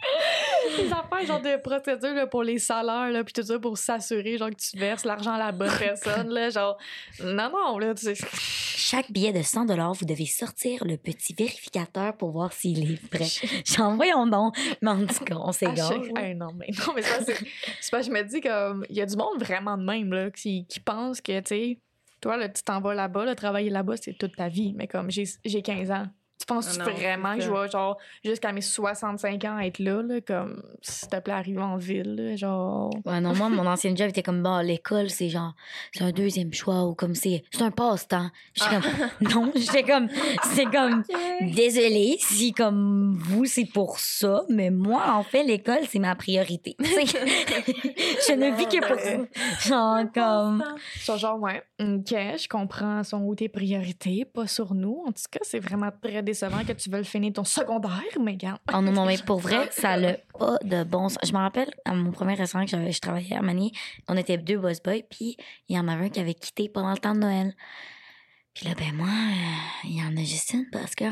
Des 0.77 0.91
affaires, 0.91 1.25
genre 1.25 1.41
de 1.41 1.57
procédure 1.61 2.13
là, 2.13 2.27
pour 2.27 2.43
les 2.43 2.57
salaires, 2.59 3.09
là, 3.11 3.23
puis 3.23 3.33
tout 3.33 3.43
ça 3.43 3.59
pour 3.59 3.77
s'assurer 3.77 4.37
genre, 4.37 4.49
que 4.49 4.55
tu 4.55 4.77
verses 4.77 5.05
l'argent 5.05 5.33
à 5.33 5.37
la 5.37 5.51
bonne 5.51 5.71
personne. 5.77 6.29
Là, 6.29 6.49
genre, 6.49 6.77
non, 7.23 7.49
non, 7.51 7.77
là, 7.77 7.93
tu 7.93 8.13
sais. 8.13 8.25
Chaque 8.75 9.11
billet 9.11 9.31
de 9.33 9.41
100 9.41 9.65
vous 9.93 10.05
devez 10.05 10.25
sortir 10.25 10.83
le 10.85 10.97
petit 10.97 11.33
vérificateur 11.33 12.15
pour 12.17 12.31
voir 12.31 12.53
s'il 12.53 12.91
est 12.91 13.07
prêt. 13.09 13.27
J'en 13.65 13.95
voyons 13.95 14.25
donc. 14.27 14.55
Mais 14.81 14.91
en 14.91 15.05
tout 15.05 15.23
cas, 15.23 15.35
on 15.37 15.51
s'égare. 15.51 15.91
chaque- 15.91 16.17
Hey, 16.17 16.35
non, 16.35 16.53
mais 16.53 16.67
non, 16.79 16.93
mais 16.95 17.01
ça, 17.01 17.19
c'est. 17.23 17.33
que 17.35 18.01
je 18.03 18.09
me 18.11 18.21
dis 18.23 18.41
comme. 18.41 18.85
Il 18.89 18.95
y 18.95 19.01
a 19.01 19.05
du 19.05 19.15
monde 19.15 19.39
vraiment 19.41 19.77
de 19.77 19.83
même, 19.83 20.11
là, 20.13 20.31
qui, 20.31 20.65
qui 20.67 20.79
pense 20.79 21.21
que, 21.21 21.39
tu 21.39 21.45
sais. 21.47 21.79
Toi, 22.21 22.37
là, 22.37 22.47
tu 22.47 22.63
t'en 22.63 22.79
vas 22.79 22.93
là-bas, 22.93 23.25
là, 23.25 23.35
travailler 23.35 23.69
là-bas, 23.69 23.95
c'est 23.97 24.13
toute 24.17 24.35
ta 24.37 24.47
vie. 24.47 24.73
Mais 24.77 24.87
comme 24.87 25.09
j'ai 25.11 25.61
15 25.61 25.91
ans, 25.91 26.05
tu 26.43 26.53
penses 26.53 26.77
Ah 26.77 26.83
non, 26.83 26.91
vraiment 26.91 27.35
que 27.35 27.41
je 27.41 27.49
vais, 27.49 27.69
genre, 27.69 27.97
jusqu'à 28.23 28.51
mes 28.51 28.61
65 28.61 29.45
ans 29.45 29.59
être 29.59 29.79
là, 29.79 30.01
là, 30.01 30.19
comme, 30.19 30.61
s'il 30.81 31.07
te 31.07 31.19
plaît, 31.19 31.33
arriver 31.33 31.61
en 31.61 31.77
ville, 31.77 32.15
là, 32.15 32.35
genre... 32.35 32.91
Ouais, 33.05 33.21
non, 33.21 33.33
moi, 33.33 33.47
mon 33.47 33.65
ancien 33.65 33.95
job 33.95 34.09
était 34.09 34.23
comme, 34.23 34.43
bah, 34.43 34.61
l'école, 34.61 35.09
c'est 35.09 35.29
genre, 35.29 35.53
c'est 35.93 36.03
un 36.03 36.11
deuxième 36.11 36.53
choix 36.53 36.83
ou 36.83 36.95
comme 36.95 37.15
c'est, 37.15 37.43
c'est 37.51 37.61
un 37.61 37.71
passe-temps. 37.71 38.29
J'étais 38.53 38.75
comme, 38.75 38.83
non, 39.33 39.51
j'étais 39.55 39.83
comme, 39.83 40.09
c'est 40.53 40.65
comme, 40.65 41.03
désolé 41.55 42.17
si 42.19 42.51
comme 42.51 43.13
vous, 43.17 43.45
c'est 43.45 43.65
pour 43.65 43.99
ça, 43.99 44.43
mais 44.49 44.69
moi, 44.69 45.13
en 45.13 45.23
fait, 45.23 45.43
l'école, 45.43 45.85
c'est 45.89 45.99
ma 45.99 46.15
priorité. 46.15 46.75
Je 46.79 48.33
ne 48.33 48.55
vis 48.57 48.65
que 48.67 48.85
pour 48.85 48.99
ça. 48.99 49.69
Genre, 49.69 50.11
comme, 50.13 50.63
Sur 50.99 51.17
genre, 51.17 51.39
ouais, 51.39 51.63
OK, 51.79 52.09
je 52.09 52.47
comprends, 52.47 53.03
sont 53.03 53.21
où 53.21 53.35
tes 53.35 53.49
priorités, 53.49 54.25
pas 54.25 54.47
sur 54.47 54.73
nous. 54.73 55.03
En 55.05 55.11
tout 55.11 55.23
cas, 55.29 55.39
c'est 55.43 55.59
vraiment 55.59 55.89
très 56.01 56.21
décevant 56.33 56.63
que 56.65 56.73
tu 56.73 56.89
veuilles 56.89 57.05
finir 57.05 57.33
ton 57.33 57.43
secondaire, 57.43 58.01
mais 58.19 58.31
regarde. 58.31 58.59
Oh 58.73 58.81
non, 58.81 58.91
non, 58.91 59.05
mais 59.05 59.17
pour 59.25 59.39
vrai, 59.39 59.67
ça 59.71 59.97
n'a 59.97 60.13
pas 60.37 60.57
de 60.63 60.83
bon 60.83 61.09
sens. 61.09 61.19
Je 61.23 61.31
me 61.31 61.37
rappelle, 61.37 61.71
à 61.85 61.93
mon 61.93 62.11
premier 62.11 62.33
restaurant 62.33 62.65
que 62.65 62.91
je 62.91 62.99
travaillais 62.99 63.35
à 63.35 63.41
Manier, 63.41 63.71
on 64.07 64.17
était 64.17 64.37
deux 64.37 64.57
boss 64.57 64.81
boys, 64.81 65.03
puis 65.09 65.37
il 65.69 65.75
y 65.75 65.79
en 65.79 65.87
avait 65.87 66.05
un 66.05 66.09
qui 66.09 66.19
avait 66.19 66.33
quitté 66.33 66.69
pendant 66.69 66.91
le 66.91 66.97
temps 66.97 67.13
de 67.13 67.19
Noël. 67.19 67.55
Puis 68.53 68.67
là, 68.67 68.73
ben 68.75 68.93
moi, 68.93 69.07
euh, 69.07 69.85
il 69.85 69.97
y 69.97 70.01
en 70.03 70.15
a 70.17 70.23
juste 70.23 70.53
une 70.53 70.69
parce 70.71 70.95
que 70.95 71.05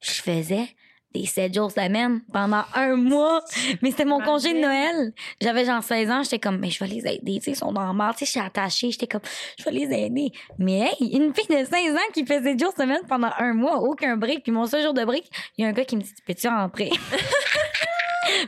je 0.00 0.12
faisais 0.12 0.68
des 1.14 1.26
7 1.26 1.54
jours 1.54 1.70
semaine 1.70 2.20
pendant 2.32 2.64
un 2.74 2.96
mois. 2.96 3.42
Mais 3.82 3.90
c'était 3.90 4.04
mon 4.04 4.20
congé 4.20 4.52
de 4.54 4.58
Noël. 4.60 5.12
J'avais 5.40 5.64
genre 5.64 5.82
16 5.82 6.10
ans, 6.10 6.22
j'étais 6.22 6.38
comme, 6.38 6.58
mais 6.58 6.70
je 6.70 6.82
vais 6.82 6.90
les 6.90 7.06
aider, 7.06 7.38
tu 7.38 7.42
sais, 7.42 7.50
ils 7.52 7.56
sont 7.56 7.72
dans 7.72 7.92
le. 7.92 8.12
Tu 8.12 8.18
sais, 8.20 8.24
je 8.26 8.30
suis 8.30 8.40
attachée, 8.40 8.90
j'étais 8.90 9.06
comme, 9.06 9.20
je 9.58 9.64
vais 9.64 9.72
les 9.72 10.04
aider. 10.04 10.32
Mais 10.58 10.90
hey, 10.98 11.16
une 11.16 11.34
fille 11.34 11.46
de 11.48 11.64
16 11.64 11.70
ans 11.94 12.12
qui 12.12 12.24
fait 12.24 12.42
7 12.42 12.58
jours 12.58 12.72
semaine 12.76 13.02
pendant 13.08 13.30
un 13.38 13.52
mois, 13.54 13.78
aucun 13.80 14.16
break. 14.16 14.42
Puis 14.42 14.52
mon 14.52 14.66
seul 14.66 14.82
jour 14.82 14.94
de 14.94 15.04
break, 15.04 15.24
il 15.58 15.62
y 15.62 15.64
a 15.66 15.68
un 15.68 15.72
gars 15.72 15.84
qui 15.84 15.96
me 15.96 16.02
dit, 16.02 16.14
peux-tu 16.26 16.48
rentrer? 16.48 16.90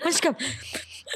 Moi, 0.03 0.07
je 0.07 0.11
suis 0.11 0.21
comme, 0.21 0.37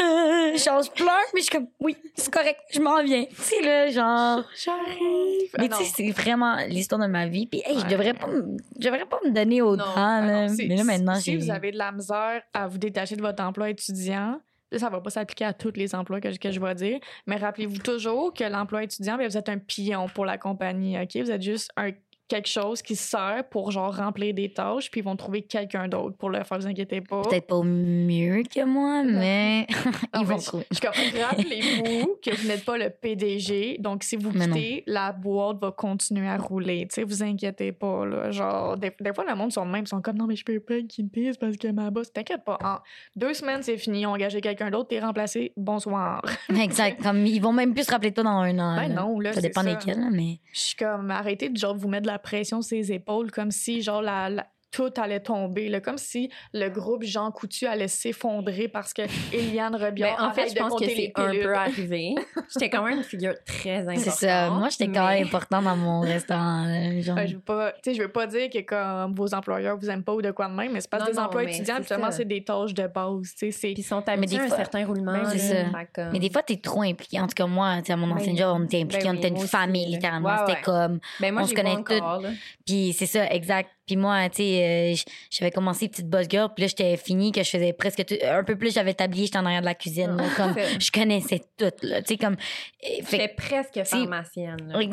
euh, 0.00 0.56
genre, 0.58 0.82
je 0.82 0.90
pleure, 0.90 1.10
mais 1.34 1.40
je 1.40 1.46
suis 1.46 1.50
comme, 1.50 1.68
oui, 1.80 1.96
c'est 2.14 2.32
correct, 2.32 2.58
je 2.72 2.80
m'en 2.80 3.02
viens. 3.02 3.24
Tu 3.24 3.34
sais, 3.36 3.62
là, 3.62 3.88
genre. 3.90 4.44
J'arrive. 4.56 5.50
Mais 5.58 5.68
Ah, 5.70 5.76
tu 5.78 5.84
sais, 5.84 5.92
c'est 5.96 6.10
vraiment 6.10 6.56
l'histoire 6.68 7.00
de 7.00 7.06
ma 7.06 7.26
vie. 7.26 7.46
Puis, 7.46 7.62
hey, 7.64 7.78
je 7.80 7.86
devrais 7.86 8.14
pas, 8.14 8.26
me- 8.26 8.56
je 8.78 8.84
devrais 8.84 9.06
pas 9.06 9.18
me 9.24 9.30
donner 9.30 9.62
autant, 9.62 9.84
Non, 9.86 9.92
Ah 9.96 10.20
là. 10.24 10.46
mais 10.56 10.76
là, 10.76 10.84
maintenant, 10.84 11.14
si 11.16 11.36
vous 11.36 11.50
avez 11.50 11.72
de 11.72 11.78
la 11.78 11.92
misère 11.92 12.42
à 12.52 12.66
vous 12.68 12.78
détacher 12.78 13.16
de 13.16 13.22
votre 13.22 13.42
emploi 13.42 13.70
étudiant, 13.70 14.40
ça 14.76 14.88
va 14.90 15.00
pas 15.00 15.10
s'appliquer 15.10 15.44
à 15.44 15.52
tous 15.52 15.72
les 15.76 15.94
emplois 15.94 16.20
que, 16.20 16.30
je- 16.30 16.38
que 16.38 16.50
je 16.50 16.60
vais 16.60 16.74
dire, 16.74 16.98
mais 17.26 17.36
rappelez-vous 17.36 17.78
toujours 17.78 18.34
que 18.34 18.44
l'emploi 18.44 18.82
étudiant, 18.82 19.16
bien, 19.16 19.28
vous 19.28 19.36
êtes 19.38 19.48
un 19.48 19.58
pion 19.58 20.06
pour 20.14 20.26
la 20.26 20.36
compagnie, 20.38 20.98
OK? 21.00 21.16
Vous 21.16 21.30
êtes 21.30 21.42
juste 21.42 21.70
un 21.76 21.92
quelque 22.28 22.48
chose 22.48 22.82
qui 22.82 22.96
sert 22.96 23.44
pour 23.50 23.70
genre 23.70 23.94
remplir 23.94 24.34
des 24.34 24.52
tâches, 24.52 24.90
puis 24.90 25.00
ils 25.00 25.04
vont 25.04 25.16
trouver 25.16 25.42
quelqu'un 25.42 25.88
d'autre 25.88 26.16
pour 26.16 26.30
le 26.30 26.42
faire, 26.42 26.58
vous 26.58 26.66
inquiétez 26.66 27.00
pas. 27.00 27.22
Peut-être 27.22 27.46
pas 27.46 27.62
mieux 27.62 28.42
que 28.42 28.64
moi, 28.64 29.04
mais 29.04 29.66
ils 30.14 30.26
vont 30.26 30.38
trouver. 30.38 30.66
Je 30.72 30.80
comme, 30.80 30.92
rappelez-vous 30.92 32.16
que 32.22 32.34
vous 32.34 32.48
n'êtes 32.48 32.64
pas 32.64 32.78
le 32.78 32.90
PDG, 32.90 33.78
donc 33.78 34.02
si 34.02 34.16
vous 34.16 34.32
quittez, 34.32 34.82
la 34.86 35.12
boîte 35.12 35.58
va 35.60 35.70
continuer 35.70 36.28
à 36.28 36.36
rouler. 36.36 36.86
Tu 36.88 36.96
sais, 36.96 37.04
vous 37.04 37.22
inquiétez 37.22 37.72
pas, 37.72 38.04
là. 38.04 38.30
Genre, 38.30 38.76
des, 38.76 38.92
des 39.00 39.12
fois, 39.12 39.24
le 39.28 39.34
monde 39.34 39.52
sont 39.52 39.64
même, 39.64 39.84
ils 39.84 39.88
sont 39.88 40.02
comme, 40.02 40.16
non, 40.16 40.26
mais 40.26 40.36
je 40.36 40.44
peux 40.44 40.58
pas 40.60 40.80
quitter, 40.88 41.32
c'est 41.32 41.40
parce 41.40 41.56
que 41.56 41.68
ma 41.68 41.90
boss, 41.90 42.12
t'inquiète 42.12 42.44
pas. 42.44 42.58
En 42.62 42.78
deux 43.14 43.34
semaines, 43.34 43.62
c'est 43.62 43.78
fini, 43.78 44.00
ils 44.00 44.06
ont 44.06 44.12
engagé 44.12 44.40
quelqu'un 44.40 44.70
d'autre, 44.70 44.88
t'es 44.88 45.00
remplacé, 45.00 45.52
bonsoir. 45.56 46.22
Exact. 46.60 47.02
Comme, 47.02 47.24
ils 47.26 47.40
vont 47.40 47.52
même 47.52 47.72
plus 47.72 47.84
se 47.84 47.90
rappeler 47.92 48.10
de 48.10 48.16
toi 48.16 48.24
dans 48.24 48.40
un 48.40 48.58
an. 48.58 48.76
Ben 48.76 48.88
là. 48.88 49.02
non, 49.02 49.20
là, 49.20 49.32
Ça 49.32 49.40
dépend 49.40 49.62
desquels, 49.62 50.08
mais. 50.10 50.40
Je 50.52 50.60
suis 50.60 50.76
comme, 50.76 51.10
arrêtez 51.10 51.48
de 51.48 51.56
genre 51.56 51.76
vous 51.76 51.88
mettre 51.88 52.02
de 52.02 52.08
la 52.08 52.15
pression 52.18 52.62
sur 52.62 52.76
les 52.76 52.92
épaules, 52.92 53.30
comme 53.30 53.50
si, 53.50 53.82
genre, 53.82 54.02
la. 54.02 54.28
la- 54.30 54.46
tout 54.70 54.92
allait 54.96 55.20
tomber, 55.20 55.68
là, 55.68 55.80
comme 55.80 55.98
si 55.98 56.30
le 56.52 56.68
groupe 56.68 57.02
Jean 57.02 57.30
Coutu 57.30 57.66
allait 57.66 57.88
s'effondrer 57.88 58.68
parce 58.68 58.92
que 58.92 59.02
Eliane 59.32 59.72
Ben, 59.72 59.86
Rebiard 59.86 60.22
en 60.22 60.32
fait, 60.32 60.48
je 60.48 60.54
de 60.54 60.58
pense 60.58 60.78
que 60.78 60.86
c'est 60.86 61.12
un 61.14 61.30
peu 61.30 61.54
arrivé. 61.54 62.14
J'étais 62.52 62.70
quand 62.70 62.82
même 62.82 62.98
une 62.98 63.04
figure 63.04 63.34
très 63.44 63.80
importante. 63.80 64.04
C'est 64.04 64.26
ça. 64.26 64.50
Moi, 64.50 64.68
j'étais 64.68 64.88
quand 64.92 65.08
même 65.08 65.26
important 65.26 65.62
dans 65.62 65.76
mon 65.76 66.00
restaurant. 66.00 66.66
genre. 67.00 67.16
Ouais, 67.16 67.26
je 67.26 67.34
veux 67.34 67.40
pas, 67.40 67.72
tu 67.72 67.78
sais, 67.84 67.94
je 67.94 68.02
veux 68.02 68.12
pas 68.12 68.26
dire 68.26 68.50
que 68.50 68.60
comme 68.60 69.14
vos 69.14 69.34
employeurs 69.34 69.76
vous 69.78 69.88
aiment 69.88 70.04
pas 70.04 70.14
ou 70.14 70.22
de 70.22 70.30
quoi 70.30 70.48
de 70.48 70.54
même, 70.54 70.72
mais 70.72 70.80
c'est 70.80 70.90
parce 70.90 71.04
que 71.04 71.10
des 71.10 71.16
non, 71.16 71.24
emplois 71.24 71.44
étudiants, 71.44 71.78
ça. 71.82 72.10
c'est 72.10 72.24
des 72.24 72.44
tâches 72.44 72.74
de 72.74 72.86
base, 72.86 73.22
tu 73.32 73.46
sais, 73.46 73.50
c'est 73.50 73.72
Puis 73.72 73.82
ils 73.82 73.84
sont 73.84 74.06
habitués 74.08 74.40
à 74.40 74.44
un 74.44 74.48
certain 74.48 74.86
roulement. 74.86 75.12
Ben, 75.12 75.24
c'est 75.30 75.38
ça. 75.38 76.08
Mais 76.12 76.18
des 76.18 76.30
fois, 76.30 76.42
t'es 76.42 76.56
trop 76.56 76.82
impliqué. 76.82 77.20
En 77.20 77.26
tout 77.26 77.34
cas, 77.34 77.46
moi, 77.46 77.78
à 77.88 77.96
mon 77.96 78.10
ancien 78.10 78.32
Ben 78.32 78.38
job, 78.38 78.56
on 78.60 78.64
était 78.64 78.82
impliqués. 78.82 79.04
Ben 79.04 79.14
on 79.14 79.18
était 79.18 79.28
une 79.28 79.38
famille, 79.38 79.86
littéralement. 79.86 80.46
C'était 80.46 80.60
comme. 80.62 81.00
Ben 81.20 81.32
moi, 81.32 81.42
on 81.42 81.46
je 81.46 81.50
se 81.50 81.54
connaît 81.54 81.76
là. 81.76 82.20
Puis 82.66 82.92
c'est 82.92 83.06
ça, 83.06 83.26
exact. 83.30 83.70
Puis 83.86 83.96
moi, 83.96 84.28
tu 84.28 84.36
sais, 84.42 84.94
euh, 84.94 85.10
j'avais 85.30 85.50
commencé 85.50 85.88
petite 85.88 86.08
boss 86.08 86.26
girl, 86.28 86.48
puis 86.54 86.62
là, 86.62 86.68
j'étais 86.68 86.96
fini, 86.96 87.30
que 87.32 87.42
je 87.42 87.50
faisais 87.50 87.72
presque 87.72 88.04
tout. 88.04 88.14
Un 88.24 88.42
peu 88.44 88.56
plus, 88.56 88.74
j'avais 88.74 88.94
tablier, 88.94 89.26
j'étais 89.26 89.38
en 89.38 89.46
arrière 89.46 89.60
de 89.60 89.66
la 89.66 89.74
cuisine. 89.74 90.16
là, 90.16 90.24
comme, 90.36 90.54
C'est- 90.54 90.80
je 90.80 90.90
connaissais 90.92 91.40
tout, 91.56 91.70
là. 91.82 92.02
Tu 92.02 92.08
sais, 92.14 92.16
comme. 92.16 92.36
J'étais 92.82 93.28
presque 93.28 93.82
pharmacienne. 93.84 94.56
là. 94.68 94.78
Oui, 94.78 94.90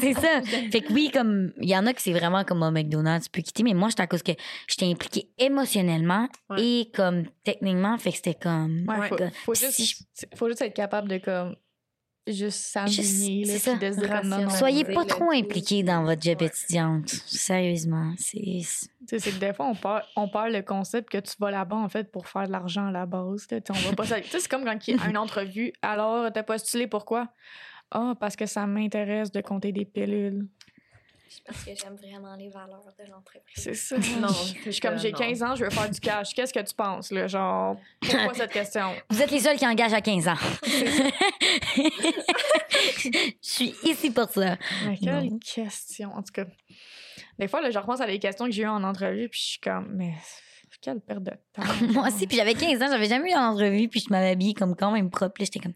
c'est 0.00 0.14
ça. 0.14 0.42
Fait 0.72 0.80
que 0.80 0.92
oui, 0.92 1.10
comme 1.12 1.52
il 1.60 1.68
y 1.68 1.76
en 1.76 1.86
a 1.86 1.92
que 1.92 2.00
c'est 2.02 2.12
vraiment 2.12 2.44
comme 2.44 2.62
au 2.62 2.70
McDonald's, 2.70 3.26
tu 3.26 3.30
peux 3.30 3.42
quitter, 3.42 3.62
mais 3.62 3.74
moi, 3.74 3.88
j'étais 3.88 4.02
à 4.02 4.06
cause 4.06 4.22
que 4.22 4.32
j'étais 4.68 4.86
impliquée 4.86 5.28
émotionnellement 5.38 6.28
Ouais. 6.50 6.62
et 6.62 6.90
comme 6.94 7.24
techniquement, 7.44 7.96
fait 7.98 8.10
que 8.10 8.16
c'était 8.16 8.34
comme. 8.34 8.84
Ouais, 8.88 8.98
Ouais. 8.98 9.08
faut, 9.08 9.16
faut 9.44 9.54
Si 9.54 9.84
juste, 9.86 10.26
faut 10.36 10.48
juste 10.48 10.62
être 10.62 10.74
capable 10.74 11.08
de 11.08 11.18
comme 11.18 11.56
juste 12.26 12.74
là, 13.44 13.58
ça. 13.58 13.76
puis 13.76 13.86
de 13.86 13.92
se 13.92 14.56
Soyez 14.58 14.84
pas 14.84 15.04
trop 15.04 15.30
impliqués 15.30 15.82
dans 15.82 16.04
votre 16.04 16.22
job 16.22 16.40
Ouais. 16.40 16.46
étudiante. 16.46 17.08
Sérieusement, 17.08 18.12
c'est. 18.18 18.38
Tu 18.40 18.62
sais, 19.06 19.18
c'est 19.18 19.30
que 19.32 19.38
des 19.38 19.52
fois, 19.52 19.66
on 19.66 19.74
perd, 19.74 20.02
on 20.16 20.28
perd 20.28 20.52
le 20.52 20.62
concept 20.62 21.10
que 21.10 21.18
tu 21.18 21.32
vas 21.38 21.50
là-bas, 21.50 21.76
en 21.76 21.88
fait, 21.88 22.10
pour 22.10 22.26
faire 22.26 22.46
de 22.46 22.52
l'argent 22.52 22.86
à 22.86 22.90
la 22.90 23.04
base. 23.06 23.46
Tu 23.46 23.56
sais, 23.56 23.62
on 23.70 23.88
va 23.90 23.94
pas 23.94 24.06
ça- 24.06 24.20
tu 24.20 24.28
sais, 24.30 24.40
c'est 24.40 24.48
comme 24.50 24.64
quand 24.64 24.78
il 24.88 24.96
y 24.96 24.98
a 25.00 25.08
une 25.10 25.18
entrevue. 25.18 25.72
Alors, 25.82 26.32
t'as 26.32 26.42
postulé 26.42 26.86
pourquoi? 26.86 27.28
Ah, 27.90 28.14
parce 28.18 28.34
que 28.36 28.46
ça 28.46 28.66
m'intéresse 28.66 29.30
de 29.30 29.40
compter 29.42 29.70
des 29.72 29.84
pilules. 29.84 30.46
Parce 31.46 31.64
que 31.64 31.70
j'aime 31.74 31.96
vraiment 31.96 32.34
les 32.36 32.48
valeurs 32.48 32.84
de 32.98 33.10
l'entreprise. 33.10 33.54
C'est 33.56 33.74
ça. 33.74 33.96
Non, 34.20 34.28
Je 34.64 34.70
suis 34.70 34.80
comme, 34.80 34.98
j'ai 34.98 35.12
15 35.12 35.42
ans, 35.42 35.54
je 35.56 35.64
veux 35.64 35.70
faire 35.70 35.90
du 35.90 36.00
cash. 36.00 36.34
Qu'est-ce 36.34 36.52
que 36.52 36.60
tu 36.60 36.74
penses, 36.74 37.10
là? 37.10 37.26
Genre, 37.26 37.76
pourquoi 38.00 38.34
cette 38.34 38.52
question? 38.52 38.92
Vous 39.10 39.20
êtes 39.22 39.30
les 39.30 39.40
seuls 39.40 39.56
qui 39.56 39.66
engagent 39.66 39.92
à 39.94 40.00
15 40.00 40.28
ans. 40.28 40.34
Je 43.04 43.32
suis 43.40 43.74
ici 43.84 44.10
pour 44.10 44.28
ça. 44.30 44.56
Mais 44.86 44.96
quelle 44.98 45.28
Non. 45.30 45.38
question? 45.38 46.10
En 46.14 46.22
tout 46.22 46.32
cas, 46.32 46.44
des 47.38 47.48
fois, 47.48 47.60
là, 47.60 47.70
je 47.70 47.78
repense 47.78 48.00
à 48.00 48.06
des 48.06 48.18
questions 48.18 48.46
que 48.46 48.52
j'ai 48.52 48.62
eues 48.62 48.66
en 48.68 48.82
entrevue, 48.84 49.28
puis 49.28 49.40
je 49.40 49.46
suis 49.52 49.60
comme, 49.60 49.88
mais 49.94 50.14
quelle 50.80 51.00
perte 51.00 51.22
de 51.22 51.32
temps. 51.52 51.62
Moi 51.92 52.08
aussi, 52.08 52.26
puis 52.26 52.36
j'avais 52.36 52.54
15 52.54 52.82
ans, 52.82 52.86
j'avais 52.90 53.08
jamais 53.08 53.30
eu 53.30 53.34
d'entrevue, 53.34 53.88
puis 53.88 54.00
je 54.00 54.06
m'avais 54.10 54.30
habillée 54.30 54.54
comme 54.54 54.76
quand 54.76 54.90
même 54.90 55.10
propre. 55.10 55.40
là, 55.40 55.46
J'étais 55.46 55.60
comme. 55.60 55.74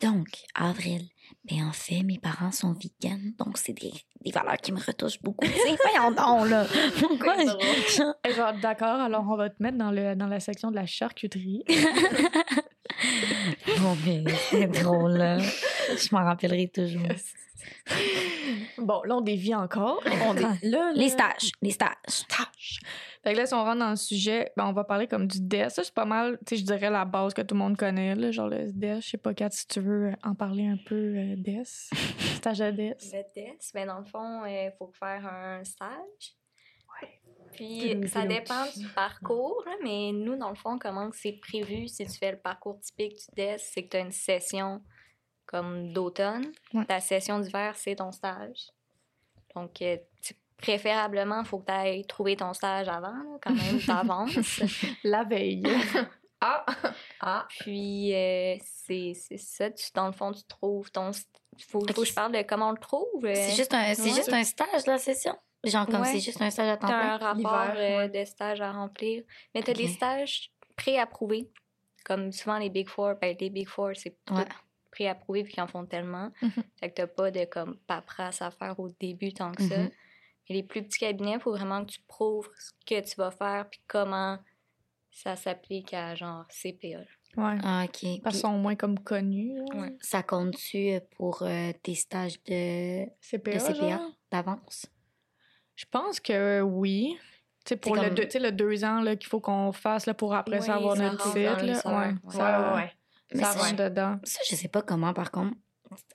Donc, 0.00 0.26
avril, 0.54 1.02
ben 1.44 1.66
en 1.68 1.72
fait, 1.72 2.02
mes 2.02 2.18
parents 2.18 2.52
sont 2.52 2.72
vegan, 2.74 3.32
donc 3.38 3.58
c'est 3.58 3.72
des, 3.72 3.92
des 4.24 4.30
valeurs 4.30 4.56
qui 4.58 4.72
me 4.72 4.78
retouchent 4.78 5.20
beaucoup. 5.22 5.46
Voyons 5.46 6.10
donc, 6.12 6.48
là. 6.50 6.66
Pourquoi? 7.00 7.34
Je- 7.38 8.32
genre, 8.34 8.52
d'accord, 8.60 9.00
alors 9.00 9.24
on 9.28 9.36
va 9.36 9.50
te 9.50 9.62
mettre 9.62 9.78
dans, 9.78 9.90
le, 9.90 10.14
dans 10.14 10.26
la 10.28 10.40
section 10.40 10.70
de 10.70 10.76
la 10.76 10.86
charcuterie. 10.86 11.64
Bon, 13.80 13.96
mais 14.04 14.22
c'est 14.50 14.66
drôle, 14.66 15.12
là. 15.12 15.38
Je 15.90 16.14
m'en 16.14 16.24
rappellerai 16.24 16.68
toujours. 16.68 17.02
bon, 18.78 19.02
là, 19.04 19.16
on 19.16 19.20
dévie 19.20 19.54
encore. 19.54 20.02
On 20.26 20.36
est- 20.36 20.64
là, 20.64 20.92
Les 20.94 21.08
stages, 21.08 21.52
les 21.60 21.70
stages. 21.70 22.26
tâches. 22.28 22.80
Fait 23.22 23.32
que 23.34 23.38
là, 23.38 23.46
si 23.46 23.54
on 23.54 23.62
rentre 23.62 23.78
dans 23.78 23.90
le 23.90 23.96
sujet, 23.96 24.50
ben, 24.56 24.66
on 24.66 24.72
va 24.72 24.82
parler 24.84 25.06
comme 25.06 25.28
du 25.28 25.40
DES. 25.40 25.68
Ça, 25.70 25.84
c'est 25.84 25.94
pas 25.94 26.04
mal, 26.04 26.38
tu 26.44 26.56
sais, 26.56 26.60
je 26.60 26.64
dirais 26.66 26.90
la 26.90 27.04
base 27.04 27.34
que 27.34 27.42
tout 27.42 27.54
le 27.54 27.60
monde 27.60 27.76
connaît, 27.76 28.14
là, 28.16 28.32
genre 28.32 28.48
le 28.48 28.72
DES. 28.72 29.00
Je 29.00 29.08
sais 29.10 29.18
pas, 29.18 29.32
Kat, 29.32 29.50
si 29.50 29.66
tu 29.68 29.80
veux 29.80 30.08
euh, 30.08 30.12
en 30.24 30.34
parler 30.34 30.66
un 30.66 30.76
peu, 30.84 30.94
euh, 31.16 31.34
DES. 31.36 31.62
Stage 32.36 32.60
à 32.60 32.72
DES. 32.72 32.96
Le 33.12 33.22
test, 33.32 33.70
mais 33.74 33.86
dans 33.86 33.98
le 33.98 34.04
fond, 34.06 34.44
il 34.44 34.72
faut 34.76 34.90
faire 34.98 35.24
un 35.26 35.62
stage. 35.64 36.34
Puis 37.52 38.08
ça 38.08 38.24
dépend 38.24 38.64
du 38.74 38.88
parcours, 38.88 39.62
là, 39.66 39.72
mais 39.84 40.10
nous, 40.12 40.36
dans 40.38 40.48
le 40.48 40.54
fond, 40.54 40.78
comment 40.80 41.10
c'est 41.12 41.32
prévu 41.32 41.86
si 41.86 42.06
tu 42.06 42.12
fais 42.18 42.32
le 42.32 42.38
parcours 42.38 42.80
typique 42.80 43.12
du 43.16 43.26
DES, 43.36 43.58
c'est 43.58 43.82
que 43.84 43.90
tu 43.90 43.96
as 43.98 44.00
une 44.00 44.10
session 44.10 44.80
comme 45.52 45.92
d'automne. 45.92 46.50
Ouais. 46.74 46.84
Ta 46.86 46.98
session 47.00 47.38
d'hiver, 47.38 47.74
c'est 47.76 47.94
ton 47.96 48.10
stage. 48.10 48.70
Donc, 49.54 49.80
euh, 49.82 49.96
tu- 50.22 50.34
préférablement, 50.56 51.40
il 51.40 51.46
faut 51.46 51.58
que 51.58 51.66
tu 51.66 51.72
ailles 51.72 52.06
trouver 52.06 52.36
ton 52.36 52.52
stage 52.54 52.88
avant, 52.88 53.08
là, 53.12 53.38
quand 53.42 53.54
même, 53.54 53.78
t'avances. 53.86 54.60
La 55.04 55.22
veille. 55.24 55.62
Ah! 56.44 56.66
Ah! 57.20 57.46
Puis, 57.60 58.12
euh, 58.12 58.56
c'est 58.64 59.12
c'est 59.14 59.36
ça, 59.36 59.70
tu, 59.70 59.92
dans 59.94 60.06
le 60.06 60.12
fond, 60.12 60.32
tu 60.32 60.42
trouves 60.42 60.90
ton... 60.90 61.12
Faut, 61.12 61.78
faut 61.78 62.02
que 62.02 62.04
je 62.04 62.12
parle 62.12 62.32
de 62.32 62.42
comment 62.42 62.70
on 62.70 62.72
le 62.72 62.78
trouve. 62.78 63.24
euh, 63.24 63.32
C'est 63.32 63.54
juste, 63.54 63.72
un, 63.72 63.94
c'est 63.94 64.02
ouais. 64.02 64.08
juste 64.16 64.32
un 64.32 64.42
stage, 64.42 64.86
la 64.88 64.98
session? 64.98 65.36
Genre, 65.62 65.86
comme 65.86 66.00
Ouais. 66.00 66.08
c'est 66.08 66.18
juste 66.18 66.42
un 66.42 66.50
stage 66.50 66.68
à 66.68 66.76
temps 66.76 66.88
T'as 66.88 66.98
plein? 67.00 67.12
un 67.14 67.16
rapport 67.18 67.76
euh, 67.76 67.98
ouais. 67.98 68.08
de 68.08 68.24
stage 68.24 68.60
à 68.60 68.72
remplir. 68.72 69.22
Mais 69.54 69.62
t'as 69.62 69.70
Ok. 69.70 69.78
des 69.78 69.86
stages 69.86 70.50
pré-approuvés. 70.76 71.48
Comme 72.04 72.32
souvent 72.32 72.58
les 72.58 72.70
Big 72.70 72.88
Four, 72.88 73.14
ben 73.20 73.36
les 73.38 73.48
Big 73.50 73.68
Four, 73.68 73.90
c'est. 73.94 74.16
Préapprouvé 74.92 75.42
vu 75.42 75.50
qu'ils 75.50 75.62
en 75.62 75.66
font 75.66 75.84
tellement. 75.86 76.30
Mhm. 76.42 76.50
Fait 76.78 76.90
que 76.90 76.94
t'as 76.94 77.06
pas 77.08 77.30
de 77.32 77.44
comme 77.46 77.76
paperasse 77.88 78.40
à 78.42 78.50
faire 78.52 78.78
au 78.78 78.88
début 79.00 79.32
tant 79.32 79.50
que 79.52 79.62
ça. 79.64 79.78
Mhm. 79.78 79.90
Mais 80.48 80.54
les 80.56 80.62
plus 80.62 80.82
petits 80.84 80.98
cabinets, 81.00 81.32
il 81.34 81.40
faut 81.40 81.52
vraiment 81.52 81.84
que 81.84 81.90
tu 81.90 82.00
prouves 82.06 82.48
ce 82.58 82.70
que 82.86 83.00
tu 83.00 83.16
vas 83.16 83.30
faire 83.30 83.68
puis 83.70 83.80
comment 83.88 84.38
ça 85.10 85.34
s'applique 85.36 85.92
à 85.94 86.14
genre 86.14 86.44
CPA. 86.50 86.98
là. 86.98 87.04
Ouais. 87.34 87.58
Ah, 87.64 87.84
OK. 87.84 87.90
Parce 87.92 88.02
Puis 88.02 88.20
qu'ils 88.22 88.34
sont 88.40 88.58
moins 88.58 88.76
comme 88.76 88.98
connus. 88.98 89.58
Ouais. 89.74 89.96
ça 90.00 90.22
compte-tu 90.22 91.00
pour 91.16 91.42
euh, 91.42 91.72
tes 91.82 91.94
stages 91.94 92.42
de, 92.44 93.06
CPA, 93.20 93.52
de 93.54 93.58
CPA 93.58 93.88
genre? 93.98 94.10
d'avance? 94.30 94.86
Je 95.74 95.84
pense 95.90 96.20
que 96.20 96.60
oui. 96.60 97.16
Tu 97.64 97.70
sais, 97.70 97.76
pour 97.76 97.96
C'est 97.96 98.02
le, 98.02 98.08
comme- 98.08 98.16
deux, 98.26 98.38
le 98.40 98.52
deux 98.52 98.84
ans 98.84 99.00
là, 99.00 99.16
qu'il 99.16 99.28
faut 99.28 99.40
qu'on 99.40 99.72
fasse 99.72 100.04
là, 100.06 100.12
pour 100.14 100.34
après 100.34 100.60
ça 100.60 100.72
Oui, 100.72 100.78
avoir 100.78 100.96
ça 100.96 101.02
notre 101.10 101.24
rentre 101.24 101.34
titre. 101.34 101.86
ouais, 102.36 102.74
ouais. 102.74 102.92
Mais 103.34 103.44
ça 103.44 103.52
ça, 103.52 103.60
rentre 103.60 103.76
dedans. 103.76 104.18
Ça, 104.24 104.40
je 104.48 104.54
sais 104.54 104.68
pas 104.68 104.82
comment, 104.82 105.12
par 105.12 105.30
contre, 105.30 105.56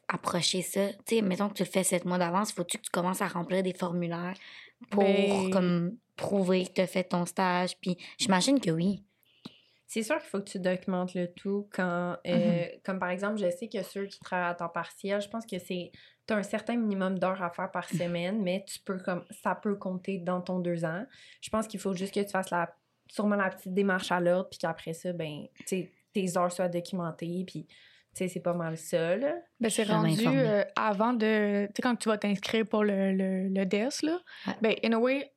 approcher 0.07 0.61
ça. 0.61 0.89
Tu 1.05 1.17
sais, 1.17 1.21
mettons 1.21 1.49
que 1.49 1.55
tu 1.55 1.63
le 1.63 1.69
fais 1.69 1.83
sept 1.83 2.05
mois 2.05 2.17
d'avance, 2.17 2.51
faut-tu 2.51 2.77
que 2.77 2.83
tu 2.83 2.91
commences 2.91 3.21
à 3.21 3.27
remplir 3.27 3.63
des 3.63 3.73
formulaires 3.73 4.35
pour, 4.89 5.03
Ben- 5.03 5.49
comme, 5.51 5.97
prouver 6.15 6.65
que 6.65 6.73
tu 6.73 6.81
as 6.81 6.87
fait 6.87 7.03
ton 7.03 7.25
stage? 7.25 7.77
Puis 7.79 7.97
j'imagine 8.17 8.59
que 8.59 8.71
oui. 8.71 9.03
C'est 9.89 10.03
sûr 10.03 10.17
qu'il 10.17 10.27
faut 10.29 10.39
que 10.39 10.49
tu 10.49 10.59
documentes 10.59 11.13
le 11.13 11.31
tout 11.33 11.69
quand, 11.71 12.17
euh, 12.27 12.65
comme 12.83 12.99
par 12.99 13.09
exemple, 13.09 13.37
je 13.37 13.49
sais 13.49 13.69
que 13.69 13.81
ceux 13.83 14.05
qui 14.05 14.19
travaillent 14.19 14.51
à 14.51 14.53
temps 14.53 14.67
partiel, 14.67 15.21
je 15.21 15.29
pense 15.29 15.45
que 15.45 15.59
c'est, 15.59 15.91
tu 16.27 16.33
as 16.33 16.37
un 16.37 16.43
certain 16.43 16.75
minimum 16.75 17.17
d'heures 17.17 17.41
à 17.41 17.49
faire 17.51 17.71
par 17.71 17.87
semaine, 17.87 18.41
mais 18.43 18.65
tu 18.67 18.79
peux 18.79 18.97
comme, 18.97 19.23
ça 19.41 19.55
peut 19.55 19.75
compter 19.75 20.17
dans 20.17 20.41
ton 20.41 20.59
deux 20.59 20.83
ans. 20.83 21.05
Je 21.39 21.49
pense 21.49 21.67
qu'il 21.67 21.79
faut 21.79 21.93
juste 21.93 22.13
que 22.13 22.19
tu 22.19 22.29
fasses 22.29 22.49
la, 22.49 22.75
sûrement 23.09 23.37
la 23.37 23.49
petite 23.49 23.73
démarche 23.73 24.11
à 24.11 24.19
l'ordre, 24.19 24.49
puis 24.49 24.59
qu'après 24.59 24.91
ça, 24.91 25.13
ben, 25.13 25.45
tu 25.59 25.63
sais, 25.65 25.91
tes 26.21 26.37
heures 26.37 26.51
soient 26.51 26.69
documentées, 26.69 27.43
puis, 27.45 27.67
c'est 28.13 28.39
pas 28.39 28.53
mal 28.53 28.77
ça, 28.77 29.15
là. 29.15 29.35
Ben, 29.59 29.69
c'est 29.69 29.83
rendu 29.83 30.25
euh, 30.25 30.63
avant 30.75 31.13
de. 31.13 31.67
Tu 31.67 31.71
sais, 31.75 31.81
quand 31.83 31.95
tu 31.95 32.09
vas 32.09 32.17
t'inscrire 32.17 32.65
pour 32.65 32.83
le, 32.83 33.13
le, 33.13 33.47
le 33.49 33.65
DES, 33.65 34.01
là, 34.03 34.17
Ouais. 34.47 34.53
ben, 34.61 34.75
in 34.83 34.93
a 34.93 34.97
way, 34.97 35.31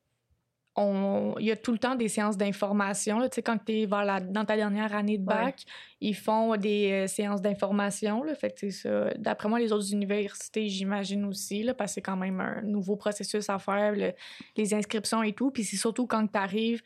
on- 0.77 1.35
il 1.39 1.47
y 1.47 1.51
a 1.51 1.57
tout 1.57 1.73
le 1.73 1.79
temps 1.79 1.95
des 1.95 2.09
séances 2.09 2.37
d'information. 2.39 3.19
là. 3.19 3.29
Tu 3.29 3.35
sais, 3.35 3.43
quand 3.43 3.59
tu 3.63 3.73
es 3.73 3.87
dans 3.87 4.45
ta 4.47 4.57
dernière 4.57 4.95
année 4.95 5.19
de 5.19 5.25
bac, 5.25 5.63
ils 6.01 6.15
font 6.15 6.57
des 6.57 6.91
euh, 6.93 7.07
séances 7.07 7.43
d'information. 7.43 8.23
là. 8.23 8.35
Fait 8.35 8.51
que 8.51 8.61
c'est 8.61 8.71
ça. 8.71 9.13
D'après 9.19 9.49
moi, 9.49 9.59
les 9.59 9.73
autres 9.73 9.93
universités, 9.93 10.69
j'imagine 10.69 11.25
aussi, 11.27 11.63
là, 11.65 11.75
parce 11.75 11.91
que 11.91 11.95
c'est 11.97 12.03
quand 12.03 12.17
même 12.17 12.41
un 12.41 12.63
nouveau 12.63 12.97
processus 12.97 13.51
à 13.51 13.59
faire, 13.59 13.93
le- 13.93 14.15
les 14.57 14.73
inscriptions 14.73 15.23
et 15.23 15.33
tout. 15.35 15.51
Puis 15.51 15.65
c'est 15.65 15.77
surtout 15.77 16.07
quand 16.07 16.27
tu 16.27 16.39
arrives 16.39 16.81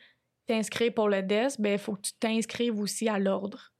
t'inscrire 0.47 0.93
pour 0.93 1.07
le 1.07 1.21
DES, 1.21 1.55
ben, 1.59 1.73
il 1.73 1.79
faut 1.79 1.93
que 1.93 2.01
tu 2.01 2.13
t'inscrives 2.19 2.79
aussi 2.79 3.07
à 3.07 3.17
l'ordre 3.19 3.71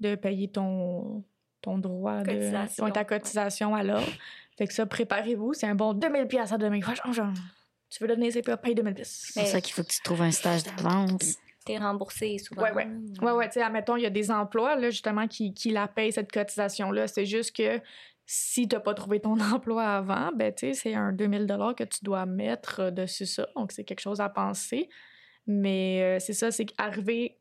de 0.00 0.14
payer 0.14 0.48
ton, 0.48 1.24
ton 1.62 1.78
droit 1.78 2.20
de 2.22 2.32
Cotisation. 2.32 2.90
ta 2.90 3.04
cotisation 3.04 3.74
à 3.74 3.82
l'ordre. 3.82 4.12
Fait 4.56 4.66
que 4.66 4.72
ça, 4.72 4.86
préparez-vous. 4.86 5.52
C'est 5.54 5.66
un 5.66 5.74
bon 5.74 5.92
2000 5.92 6.26
pièces 6.28 6.52
à 6.52 6.58
demain. 6.58 6.80
Genre, 6.80 7.12
genre, 7.12 7.32
tu 7.90 8.02
veux 8.02 8.08
donner 8.08 8.30
CPA, 8.30 8.56
paye 8.56 8.74
2000 8.74 8.94
pièces. 8.94 9.30
C'est 9.32 9.40
pour 9.40 9.48
ça 9.48 9.60
qu'il 9.60 9.74
faut 9.74 9.82
que 9.82 9.88
tu 9.88 10.00
trouves 10.02 10.22
un 10.22 10.30
stage 10.30 10.64
d'avance. 10.64 11.36
T'es 11.64 11.78
remboursé 11.78 12.38
souvent. 12.38 12.62
Ouais, 12.62 12.72
ouais. 12.72 12.84
là. 12.84 13.24
Ouais, 13.24 13.32
ouais, 13.32 13.48
tu 13.48 13.54
sais, 13.54 13.62
admettons, 13.62 13.96
il 13.96 14.02
y 14.02 14.06
a 14.06 14.10
des 14.10 14.30
emplois, 14.30 14.76
là, 14.76 14.90
justement, 14.90 15.26
qui, 15.26 15.52
qui 15.52 15.70
la 15.70 15.88
payent, 15.88 16.12
cette 16.12 16.30
cotisation-là. 16.30 17.08
C'est 17.08 17.26
juste 17.26 17.56
que 17.56 17.80
si 18.24 18.68
t'as 18.68 18.80
pas 18.80 18.94
trouvé 18.94 19.20
ton 19.20 19.38
emploi 19.52 19.84
avant, 19.84 20.30
ben, 20.32 20.54
tu 20.54 20.68
sais, 20.68 20.74
c'est 20.74 20.94
un 20.94 21.12
2000 21.12 21.46
que 21.76 21.84
tu 21.84 22.04
dois 22.04 22.24
mettre 22.24 22.80
euh, 22.80 22.90
dessus 22.90 23.26
ça. 23.26 23.48
Donc, 23.56 23.72
c'est 23.72 23.84
quelque 23.84 24.00
chose 24.00 24.20
à 24.20 24.28
penser. 24.28 24.88
Mais 25.46 26.02
euh, 26.02 26.18
c'est 26.20 26.32
ça, 26.32 26.50
c'est 26.50 26.66
qu'arriver... 26.66 27.38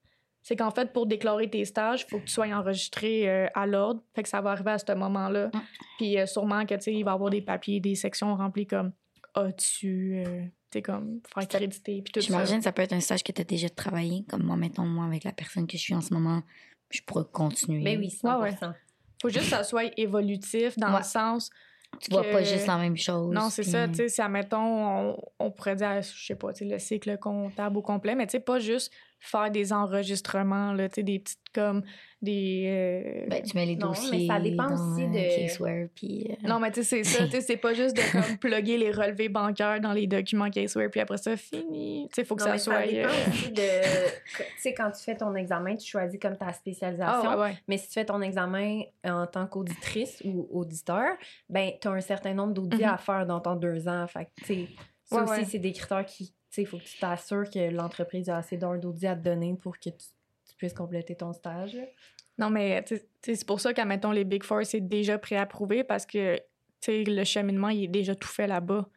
C'est 0.47 0.55
qu'en 0.55 0.69
fait, 0.69 0.93
pour 0.93 1.07
déclarer 1.07 1.49
tes 1.49 1.65
stages, 1.65 2.03
il 2.03 2.09
faut 2.11 2.19
que 2.19 2.25
tu 2.25 2.33
sois 2.33 2.45
enregistré 2.45 3.27
euh, 3.27 3.47
à 3.55 3.65
l'ordre. 3.65 4.03
Fait 4.13 4.21
que 4.21 4.29
ça 4.29 4.41
va 4.41 4.51
arriver 4.51 4.69
à 4.69 4.77
ce 4.77 4.93
moment-là. 4.93 5.47
Mm. 5.47 5.61
Puis 5.97 6.19
euh, 6.19 6.27
sûrement 6.27 6.67
que, 6.67 6.75
tu 6.75 6.81
sais, 6.81 6.93
il 6.93 7.03
va 7.03 7.11
y 7.11 7.13
avoir 7.15 7.31
des 7.31 7.41
papiers, 7.41 7.79
des 7.79 7.95
sections 7.95 8.35
remplies 8.35 8.67
comme 8.67 8.91
as-tu, 9.33 10.23
euh, 10.23 10.43
tu 10.43 10.51
sais, 10.71 10.81
comme 10.83 11.19
faire 11.33 11.47
créditer, 11.47 11.99
puis 12.03 12.13
tout 12.13 12.21
ça. 12.21 12.27
J'imagine 12.27 12.57
que 12.59 12.63
ça 12.65 12.71
peut 12.71 12.83
être 12.83 12.93
un 12.93 12.99
stage 12.99 13.23
que 13.23 13.31
tu 13.31 13.41
as 13.41 13.43
déjà 13.43 13.69
travaillé. 13.69 14.23
Comme 14.29 14.43
moi, 14.43 14.55
mettons, 14.55 14.85
moi, 14.85 15.05
avec 15.05 15.23
la 15.23 15.31
personne 15.31 15.65
que 15.65 15.77
je 15.77 15.81
suis 15.81 15.95
en 15.95 16.01
ce 16.01 16.13
moment, 16.13 16.43
je 16.91 17.01
pourrais 17.01 17.25
continuer. 17.33 17.81
Mais 17.81 17.97
oui, 17.97 18.09
100%. 18.09 18.39
Ouais, 18.43 18.51
faut 19.19 19.29
juste 19.29 19.45
que 19.45 19.49
ça 19.49 19.63
soit 19.63 19.91
évolutif 19.97 20.77
dans 20.77 20.91
Ouais. 20.91 20.99
le 20.99 21.03
sens 21.05 21.49
Tu 22.01 22.11
vois 22.11 22.23
pas 22.23 22.43
juste 22.43 22.67
la 22.67 22.77
même 22.77 22.97
chose. 22.97 23.33
Non, 23.33 23.49
c'est 23.49 23.63
puis- 23.63 23.71
ça, 23.71 23.87
tu 23.87 23.95
sais, 23.95 24.09
si, 24.09 24.21
admettons, 24.21 24.59
on, 24.59 25.17
on 25.39 25.49
pourrait 25.49 25.75
dire, 25.75 26.03
je 26.03 26.25
sais 26.25 26.35
pas, 26.35 26.53
tu 26.53 26.59
sais, 26.59 26.71
le 26.71 26.77
cycle 26.77 27.17
comptable 27.17 27.77
au 27.77 27.81
complet, 27.81 28.13
mais 28.13 28.27
tu 28.27 28.33
sais, 28.33 28.39
pas 28.39 28.59
juste 28.59 28.93
faire 29.19 29.49
des 29.51 29.73
enregistrements, 29.73 30.73
là, 30.73 30.87
tu 30.89 30.95
sais, 30.95 31.03
des 31.03 31.19
petites 31.19 31.39
comme 31.53 31.83
des... 32.21 32.65
euh, 32.67 33.29
Ben, 33.29 33.41
tu 33.41 33.55
mets 33.55 33.65
les 33.65 33.75
Non, 33.77 33.91
mais 33.91 33.95
dossiers 33.95 34.27
ça 34.27 34.39
dépend 34.41 34.67
dans 34.69 34.73
aussi 34.93 35.03
euh, 35.03 35.07
de- 35.07 35.47
Caseware, 35.47 35.87
puis... 35.95 36.27
euh, 36.29 36.47
Non, 36.47 36.59
mais 36.59 36.69
tu 36.71 36.83
sais, 36.83 37.03
c'est 37.03 37.03
ça, 37.05 37.23
tu 37.25 37.31
sais, 37.31 37.41
c'est 37.41 37.55
pas 37.57 37.73
juste 37.73 37.95
de 37.95 38.01
comme 38.11 38.37
plugger 38.39 38.77
les 38.77 38.91
relevés 38.91 39.29
bancaires 39.29 39.79
dans 39.79 39.93
les 39.93 40.05
documents 40.05 40.49
Caseware, 40.49 40.89
puis 40.91 40.99
après 40.99 41.17
ça, 41.17 41.37
fini. 41.37 42.07
Tu 42.09 42.15
sais, 42.15 42.25
faut 42.25 42.35
que 42.35 42.41
Non, 42.41 42.47
ça 42.47 42.51
mais 42.53 42.59
soit... 42.59 42.81
ça 42.81 42.87
dépend 42.87 43.07
euh, 43.09 43.29
aussi 43.29 43.51
de. 43.51 43.61
Tu 44.37 44.43
sais, 44.57 44.73
quand 44.73 44.91
tu 44.91 45.01
fais 45.03 45.15
ton 45.15 45.33
examen, 45.35 45.75
tu 45.77 45.87
choisis 45.87 46.19
comme 46.19 46.35
ta 46.37 46.51
spécialisation. 46.51 47.29
Ah, 47.29 47.37
ouais, 47.37 47.43
ouais. 47.43 47.57
Mais 47.69 47.77
si 47.77 47.87
tu 47.87 47.93
fais 47.93 48.05
ton 48.05 48.21
examen 48.21 48.81
en 49.05 49.25
tant 49.27 49.47
qu'auditrice 49.47 50.21
ou 50.25 50.47
auditeur, 50.51 51.05
ben, 51.49 51.71
tu 51.79 51.87
as 51.87 51.91
un 51.91 52.01
certain 52.01 52.33
nombre 52.33 52.53
d'audits 52.53 52.77
Mhm. 52.83 52.89
à 52.89 52.97
faire 52.97 53.25
dans 53.25 53.39
ton 53.39 53.55
deux 53.55 53.87
ans. 53.87 54.05
Fait 54.07 54.27
tu 54.39 54.45
sais, 54.45 54.67
ça 55.05 55.15
Ouais, 55.17 55.21
aussi, 55.23 55.31
ouais. 55.39 55.45
c'est 55.45 55.59
des 55.59 55.71
critères 55.71 56.05
qui. 56.05 56.33
Tu 56.55 56.61
sais, 56.61 56.61
il 56.61 56.65
faut 56.67 56.77
que 56.77 56.83
tu 56.83 56.97
t'assures 56.97 57.49
que 57.49 57.69
l'entreprise 57.69 58.29
a 58.29 58.37
assez 58.37 58.55
d'heures 58.55 58.79
d'audit 58.79 59.05
à 59.07 59.15
te 59.15 59.21
donner 59.21 59.53
pour 59.61 59.73
que 59.77 59.89
tu, 59.89 59.91
tu 59.91 60.55
puisses 60.57 60.73
compléter 60.73 61.13
ton 61.15 61.33
stage. 61.33 61.73
là. 61.73 61.83
Non, 62.37 62.49
mais 62.49 62.83
c'est 63.21 63.45
pour 63.45 63.59
ça 63.59 63.73
qu'admettons, 63.73 64.11
les 64.11 64.23
Big 64.23 64.41
Four, 64.43 64.65
c'est 64.65 64.79
déjà 64.79 65.17
préapprouvé 65.17 65.83
parce 65.83 66.05
que, 66.05 66.35
tu 66.37 66.41
sais, 66.79 67.03
le 67.03 67.23
cheminement, 67.25 67.69
il 67.69 67.83
est 67.83 67.87
déjà 67.89 68.15
tout 68.15 68.27
fait 68.27 68.47
là-bas. 68.47 68.87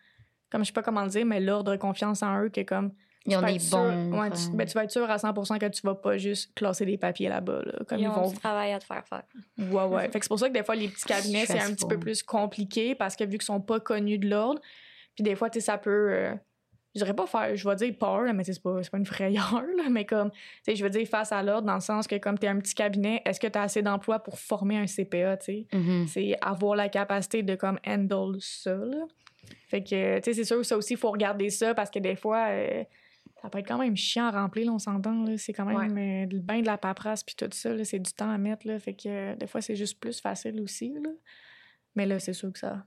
Comme, 0.51 0.63
je 0.63 0.69
sais 0.69 0.73
pas 0.73 0.83
comment 0.83 1.03
le 1.03 1.09
dire, 1.11 1.27
mais 1.27 1.41
l'ordre 1.41 1.73
de 1.73 1.77
confiance 1.77 2.23
en 2.23 2.43
eux, 2.43 2.49
que 2.49 2.61
comme... 2.63 2.93
Ils 3.27 3.37
ont 3.37 3.41
tu 3.41 3.45
vas 3.47 3.51
des 3.51 3.57
être 3.57 3.61
sûr- 3.63 3.79
bons... 3.79 4.21
ouais, 4.21 4.31
tu, 4.31 4.51
ben, 4.57 4.67
tu 4.67 4.73
vas 4.75 4.85
être 4.85 4.91
sûr 4.93 5.11
à 5.11 5.19
100 5.19 5.33
que 5.59 5.69
tu 5.69 5.83
vas 5.83 5.95
pas 5.97 6.17
juste 6.17 6.55
classer 6.55 6.87
des 6.87 6.97
papiers 6.97 7.29
là-bas, 7.29 7.61
là. 7.65 7.73
Comme 7.89 7.99
Ils 7.99 8.03
ils, 8.05 8.09
ont 8.09 8.13
vont... 8.23 8.29
du 8.31 8.37
travail 8.39 8.73
à 8.73 8.79
te 8.79 8.85
faire 8.85 9.05
faire. 9.07 9.25
Ouais, 9.59 9.85
ouais. 9.85 10.09
fait 10.11 10.19
que 10.21 10.25
c'est 10.25 10.29
pour 10.29 10.39
ça 10.39 10.49
que 10.49 10.55
des 10.55 10.63
fois, 10.63 10.77
les 10.77 10.89
petits 10.89 11.05
cabinets, 11.05 11.45
c'est 11.45 11.59
un 11.61 11.75
petit 11.75 11.87
peu 11.87 11.99
plus 11.99 12.23
compliqué 12.23 12.95
parce 12.95 13.17
que 13.17 13.25
vu 13.25 13.33
qu'ils 13.33 13.43
sont 13.43 13.61
pas 13.61 13.81
connus 13.81 14.19
de 14.19 14.29
l'ordre, 14.29 14.61
puis 15.15 15.23
des 15.25 15.35
fois, 15.35 15.51
tu 15.51 15.61
sais, 15.61 15.67
ça 15.67 15.77
peut... 15.77 16.13
euh, 16.13 16.35
je 16.95 17.01
dirais 17.01 17.15
pas 17.15 17.27
faire, 17.27 17.55
je 17.55 17.69
vais 17.69 17.77
dire 17.77 17.95
peur, 17.99 18.23
là, 18.23 18.33
mais 18.33 18.45
c'est 18.45 18.61
pas, 18.63 18.81
pas 18.91 18.99
une 18.99 19.07
frayeur, 19.07 19.63
là, 19.77 19.91
mais 19.91 20.05
comme, 20.05 20.31
tu 20.31 20.39
sais, 20.63 20.77
je 20.77 20.83
veux 20.83 20.91
dire 20.91 21.07
face 21.07 21.33
à 21.33 21.43
l'ordre 21.43 21.67
dans 21.67 21.75
le 21.75 21.81
sens 21.81 22.07
que 22.07 22.17
comme 22.17 22.39
tu 22.39 22.47
es 22.47 22.49
un 22.49 22.59
petit 22.59 22.75
cabinet, 22.75 23.23
est-ce 23.25 23.39
que 23.39 23.47
tu 23.47 23.59
as 23.59 23.63
assez 23.63 23.83
d'emplois 23.83 24.19
pour 24.21 24.39
former 24.39 24.79
un 24.79 24.87
CPA, 24.87 25.37
tu 25.37 25.45
sais? 25.45 25.67
mhm. 25.73 26.07
c'est 26.07 26.35
avoir 26.41 26.77
la 26.77 26.89
capacité 26.89 27.43
de 27.43 27.55
comme 27.55 27.79
handle 27.87 28.37
ça 28.41 28.75
là. 28.75 29.07
Fait 29.69 29.83
que 29.83 30.19
tu 30.19 30.25
sais 30.25 30.33
c'est 30.35 30.45
sûr 30.45 30.65
ça 30.65 30.77
aussi 30.77 30.95
il 30.95 30.99
faut 30.99 31.11
regarder 31.11 31.49
ça 31.49 31.75
parce 31.75 31.91
que 31.91 31.99
des 31.99 32.17
fois 32.17 32.49
euh, 32.49 32.85
ça 33.41 33.49
peut 33.49 33.59
être 33.59 33.69
quand 33.69 33.79
même 33.79 33.97
chiant 33.97 34.27
à 34.27 34.31
remplir 34.31 34.67
là, 34.67 34.73
on 34.73 34.79
s'entend 34.79 35.25
là, 35.25 35.39
c'est 35.39 35.53
quand 35.53 35.65
même 35.65 35.97
euh, 35.97 36.27
le 36.31 36.41
bain 36.41 36.61
de 36.61 36.67
la 36.67 36.77
paperasse 36.77 37.23
puis 37.23 37.35
tout 37.35 37.49
ça 37.53 37.85
c'est 37.85 37.99
du 37.99 38.13
temps 38.13 38.31
à 38.31 38.39
mettre 38.39 38.67
là, 38.67 38.79
fait 38.79 38.95
que 38.95 39.09
euh, 39.09 39.37
des 39.37 39.47
fois 39.47 39.61
c'est 39.61 39.77
juste 39.77 40.01
plus 40.01 40.21
facile 40.21 40.61
aussi 40.61 40.93
là. 40.95 41.11
Mais 41.95 42.07
là 42.07 42.19
c'est 42.19 42.33
sûr 42.33 42.53
que 42.53 42.59
ça 42.59 42.85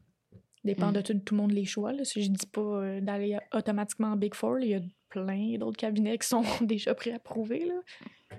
dépend 0.64 0.90
Mm. 0.90 0.94
de 0.94 1.02
tout, 1.02 1.14
tout 1.20 1.36
le 1.36 1.42
monde 1.42 1.52
les 1.52 1.66
choix 1.66 1.92
là. 1.94 2.04
Si 2.04 2.22
je 2.24 2.30
dis 2.30 2.46
pas 2.48 2.62
euh, 2.62 3.02
d'aller 3.02 3.38
automatiquement 3.54 4.10
en 4.10 4.16
Big 4.16 4.34
Four, 4.36 4.56
là, 4.56 4.66
il 4.66 4.70
y 4.72 4.76
a 4.76 4.82
plein 5.10 5.58
d'autres 5.58 5.78
cabinets 5.78 6.18
qui 6.18 6.28
sont 6.28 6.44
déjà 6.62 6.94
préapprouvés 6.96 7.66
là. 7.66 7.76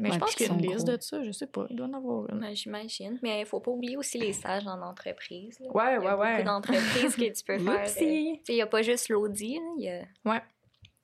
Mais 0.01 0.09
Ouais, 0.09 0.15
je 0.15 0.21
pense 0.21 0.35
qu'il 0.35 0.47
y 0.47 0.49
a 0.49 0.53
une 0.55 0.61
sont 0.65 0.71
liste 0.73 0.87
gros. 0.87 0.97
de 0.97 1.03
ça, 1.03 1.23
je 1.23 1.33
sais 1.33 1.47
pas, 1.47 1.67
il 1.69 1.77
doit 1.77 1.87
en 1.87 1.93
avoir 1.93 2.31
une. 2.31 2.41
Ben, 2.41 2.55
J'imagine. 2.57 3.19
Mais 3.23 3.41
il 3.41 3.47
faut 3.47 3.61
pas 3.61 3.71
oublier 3.71 3.97
aussi 3.99 4.17
les 4.19 4.33
stages 4.33 4.67
en 4.67 4.81
entreprise. 4.81 5.59
là. 5.61 5.69
Ouais, 5.75 5.97
Il 6.01 6.05
y 6.05 6.07
a 6.07 6.17
ouais, 6.17 6.21
ouais. 6.21 6.33
beaucoup 6.37 6.47
d'entreprises 6.47 7.15
que 7.17 7.31
tu 7.33 7.45
peux 7.45 7.59
faire. 7.59 7.87
euh, 7.87 8.03
Il 8.49 8.55
n'y 8.55 8.63
a 8.63 8.67
pas 8.67 8.81
juste 8.83 9.11
l'audit, 9.11 9.57
là, 9.57 9.61
il 9.79 9.85
y 9.85 9.89
a 9.91 10.03
Ouais. 10.25 10.41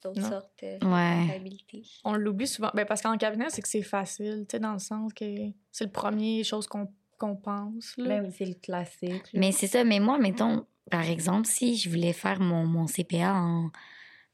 d'autres 0.02 0.22
sortes 0.26 0.50
de 0.62 0.86
Ouais. 0.86 1.26
comptabilité. 1.26 1.82
On 2.04 2.14
l'oublie 2.14 2.46
souvent. 2.46 2.70
Ben, 2.72 2.86
parce 2.86 3.02
qu'en 3.02 3.18
cabinet, 3.18 3.46
c'est 3.50 3.60
que 3.60 3.68
c'est 3.68 3.82
facile, 3.82 4.46
tu 4.48 4.56
sais, 4.56 4.60
dans 4.60 4.72
le 4.72 4.78
sens 4.78 5.12
que 5.12 5.24
c'est 5.70 5.84
le 5.84 5.90
premier 5.90 6.42
chose 6.44 6.66
qu'on 6.66 6.88
qu'on 7.18 7.34
pense. 7.34 7.94
Là. 7.96 8.06
Ben 8.20 8.26
oui, 8.26 8.32
c'est 8.38 8.44
le 8.46 8.54
classique. 8.54 9.32
là. 9.32 9.40
Mais 9.40 9.50
c'est 9.50 9.66
ça. 9.66 9.82
Mais 9.82 9.98
moi, 9.98 10.18
mettons, 10.18 10.64
par 10.90 11.02
exemple, 11.02 11.46
si 11.46 11.76
je 11.76 11.88
voulais 11.90 12.12
faire 12.12 12.40
mon, 12.40 12.66
mon 12.66 12.86
CPA 12.86 13.34
en, 13.34 13.70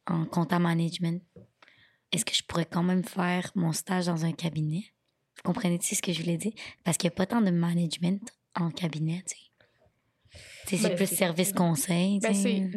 en 0.06 0.24
compta 0.26 0.58
management, 0.58 1.22
est-ce 2.12 2.24
que 2.24 2.34
je 2.34 2.42
pourrais 2.44 2.66
quand 2.66 2.82
même 2.82 3.04
faire 3.04 3.50
mon 3.54 3.72
stage 3.72 4.06
dans 4.06 4.24
un 4.24 4.32
cabinet? 4.32 4.84
Vous 5.36 5.42
comprenez-tu 5.44 5.94
ce 5.94 6.02
que 6.02 6.12
je 6.12 6.20
voulais 6.22 6.36
dire? 6.36 6.52
Parce 6.84 6.96
qu'il 6.96 7.08
n'y 7.08 7.14
a 7.14 7.16
pas 7.16 7.26
tant 7.26 7.40
de 7.40 7.50
management 7.50 8.22
en 8.54 8.70
cabinet, 8.70 9.22
tu 9.26 9.34
sais. 10.66 10.76
C'est 10.78 10.88
Ben, 10.88 10.96
plus 10.96 11.06
service-conseil, 11.06 12.20
tu 12.20 12.28
Ben, 12.28 12.34
sais. 12.34 12.70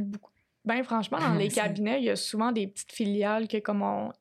ben, 0.65 0.83
franchement, 0.83 1.19
dans 1.19 1.33
Ah, 1.33 1.37
les 1.37 1.47
cabinets, 1.49 1.99
il 1.99 2.05
y 2.05 2.09
a 2.09 2.15
souvent 2.15 2.51
des 2.51 2.67
petites 2.67 2.91
filiales 2.91 3.47
que, 3.47 3.57
comme 3.57 3.81
on. 3.81 4.11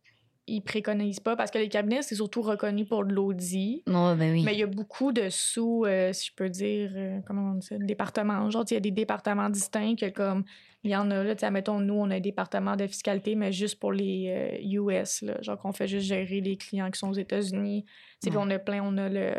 Ils 0.46 0.60
préconisent 0.60 1.20
pas 1.20 1.36
parce 1.36 1.50
que 1.50 1.58
les 1.58 1.68
cabinets, 1.68 2.02
c'est 2.02 2.14
surtout 2.14 2.42
reconnu 2.42 2.84
pour 2.84 3.04
de 3.04 3.12
l'audit. 3.12 3.82
Ben 3.86 4.16
oui. 4.18 4.42
Mais 4.44 4.54
il 4.54 4.58
y 4.58 4.62
a 4.62 4.66
beaucoup 4.66 5.12
de 5.12 5.28
sous, 5.28 5.84
euh, 5.84 6.12
si 6.12 6.28
je 6.28 6.34
peux 6.34 6.48
dire, 6.48 6.92
euh, 6.94 7.18
comment 7.26 7.52
on 7.52 7.54
dit 7.54 7.66
ça, 7.66 7.76
départements. 7.78 8.48
Genre, 8.50 8.64
il 8.70 8.74
y 8.74 8.76
a 8.76 8.80
des 8.80 8.90
départements 8.90 9.50
distincts 9.50 9.96
que 9.96 10.08
comme 10.08 10.44
il 10.84 10.90
y 10.90 10.96
en 10.96 11.10
a 11.10 11.24
là, 11.24 11.34
tu 11.34 11.40
sais, 11.40 11.50
mettons, 11.50 11.80
nous, 11.80 11.94
on 11.94 12.10
a 12.10 12.16
un 12.16 12.20
département 12.20 12.76
de 12.76 12.86
fiscalité, 12.86 13.34
mais 13.34 13.50
juste 13.50 13.80
pour 13.80 13.92
les 13.92 14.60
US, 14.62 15.22
là, 15.22 15.40
genre 15.42 15.58
qu'on 15.58 15.72
fait 15.72 15.88
juste 15.88 16.06
gérer 16.06 16.40
les 16.40 16.56
clients 16.56 16.90
qui 16.92 16.98
sont 16.98 17.08
aux 17.10 17.14
États-Unis. 17.14 17.84
Puis 18.22 18.30
on 18.36 18.48
a 18.50 18.58
plein, 18.60 18.82
on 18.84 18.96
a 18.96 19.08
le, 19.08 19.32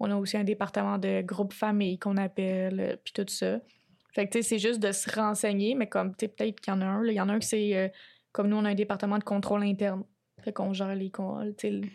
on 0.00 0.10
a 0.10 0.16
aussi 0.16 0.36
un 0.36 0.44
département 0.44 0.98
de 0.98 1.22
groupe 1.22 1.52
famille 1.52 1.98
qu'on 1.98 2.16
appelle, 2.16 2.80
euh, 2.80 2.96
puis 3.02 3.12
tout 3.12 3.26
ça. 3.28 3.60
Fait 4.12 4.26
que 4.26 4.32
tu 4.32 4.38
sais, 4.38 4.42
c'est 4.42 4.58
juste 4.58 4.80
de 4.80 4.90
se 4.90 5.10
renseigner, 5.14 5.74
mais 5.74 5.86
comme 5.86 6.10
tu 6.16 6.26
sais, 6.26 6.28
peut-être 6.28 6.60
qu'il 6.60 6.72
y 6.72 6.76
en 6.76 6.80
a 6.80 6.86
un, 6.86 7.04
il 7.04 7.12
y 7.12 7.20
en 7.20 7.28
a 7.28 7.34
un 7.34 7.38
qui 7.38 7.46
c'est 7.46 7.76
euh, 7.76 7.88
comme 8.32 8.48
nous, 8.48 8.56
on 8.56 8.64
a 8.64 8.70
un 8.70 8.74
département 8.74 9.18
de 9.18 9.24
contrôle 9.24 9.62
interne. 9.62 10.04
Fait 10.48 10.52
qu'on 10.54 10.72
gère 10.72 10.94
les 10.94 11.10
con- 11.10 11.52
tu 11.58 11.90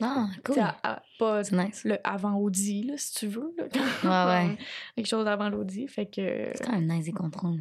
Ah, 0.00 0.28
cool. 0.44 0.54
sais, 0.54 0.60
à- 0.60 0.78
à- 0.84 1.02
pas 1.18 1.42
nice. 1.50 1.82
le 1.84 1.98
avant 2.04 2.36
audit 2.36 2.84
là, 2.84 2.94
si 2.96 3.14
tu 3.16 3.26
veux 3.26 3.52
là. 3.58 3.64
Ouais, 4.04 4.48
ouais. 4.50 4.58
quelque 4.94 5.06
chose 5.08 5.26
avant 5.26 5.48
l'audit 5.48 5.88
fait 5.88 6.06
que 6.06 6.52
C'est 6.54 6.64
quand 6.64 6.72
même 6.78 6.86
nice, 6.86 7.06
les 7.06 7.12
contrôles. 7.12 7.60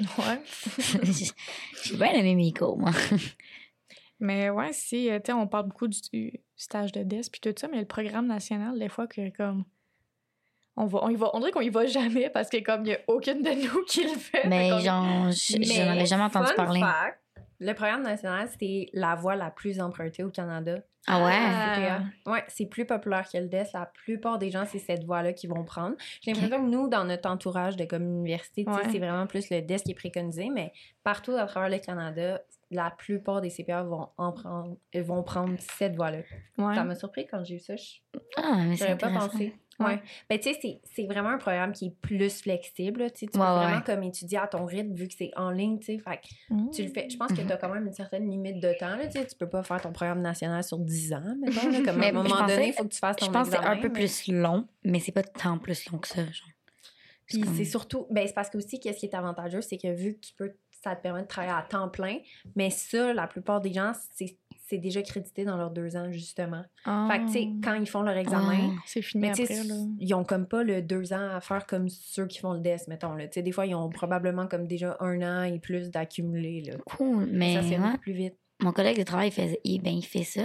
ouais 0.00 0.42
J'ai 1.84 1.96
bien 1.96 2.12
aimé 2.14 2.34
mes 2.34 2.52
cours, 2.52 2.76
moi. 2.76 2.90
mais 4.18 4.50
ouais 4.50 4.72
si 4.72 5.08
euh, 5.08 5.18
tu 5.20 5.26
sais 5.26 5.32
on 5.34 5.46
parle 5.46 5.68
beaucoup 5.68 5.86
du, 5.86 6.00
du 6.12 6.32
stage 6.56 6.90
de 6.90 7.04
DES 7.04 7.30
puis 7.30 7.40
tout 7.40 7.54
ça 7.56 7.68
mais 7.68 7.78
le 7.78 7.86
programme 7.86 8.26
national 8.26 8.76
des 8.78 8.88
fois 8.88 9.06
que 9.06 9.30
comme 9.36 9.64
on 10.76 10.86
va 10.86 10.98
on 11.04 11.10
y 11.10 11.14
va 11.16 11.30
on 11.34 11.38
dirait 11.38 11.52
qu'on 11.52 11.60
y 11.60 11.68
va 11.70 11.86
jamais 11.86 12.28
parce 12.28 12.48
que 12.50 12.56
comme 12.60 12.84
il 12.84 12.88
y 12.88 12.94
a 12.94 12.98
aucune 13.06 13.40
de 13.42 13.50
nous 13.50 13.84
qui 13.88 14.02
le 14.02 14.08
fait 14.18 14.48
Mais 14.48 14.68
genre, 14.82 15.30
j'en 15.30 15.88
avais 15.90 16.06
jamais 16.06 16.24
entendu 16.24 16.50
parler. 16.56 16.80
fact, 16.80 17.20
le 17.60 17.72
programme 17.74 18.02
national, 18.02 18.48
c'est 18.58 18.86
la 18.92 19.14
voie 19.14 19.36
la 19.36 19.50
plus 19.50 19.80
empruntée 19.80 20.22
au 20.24 20.30
Canada. 20.30 20.76
Ah 21.06 21.22
ouais? 21.22 21.32
CPA. 21.34 22.32
Ouais, 22.32 22.44
c'est 22.48 22.64
plus 22.64 22.86
populaire 22.86 23.28
que 23.30 23.36
le 23.36 23.46
DES. 23.46 23.64
La 23.74 23.84
plupart 23.86 24.38
des 24.38 24.50
gens, 24.50 24.64
c'est 24.64 24.78
cette 24.78 25.04
voie-là 25.04 25.34
qu'ils 25.34 25.50
vont 25.50 25.62
prendre. 25.62 25.96
J'ai 26.22 26.32
l'impression 26.32 26.64
que 26.64 26.70
nous, 26.70 26.88
dans 26.88 27.04
notre 27.04 27.28
entourage 27.28 27.76
de 27.76 27.84
comme 27.84 28.02
université, 28.04 28.64
Ouais. 28.66 28.88
c'est 28.90 28.98
vraiment 28.98 29.26
plus 29.26 29.50
le 29.50 29.60
DES 29.60 29.76
qui 29.84 29.90
est 29.90 29.94
préconisé, 29.94 30.48
mais 30.48 30.72
partout 31.02 31.32
à 31.32 31.44
travers 31.44 31.68
le 31.68 31.78
Canada, 31.78 32.40
la 32.70 32.90
plupart 32.90 33.42
des 33.42 33.50
CPA 33.50 33.82
vont 33.82 34.08
en 34.16 34.32
prendre, 34.32 34.76
euh, 34.96 35.02
vont 35.02 35.22
prendre 35.22 35.54
cette 35.58 35.94
voie-là. 35.94 36.20
ouais. 36.56 36.74
Ça 36.74 36.84
m'a 36.84 36.94
surpris 36.94 37.26
quand 37.30 37.44
j'ai 37.44 37.56
vu 37.56 37.60
ça. 37.60 37.76
Je 37.76 37.98
Ah, 38.38 38.62
mais 38.66 38.74
c'est 38.76 38.84
n'aurais 38.84 38.96
pas 38.96 39.10
pensé. 39.10 39.54
Ouais. 39.80 40.00
Ben, 40.30 40.38
tu 40.38 40.52
sais, 40.52 40.80
c'est- 40.84 41.06
vraiment 41.06 41.30
un 41.30 41.38
programme 41.38 41.72
qui 41.72 41.86
est 41.86 41.94
plus 42.00 42.42
flexible. 42.42 43.00
là, 43.00 43.10
Tu 43.10 43.26
peux 43.26 43.38
Ouais, 43.38 43.44
vraiment 43.44 43.76
ouais. 43.78 43.82
comme 43.84 44.02
étudier 44.02 44.38
à 44.38 44.46
ton 44.46 44.64
rythme 44.64 44.94
vu 44.94 45.08
que 45.08 45.14
c'est 45.16 45.30
en 45.36 45.50
ligne. 45.50 45.80
Fait 45.80 45.98
que 45.98 46.54
Mmh. 46.54 46.70
tu 46.70 46.82
le 46.82 46.88
fais. 46.88 47.08
Je 47.10 47.16
pense 47.16 47.32
que 47.32 47.40
Mhm. 47.40 47.46
tu 47.46 47.52
as 47.52 47.56
quand 47.56 47.68
même 47.72 47.86
une 47.86 47.92
certaine 47.92 48.28
limite 48.30 48.60
de 48.60 48.72
temps. 48.78 48.96
Là, 48.96 49.06
tu 49.08 49.20
peux 49.38 49.48
pas 49.48 49.62
faire 49.62 49.80
ton 49.80 49.92
programme 49.92 50.20
national 50.20 50.62
sur 50.62 50.78
10 50.78 51.12
ans, 51.12 51.22
mettons. 51.40 51.70
Là, 51.70 51.80
comme 51.84 51.98
Mais 51.98 52.06
à 52.06 52.08
un 52.10 52.12
moment 52.12 52.28
pensais- 52.30 52.54
donné, 52.56 52.68
il 52.68 52.72
faut 52.72 52.84
que 52.84 52.88
tu 52.92 52.98
fasses 52.98 53.16
ton 53.16 53.26
Je 53.26 53.30
pense 53.30 53.48
que 53.48 53.56
c'est 53.56 53.64
un 53.64 53.76
peu 53.76 53.88
mais- 53.88 53.92
plus 53.92 54.28
long, 54.28 54.66
mais 54.84 55.00
c'est 55.00 55.12
pas 55.12 55.22
tant 55.22 55.58
plus 55.58 55.90
long 55.90 55.98
que 55.98 56.08
ça. 56.08 56.22
Genre. 56.24 56.48
Puis 57.26 57.40
comme- 57.40 57.54
c'est 57.56 57.64
surtout, 57.64 58.06
ben, 58.10 58.26
c'est 58.26 58.34
parce 58.34 58.50
que 58.50 58.58
aussi, 58.58 58.78
qu'est-ce 58.78 58.98
qui 58.98 59.06
est 59.06 59.14
avantageux, 59.14 59.62
c'est 59.62 59.78
que 59.78 59.92
vu 59.92 60.14
que 60.14 60.20
tu 60.20 60.34
peux, 60.34 60.52
ça 60.82 60.94
te 60.94 61.02
permet 61.02 61.22
de 61.22 61.26
travailler 61.26 61.54
à 61.54 61.62
temps 61.62 61.88
plein, 61.88 62.18
mais 62.56 62.68
ça, 62.68 63.14
la 63.14 63.26
plupart 63.26 63.60
des 63.62 63.72
gens, 63.72 63.92
c'est 64.14 64.36
c'est 64.66 64.78
déjà 64.78 65.02
crédité 65.02 65.44
dans 65.44 65.56
leurs 65.56 65.70
deux 65.70 65.94
ans, 65.96 66.10
justement. 66.10 66.62
Ah. 66.84 67.06
Fait 67.10 67.20
que, 67.20 67.26
tu 67.26 67.32
sais, 67.32 67.48
quand 67.62 67.74
ils 67.74 67.86
font 67.88 68.02
leur 68.02 68.16
examen, 68.16 68.70
Ah. 68.76 68.82
c'est 68.86 69.02
fini 69.02 69.28
après 69.28 69.44
là 69.64 69.74
ils 69.98 70.14
ont 70.14 70.24
comme 70.24 70.46
pas 70.46 70.62
le 70.62 70.80
deux 70.82 71.12
ans 71.12 71.28
à 71.34 71.40
faire 71.40 71.66
comme 71.66 71.88
ceux 71.88 72.26
qui 72.26 72.38
font 72.38 72.52
le 72.54 72.60
DES, 72.60 72.88
mettons. 72.88 73.14
Là. 73.14 73.26
Tu 73.28 73.34
sais, 73.34 73.42
des 73.42 73.52
fois, 73.52 73.66
ils 73.66 73.74
ont 73.74 73.90
probablement 73.90 74.46
comme 74.46 74.66
déjà 74.66 74.96
un 75.00 75.20
an 75.22 75.42
et 75.44 75.58
plus 75.58 75.90
d'accumuler. 75.90 76.62
là. 76.62 76.76
Cool, 76.86 77.28
mais 77.30 77.54
ça 77.54 77.60
ouais, 77.62 77.76
beaucoup 77.78 77.98
plus 77.98 78.12
vite. 78.12 78.36
mon 78.62 78.72
collègue 78.72 78.98
de 78.98 79.02
travail, 79.04 79.28
il, 79.28 79.32
faisait, 79.32 79.60
il, 79.64 79.82
ben, 79.82 79.92
il 79.94 80.04
fait 80.04 80.24
ça. 80.24 80.44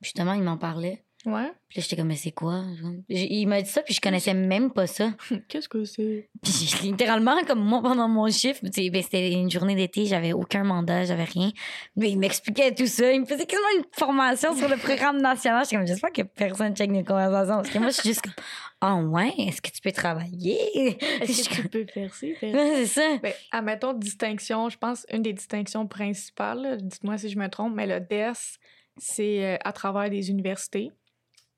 Justement, 0.00 0.32
il 0.32 0.42
m'en 0.42 0.56
parlait. 0.58 1.04
Ouais 1.26 1.52
Puis 1.68 1.78
là, 1.78 1.82
j'étais 1.82 1.96
comme, 1.96 2.08
mais 2.08 2.16
c'est 2.16 2.32
quoi? 2.32 2.62
Il 3.08 3.46
m'a 3.46 3.62
dit 3.62 3.68
ça, 3.68 3.82
puis 3.82 3.94
je 3.94 4.00
connaissais 4.00 4.34
même 4.34 4.70
pas 4.72 4.86
ça. 4.86 5.12
qu'est-ce 5.48 5.68
que 5.68 5.84
c'est? 5.84 6.28
Puis 6.42 6.74
littéralement, 6.82 7.36
comme 7.46 7.60
moi, 7.60 7.80
pendant 7.82 8.08
mon 8.08 8.28
chiffre, 8.30 8.60
ben, 8.62 9.02
c'était 9.02 9.32
une 9.32 9.50
journée 9.50 9.74
d'été, 9.74 10.06
j'avais 10.06 10.32
aucun 10.32 10.64
mandat, 10.64 11.04
j'avais 11.04 11.24
rien. 11.24 11.50
Mais 11.96 12.10
il 12.10 12.18
m'expliquait 12.18 12.74
tout 12.74 12.86
ça. 12.86 13.12
Il 13.12 13.20
me 13.20 13.26
faisait 13.26 13.46
quasiment 13.46 13.68
une 13.78 13.84
formation 13.92 14.54
sur 14.56 14.68
le 14.68 14.76
programme 14.76 15.20
national. 15.20 15.64
J'étais 15.64 15.76
comme, 15.76 15.86
j'espère 15.86 16.12
que 16.12 16.22
personne 16.22 16.74
check 16.74 16.90
mes 16.90 17.04
conversations. 17.04 17.56
Parce 17.56 17.70
que 17.70 17.78
moi, 17.78 17.88
je 17.88 17.94
suis 17.94 18.08
juste 18.08 18.22
comme, 18.22 18.34
ah 18.80 18.96
ouais, 18.96 19.32
est-ce 19.38 19.62
que 19.62 19.70
tu 19.70 19.80
peux 19.80 19.92
travailler? 19.92 20.98
est-ce 21.20 21.48
que 21.48 21.62
tu 21.62 21.68
peux 21.68 21.84
percer 21.84 22.34
faire 22.40 22.52
Ouais, 22.52 22.84
c'est 22.84 23.00
ça. 23.00 23.18
Ben, 23.22 23.32
admettons, 23.52 23.92
distinction, 23.92 24.68
je 24.68 24.76
pense, 24.76 25.06
une 25.12 25.22
des 25.22 25.32
distinctions 25.32 25.86
principales, 25.86 26.78
dites-moi 26.82 27.16
si 27.18 27.28
je 27.28 27.38
me 27.38 27.48
trompe, 27.48 27.74
mais 27.74 27.86
le 27.86 28.00
DES, 28.00 28.58
c'est 28.98 29.44
euh, 29.44 29.56
à 29.64 29.72
travers 29.72 30.10
des 30.10 30.30
universités. 30.30 30.90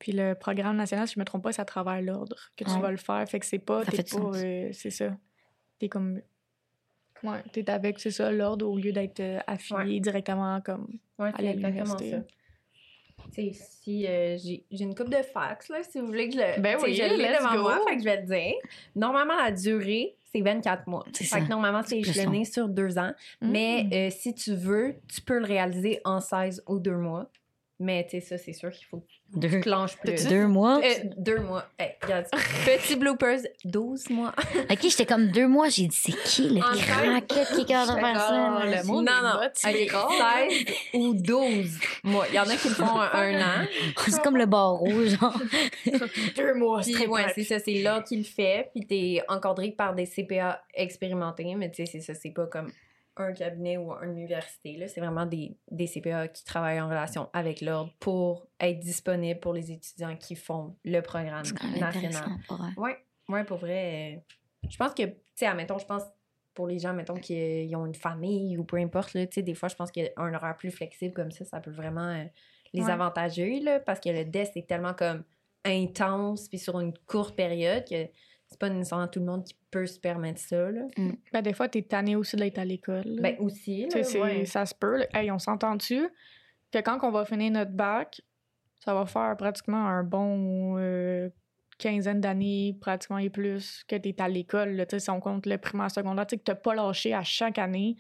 Puis 0.05 0.13
le 0.13 0.35
programme 0.35 0.77
national, 0.77 1.09
si 1.09 1.15
je 1.15 1.19
me 1.19 1.25
trompe 1.25 1.43
pas, 1.45 1.53
c'est 1.53 1.63
à 1.63 1.65
travers 1.65 1.99
l'ordre 2.03 2.37
que 2.59 2.65
tu 2.65 2.71
Ouais. 2.73 2.81
vas 2.81 2.91
le 2.91 2.99
faire. 2.99 3.27
Fait 3.27 3.41
que 3.41 3.47
c'est 3.47 3.59
pas, 3.59 3.83
Ça 3.87 3.91
fait 3.93 4.11
pas, 4.11 4.19
euh, 4.37 4.69
c'est 4.73 4.91
ça. 4.91 5.17
T'es 5.79 5.89
comme, 5.89 6.21
ouais, 7.23 7.43
t'es 7.55 7.71
avec, 7.71 7.99
c'est 7.99 8.11
ça, 8.11 8.31
l'ordre 8.31 8.69
au 8.69 8.77
lieu 8.77 8.93
d'être 8.93 9.21
euh, 9.21 9.39
affilié 9.47 10.01
directement 10.01 10.61
comme 10.61 10.99
Ouais, 11.19 11.31
à 11.35 11.41
l'université. 11.41 12.11
ça. 12.11 12.19
Tu 13.35 13.51
sais, 13.51 13.53
si 13.81 14.07
euh, 14.07 14.37
j'ai 14.37 14.67
j'ai 14.71 14.85
une 14.85 14.95
coupe 14.95 15.09
de 15.09 15.23
fax, 15.23 15.71
là, 15.71 15.83
si 15.83 15.99
vous 16.01 16.07
voulez 16.09 16.29
que 16.29 16.35
je 16.35 16.39
le. 16.41 16.61
Ben 16.61 16.77
oui, 16.83 16.95
je 16.95 17.03
l'ai 17.03 17.29
devant 17.39 17.55
go. 17.55 17.63
moi, 17.63 17.81
fait 17.89 17.95
que 17.97 18.01
je 18.01 18.05
vais 18.05 18.21
le 18.21 18.27
dire. 18.27 18.55
Normalement, 18.95 19.37
la 19.43 19.53
durée, 19.53 20.17
c'est 20.31 20.43
24 20.43 20.87
mois. 20.87 21.05
C'est 21.15 21.25
Fait 21.25 21.31
ça. 21.31 21.41
que 21.41 21.49
normalement, 21.49 21.81
c'est 21.83 21.99
échelonné 22.01 22.45
sur 22.45 22.69
deux 22.69 22.99
ans. 22.99 23.13
Mais 23.41 23.85
Mm. 23.85 23.93
euh, 23.95 24.11
si 24.11 24.35
tu 24.35 24.55
veux, 24.55 24.97
tu 25.09 25.23
peux 25.23 25.39
le 25.39 25.47
réaliser 25.47 26.01
en 26.05 26.21
16 26.21 26.63
ou 26.69 26.79
deux 26.79 26.97
mois. 26.99 27.31
Mais 27.81 28.05
tu 28.05 28.11
sais, 28.11 28.21
ça, 28.21 28.39
c'est 28.39 28.53
sûr 28.53 28.71
qu'il 28.71 28.87
faut 28.87 29.03
Deux, 29.35 29.49
tu 29.49 29.61
clenches 29.61 29.97
plus. 29.97 30.29
Deux 30.29 30.47
mois? 30.47 30.81
Euh, 30.85 30.89
deux 31.17 31.41
mois. 31.41 31.67
Hey, 31.77 31.91
regarde 32.01 32.27
ça. 32.33 32.37
Petit 32.65 32.95
bloopers, 32.95 33.41
12 33.65 34.11
mois. 34.11 34.33
Ok, 34.71 34.79
j'étais 34.83 35.07
comme 35.07 35.29
deux 35.33 35.49
mois. 35.49 35.69
J'ai 35.69 35.89
dit, 35.89 35.97
c'est 35.97 36.13
qui 36.25 36.51
le 36.51 36.61
craquette 36.61 37.49
qui 37.55 37.63
est 37.63 37.65
capable 37.65 38.01
de 38.01 38.07
faire 38.07 38.21
ça? 38.21 38.65
Le 38.65 38.87
monde 38.87 39.07
non, 39.07 39.13
non. 39.23 39.41
mode, 39.41 39.51
c'est 39.55 39.85
Ok, 39.87 39.91
rare. 39.91 40.47
16 40.49 40.65
ou 40.95 41.15
12 41.15 41.79
mois. 42.05 42.27
Il 42.29 42.35
y 42.37 42.39
en 42.39 42.49
a 42.49 42.57
qui 42.57 42.69
le 42.69 42.75
font 42.75 43.01
un, 43.01 43.11
un 43.13 43.41
an. 43.41 43.67
C'est 44.07 44.23
comme 44.23 44.37
le 44.37 44.47
barreau, 44.47 45.05
genre. 45.07 45.37
deux 46.37 46.55
mois, 46.55 46.83
c'est 46.83 46.93
Puis, 46.93 47.03
très 47.03 47.11
ouais, 47.11 47.27
c'est 47.35 47.45
ça, 47.45 47.59
c'est 47.59 47.83
là 47.83 48.03
qu'il 48.03 48.19
le 48.19 48.25
fait. 48.25 48.71
Puis 48.75 48.87
t'es 48.87 49.23
encadré 49.29 49.73
par 49.73 49.95
des 49.95 50.07
CPA 50.07 50.63
expérimentés. 50.75 51.55
Mais 51.57 51.71
tu 51.71 51.85
sais, 51.85 51.91
c'est 51.91 52.01
ça, 52.01 52.15
c'est 52.15 52.31
pas 52.31 52.47
comme 52.47 52.71
un 53.17 53.33
cabinet 53.33 53.77
ou 53.77 53.93
une 53.93 54.13
université. 54.13 54.87
C'est 54.89 55.01
vraiment 55.01 55.27
des, 55.27 55.57
des 55.71 55.87
CPA 55.87 56.29
qui 56.29 56.45
travaillent 56.45 56.81
en 56.81 56.89
relation 56.89 57.29
avec 57.33 57.61
l'ordre 57.61 57.93
pour 58.01 58.47
être 58.61 58.81
disponibles 58.81 59.41
pour 59.41 59.53
les 59.53 59.71
étudiants 59.73 60.17
qui 60.17 60.35
font 60.35 60.77
le 60.85 61.01
programme 61.01 61.45
national. 61.79 62.29
vrai. 62.77 62.99
Ouais, 63.29 63.45
pour 63.45 63.59
vrai. 63.59 64.17
euh, 64.17 64.69
Je 64.69 64.77
pense 64.77 64.93
que, 64.95 65.03
tu 65.05 65.15
sais, 65.37 65.47
admettons, 65.47 65.79
je 65.79 65.87
pense 65.87 66.03
pour 66.55 66.67
les 66.67 66.79
gens, 66.79 66.93
mettons, 66.93 67.15
qui 67.15 67.35
euh, 67.73 67.77
ont 67.79 67.87
une 67.87 67.95
famille 67.95 68.57
ou 68.59 68.65
peu 68.65 68.77
importe, 68.77 69.15
là, 69.15 69.27
tu 69.27 69.35
sais, 69.35 69.43
des 69.43 69.55
fois, 69.55 69.69
je 69.69 69.75
pense 69.77 69.91
qu'un 69.91 70.09
horaire 70.35 70.57
plus 70.57 70.71
flexible 70.71 71.13
comme 71.15 71.31
ça, 71.31 71.45
ça 71.45 71.61
peut 71.61 71.71
vraiment 71.73 72.09
euh, 72.11 72.25
les 72.73 72.83
Ouais. 72.85 72.91
avantager, 72.91 73.61
là, 73.61 73.81
parce 73.81 73.99
que 74.01 74.09
le 74.11 74.25
DES 74.25 74.51
est 74.57 74.69
tellement 74.69 74.95
comme 74.95 75.25
intense, 75.65 76.49
puis 76.49 76.59
sur 76.59 76.79
une 76.81 76.93
courte 77.07 77.35
période, 77.37 77.85
que 77.89 78.09
c'est 78.55 78.61
pas 78.61 78.71
nécessairement 78.71 79.09
tout 79.09 79.19
le 79.21 79.27
monde 79.27 79.45
qui 79.45 79.55
peut 79.71 79.87
se 79.87 79.99
permettre 79.99 80.39
ça, 80.41 80.71
là. 80.71 80.83
Ben, 81.33 81.43
des 81.43 81.53
fois, 81.53 81.69
t'es 81.69 81.83
tanné 81.83 82.15
aussi 82.17 82.37
d'être 82.37 82.59
à 82.59 82.65
l'école. 82.65 83.03
Ben, 83.21 83.37
aussi, 83.41 83.87
Tu 83.91 84.03
sais, 84.05 84.19
là, 84.19 84.25
ouais. 84.25 84.45
ça 84.45 84.65
se 84.65 84.75
peut. 84.75 84.99
là. 84.99 85.07
Hey, 85.13 85.31
on 85.31 85.39
s'entend-tu 85.39 86.09
que 86.73 86.79
quand 86.79 86.99
on 87.03 87.11
va 87.11 87.25
finir 87.25 87.51
notre 87.51 87.73
bac, 87.73 88.21
ça 88.85 88.95
va 88.95 89.07
faire 89.07 89.37
pratiquement 89.37 89.87
un 89.87 90.05
bon 90.05 90.77
euh, 90.79 91.29
quinzaine 91.79 92.21
d'années, 92.21 92.77
pratiquement 92.81 93.19
et 93.19 93.31
plus, 93.31 93.83
que 93.89 93.97
tu 93.97 94.11
es 94.11 94.21
à 94.23 94.29
l'école. 94.29 94.71
là. 94.77 94.87
Tu 94.87 94.97
sais, 94.97 95.01
Si 95.01 95.11
on 95.11 95.19
compte 95.21 95.47
le 95.47 95.59
primaire, 95.59 95.91
secondaire, 95.91 96.27
tu 96.27 96.37
sais, 96.37 96.43
que 96.43 96.53
tu 96.53 96.57
pas 96.57 96.75
lâché 96.75 97.13
à 97.15 97.23
chaque 97.25 97.59
année. 97.59 97.97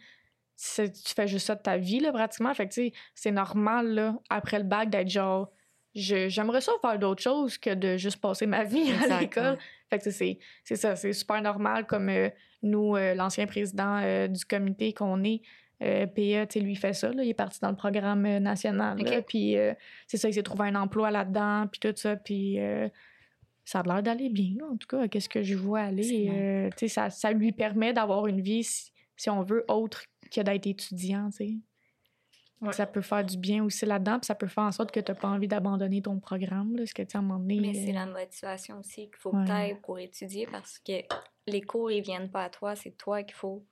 Tu 0.57 0.88
fais 1.16 1.26
juste 1.26 1.46
ça 1.48 1.57
de 1.57 1.62
ta 1.62 1.76
vie, 1.78 1.98
là, 1.98 2.12
pratiquement. 2.12 2.55
Fait 2.55 2.68
que, 2.68 2.74
tu 2.74 2.82
sais, 2.86 2.92
c'est 3.16 3.32
normal, 3.32 3.88
là, 3.92 4.16
après 4.30 4.59
le 4.59 4.64
bac, 4.64 4.88
d'être 4.88 5.09
genre, 5.09 5.50
j'aimerais 5.95 6.61
ça 6.61 6.72
faire 6.80 6.99
d'autres 6.99 7.22
choses 7.22 7.59
que 7.59 7.74
de 7.74 7.97
juste 7.97 8.20
passer 8.20 8.47
ma 8.47 8.64
vie 8.64 8.90
à 9.09 9.20
l'école. 9.20 9.59
Fait 9.90 9.99
que 9.99 10.11
c'est 10.11 10.38
c'est 10.64 10.76
ça, 10.76 10.97
c'est 10.97 11.12
super 11.12 11.40
normal 11.42 11.86
comme 11.86 12.09
euh, 12.09 12.28
nous, 12.62 12.97
euh, 12.97 13.14
l'ancien 13.14 13.47
président 13.47 14.01
euh, 14.03 14.26
du 14.26 14.45
comité 14.45 14.92
qu'on 14.92 15.22
est, 15.22 15.42
tu 15.80 15.86
sais, 16.16 16.61
lui, 16.61 16.74
fait 16.76 16.95
ça. 16.95 17.12
Là, 17.12 17.22
il 17.22 17.30
est 17.30 17.34
parti 17.34 17.61
dans 17.61 17.70
le 17.70 17.76
programme 17.76 18.22
national. 18.38 18.99
là. 18.99 19.22
Puis 19.22 19.57
c'est 20.07 20.16
ça, 20.16 20.28
il 20.28 20.34
s'est 20.34 20.42
trouvé 20.42 20.68
un 20.68 20.74
emploi 20.76 21.11
là-dedans, 21.11 21.66
puis 21.70 21.80
tout 21.80 21.92
ça. 21.95 22.16
Puis 22.16 22.59
ça 23.64 23.80
a 23.80 23.82
l'air 23.82 24.03
d'aller 24.03 24.30
bien, 24.30 24.55
là, 24.59 24.66
en 24.72 24.76
tout 24.76 24.86
cas, 24.86 25.09
qu'est-ce 25.09 25.28
que 25.28 25.42
je 25.42 25.55
vois 25.55 25.80
aller. 25.80 26.70
ça, 26.86 27.11
ça 27.11 27.32
lui 27.32 27.53
permet 27.53 27.92
d'avoir 27.92 28.26
une 28.26 28.40
vie, 28.40 28.64
si, 28.64 28.92
si 29.16 29.28
on 29.28 29.42
veut, 29.42 29.64
autre 29.68 30.05
que 30.34 30.40
d'être 30.40 30.66
étudiant, 30.66 31.28
tu 31.30 31.36
sais. 31.36 31.55
Ouais. 32.66 32.72
Ça 32.72 32.86
peut 32.86 33.00
faire 33.02 33.24
du 33.24 33.36
bien 33.36 33.62
aussi 33.64 33.84
là-dedans, 33.86 34.18
puis 34.18 34.26
ça 34.26 34.34
peut 34.34 34.46
faire 34.46 34.64
en 34.64 34.72
sorte 34.72 34.90
que 34.90 35.00
tu 35.00 35.10
n'as 35.12 35.18
pas 35.18 35.28
envie 35.28 35.48
d'abandonner 35.48 36.02
ton 36.02 36.18
programme. 36.18 36.76
Là, 36.76 36.86
ce 36.86 36.94
que 36.94 37.02
tu 37.02 37.16
moment 37.18 37.38
donné. 37.38 37.60
Mais 37.60 37.74
c'est 37.74 37.90
euh, 37.90 37.94
la 37.94 38.06
motivation 38.06 38.78
aussi 38.80 39.06
qu'il 39.08 39.16
faut 39.16 39.34
Ouais. 39.34 39.44
que 39.70 39.74
tu 39.76 39.80
pour 39.82 39.98
étudier 39.98 40.46
parce 40.50 40.78
que 40.78 40.92
les 41.46 41.60
cours, 41.62 41.90
ils 41.90 42.02
viennent 42.02 42.30
pas 42.30 42.44
à 42.44 42.50
toi, 42.50 42.74
c'est 42.74 42.92
toi 42.96 43.22
qu'il 43.22 43.34
faut 43.34 43.64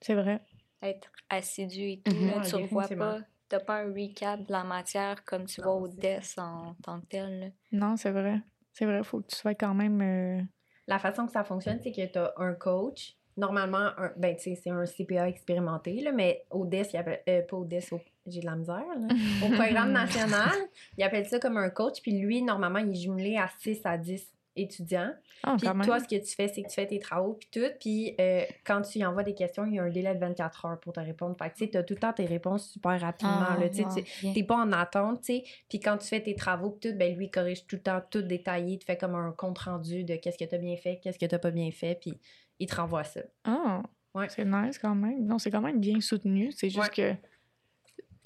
C'est 0.00 0.14
vrai. 0.14 0.40
être 0.82 1.10
assidu 1.28 1.80
et 1.82 2.00
tout. 2.04 2.14
Mhm. 2.14 2.26
là, 2.28 2.40
tu 2.40 2.54
revois 2.56 2.82
définitivement. 2.82 3.18
pas 3.20 3.26
t'as 3.50 3.60
pas 3.60 3.76
un 3.82 3.86
recap 3.94 4.40
de 4.46 4.52
la 4.52 4.62
matière 4.64 5.24
comme 5.24 5.46
tu 5.46 5.62
vois 5.62 5.74
au 5.74 5.88
DES 5.88 6.20
en 6.38 6.74
tant 6.82 7.00
que 7.00 7.06
tel. 7.06 7.40
là. 7.40 7.46
Non, 7.72 7.96
c'est 7.96 8.10
vrai. 8.10 8.40
C'est 8.74 8.84
vrai, 8.84 9.02
faut 9.02 9.20
que 9.22 9.26
tu 9.28 9.36
sois 9.36 9.54
quand 9.54 9.72
même. 9.74 10.00
euh, 10.02 10.42
La 10.86 10.98
façon 10.98 11.24
que 11.26 11.32
ça 11.32 11.44
fonctionne, 11.44 11.80
c'est 11.82 11.90
que 11.92 12.04
tu 12.06 12.18
as 12.18 12.32
un 12.36 12.52
coach. 12.54 13.14
Normalement, 13.38 13.88
un, 13.96 14.12
ben, 14.16 14.34
c'est 14.38 14.58
un 14.68 14.84
CPA 14.84 15.28
expérimenté, 15.28 16.00
là, 16.02 16.12
mais 16.12 16.44
au 16.50 16.66
DES, 16.66 16.88
il 16.92 16.96
appelle, 16.98 17.22
euh, 17.28 17.42
pas 17.42 17.56
au 17.56 17.64
DES, 17.64 17.92
au- 17.92 18.00
j'ai 18.32 18.40
de 18.40 18.46
la 18.46 18.56
misère. 18.56 18.76
là. 18.76 19.08
Au 19.46 19.50
programme 19.50 19.92
national, 19.92 20.50
il 20.96 21.04
appelle 21.04 21.26
ça 21.26 21.38
comme 21.38 21.56
un 21.56 21.70
coach, 21.70 22.00
puis 22.02 22.18
lui, 22.18 22.42
normalement, 22.42 22.78
il 22.80 22.90
est 22.90 22.94
jumelé 23.00 23.36
à 23.36 23.48
6 23.60 23.80
à 23.84 23.96
10 23.98 24.26
étudiants. 24.56 25.12
Ah, 25.44 25.54
Puis 25.56 25.68
toi, 25.84 26.00
ce 26.00 26.08
que 26.08 26.16
tu 26.16 26.34
fais, 26.34 26.48
c'est 26.48 26.62
que 26.64 26.68
tu 26.68 26.74
fais 26.74 26.86
tes 26.88 26.98
travaux, 26.98 27.34
puis 27.34 27.48
tout. 27.52 27.68
Puis 27.78 28.16
euh, 28.20 28.42
quand 28.66 28.82
tu 28.82 28.98
y 28.98 29.04
envoies 29.06 29.22
des 29.22 29.34
questions, 29.34 29.64
il 29.64 29.74
y 29.74 29.78
a 29.78 29.84
un 29.84 29.88
délai 29.90 30.12
de 30.16 30.18
24 30.18 30.64
heures 30.64 30.80
pour 30.80 30.92
te 30.92 30.98
répondre. 30.98 31.36
Fait 31.40 31.48
que 31.50 31.54
tu 31.54 31.64
sais, 31.64 31.70
t'as 31.70 31.84
tout 31.84 31.94
le 31.94 32.00
temps 32.00 32.12
tes 32.12 32.24
réponses 32.26 32.68
super 32.72 33.00
rapidement. 33.00 33.46
Ah, 33.50 33.56
tu 33.72 33.82
wow, 33.84 33.94
tu-. 33.94 34.32
T'es 34.32 34.42
pas 34.42 34.56
en 34.56 34.72
attente, 34.72 35.20
tu 35.20 35.34
sais. 35.36 35.44
Puis 35.68 35.78
quand 35.78 35.96
tu 35.98 36.08
fais 36.08 36.20
tes 36.20 36.34
travaux, 36.34 36.70
puis 36.70 36.90
tout, 36.90 36.98
ben 36.98 37.14
lui, 37.16 37.26
il 37.26 37.30
corrige 37.30 37.64
tout 37.68 37.76
le 37.76 37.82
temps, 37.82 38.02
tout 38.10 38.22
détaillé. 38.22 38.72
Il 38.74 38.78
te 38.80 38.84
fait 38.84 38.96
comme 38.96 39.14
un 39.14 39.30
compte-rendu 39.30 40.02
de 40.02 40.16
qu'est-ce 40.16 40.36
que 40.38 40.44
t'as 40.44 40.58
bien 40.58 40.76
fait, 40.76 40.98
qu'est-ce 41.00 41.20
que 41.20 41.26
t'as 41.26 41.38
pas 41.38 41.52
bien 41.52 41.70
fait, 41.70 41.96
puis 42.00 42.18
il 42.58 42.66
te 42.66 42.74
renvoie 42.74 43.04
ça. 43.04 43.20
Ah, 43.44 43.82
Ouais. 44.14 44.26
c'est 44.30 44.44
nice 44.44 44.76
quand 44.80 44.96
même. 44.96 45.24
Non, 45.24 45.38
c'est 45.38 45.52
quand 45.52 45.60
même 45.60 45.78
bien 45.78 46.00
soutenu. 46.00 46.50
C'est 46.50 46.70
juste 46.70 46.90
que 46.90 47.14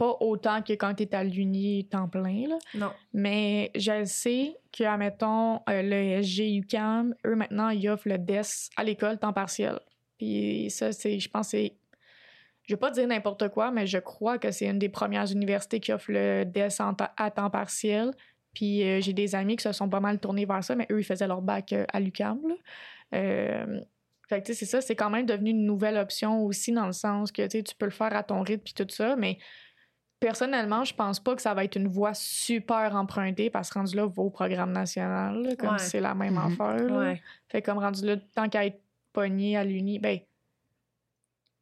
pas 0.03 0.17
autant 0.19 0.63
que 0.63 0.73
quand 0.73 0.95
tu 0.95 1.05
es 1.05 1.15
à 1.15 1.23
l'Uni 1.23 1.85
temps 1.85 2.09
plein, 2.09 2.49
là. 2.49 2.59
Non. 2.75 2.91
Mais 3.13 3.71
je 3.77 4.05
sais 4.05 4.57
que, 4.73 4.83
admettons, 4.83 5.61
euh, 5.71 5.83
le 5.83 6.21
SG 6.21 6.57
UCAM, 6.57 7.15
eux, 7.25 7.37
maintenant, 7.37 7.69
ils 7.69 7.89
offrent 7.89 8.09
le 8.09 8.19
DES 8.19 8.71
à 8.77 8.83
l'école 8.83 9.21
temps 9.21 9.33
partiel. 9.33 9.79
Puis 10.19 10.71
ça, 10.71 10.91
c'est, 10.91 11.21
je 11.21 11.29
pense, 11.31 11.51
c'est. 11.51 11.77
Je 12.65 12.75
vais 12.75 12.79
pas 12.79 12.91
dire 12.91 13.07
n'importe 13.07 13.49
quoi, 13.51 13.71
mais 13.71 13.87
je 13.87 13.99
crois 13.99 14.39
que 14.39 14.51
c'est 14.51 14.67
une 14.67 14.81
des 14.81 14.89
premières 14.89 15.31
universités 15.31 15.79
qui 15.79 15.93
offre 15.93 16.11
le 16.11 16.45
DES 16.45 16.81
à 17.17 17.31
temps 17.31 17.51
partiel. 17.51 18.11
Puis 18.55 18.83
euh, 18.83 19.01
j'ai 19.01 19.13
des 19.13 19.37
amis 19.37 19.57
qui 19.57 19.63
se 19.63 19.73
sont 19.73 19.89
pas 19.89 20.01
mal 20.01 20.19
tournés 20.19 20.47
vers 20.47 20.65
ça, 20.65 20.75
mais 20.75 20.87
eux, 20.91 21.01
ils 21.01 21.05
faisaient 21.05 21.29
leur 21.29 21.43
bac 21.43 21.73
euh, 21.73 21.85
à 21.93 22.01
l'UCAM. 22.01 22.41
Euh, 23.15 23.81
fait 24.29 24.41
que, 24.41 24.47
tu 24.47 24.55
sais, 24.55 24.61
c'est 24.61 24.71
ça, 24.71 24.81
c'est 24.81 24.97
quand 24.97 25.11
même 25.11 25.27
devenu 25.27 25.51
une 25.51 25.65
nouvelle 25.65 25.97
option 25.97 26.45
aussi, 26.45 26.73
dans 26.73 26.87
le 26.87 26.93
sens 26.93 27.31
que, 27.33 27.43
tu 27.43 27.59
sais, 27.59 27.63
tu 27.63 27.75
peux 27.75 27.87
le 27.87 27.93
faire 27.93 28.15
à 28.15 28.23
ton 28.23 28.43
rythme 28.43 28.63
puis 28.65 28.75
tout 28.75 28.87
ça, 28.89 29.17
mais 29.17 29.39
personnellement, 30.23 30.85
je 30.85 30.95
pense 30.95 31.19
pas 31.21 31.35
que 31.35 31.43
ça 31.43 31.53
va 31.53 31.65
être 31.65 31.77
une 31.77 31.89
voie 31.89 32.15
super 32.15 32.95
empruntée 32.97 33.51
parce 33.51 33.69
que 33.71 33.79
rendu 33.79 33.97
là, 33.97 34.07
va 34.07 34.23
au 34.23 34.31
programme 34.31 34.73
national, 34.73 35.43
là, 35.43 35.57
comme 35.57 35.71
Ouais. 35.73 35.79
c'est 35.79 36.01
la 36.01 36.15
même 36.15 36.35
Mhm. 36.35 36.39
affaire. 36.61 36.85
là. 36.89 36.99
Ouais. 36.99 37.23
Fait 37.49 37.61
comme 37.61 37.79
rendu 37.79 38.07
là, 38.07 38.17
tant 38.35 38.49
qu'à 38.49 38.65
être 38.67 38.81
pogné 39.13 39.57
à 39.57 39.65
l'Uni, 39.65 39.99
ben, 39.99 40.19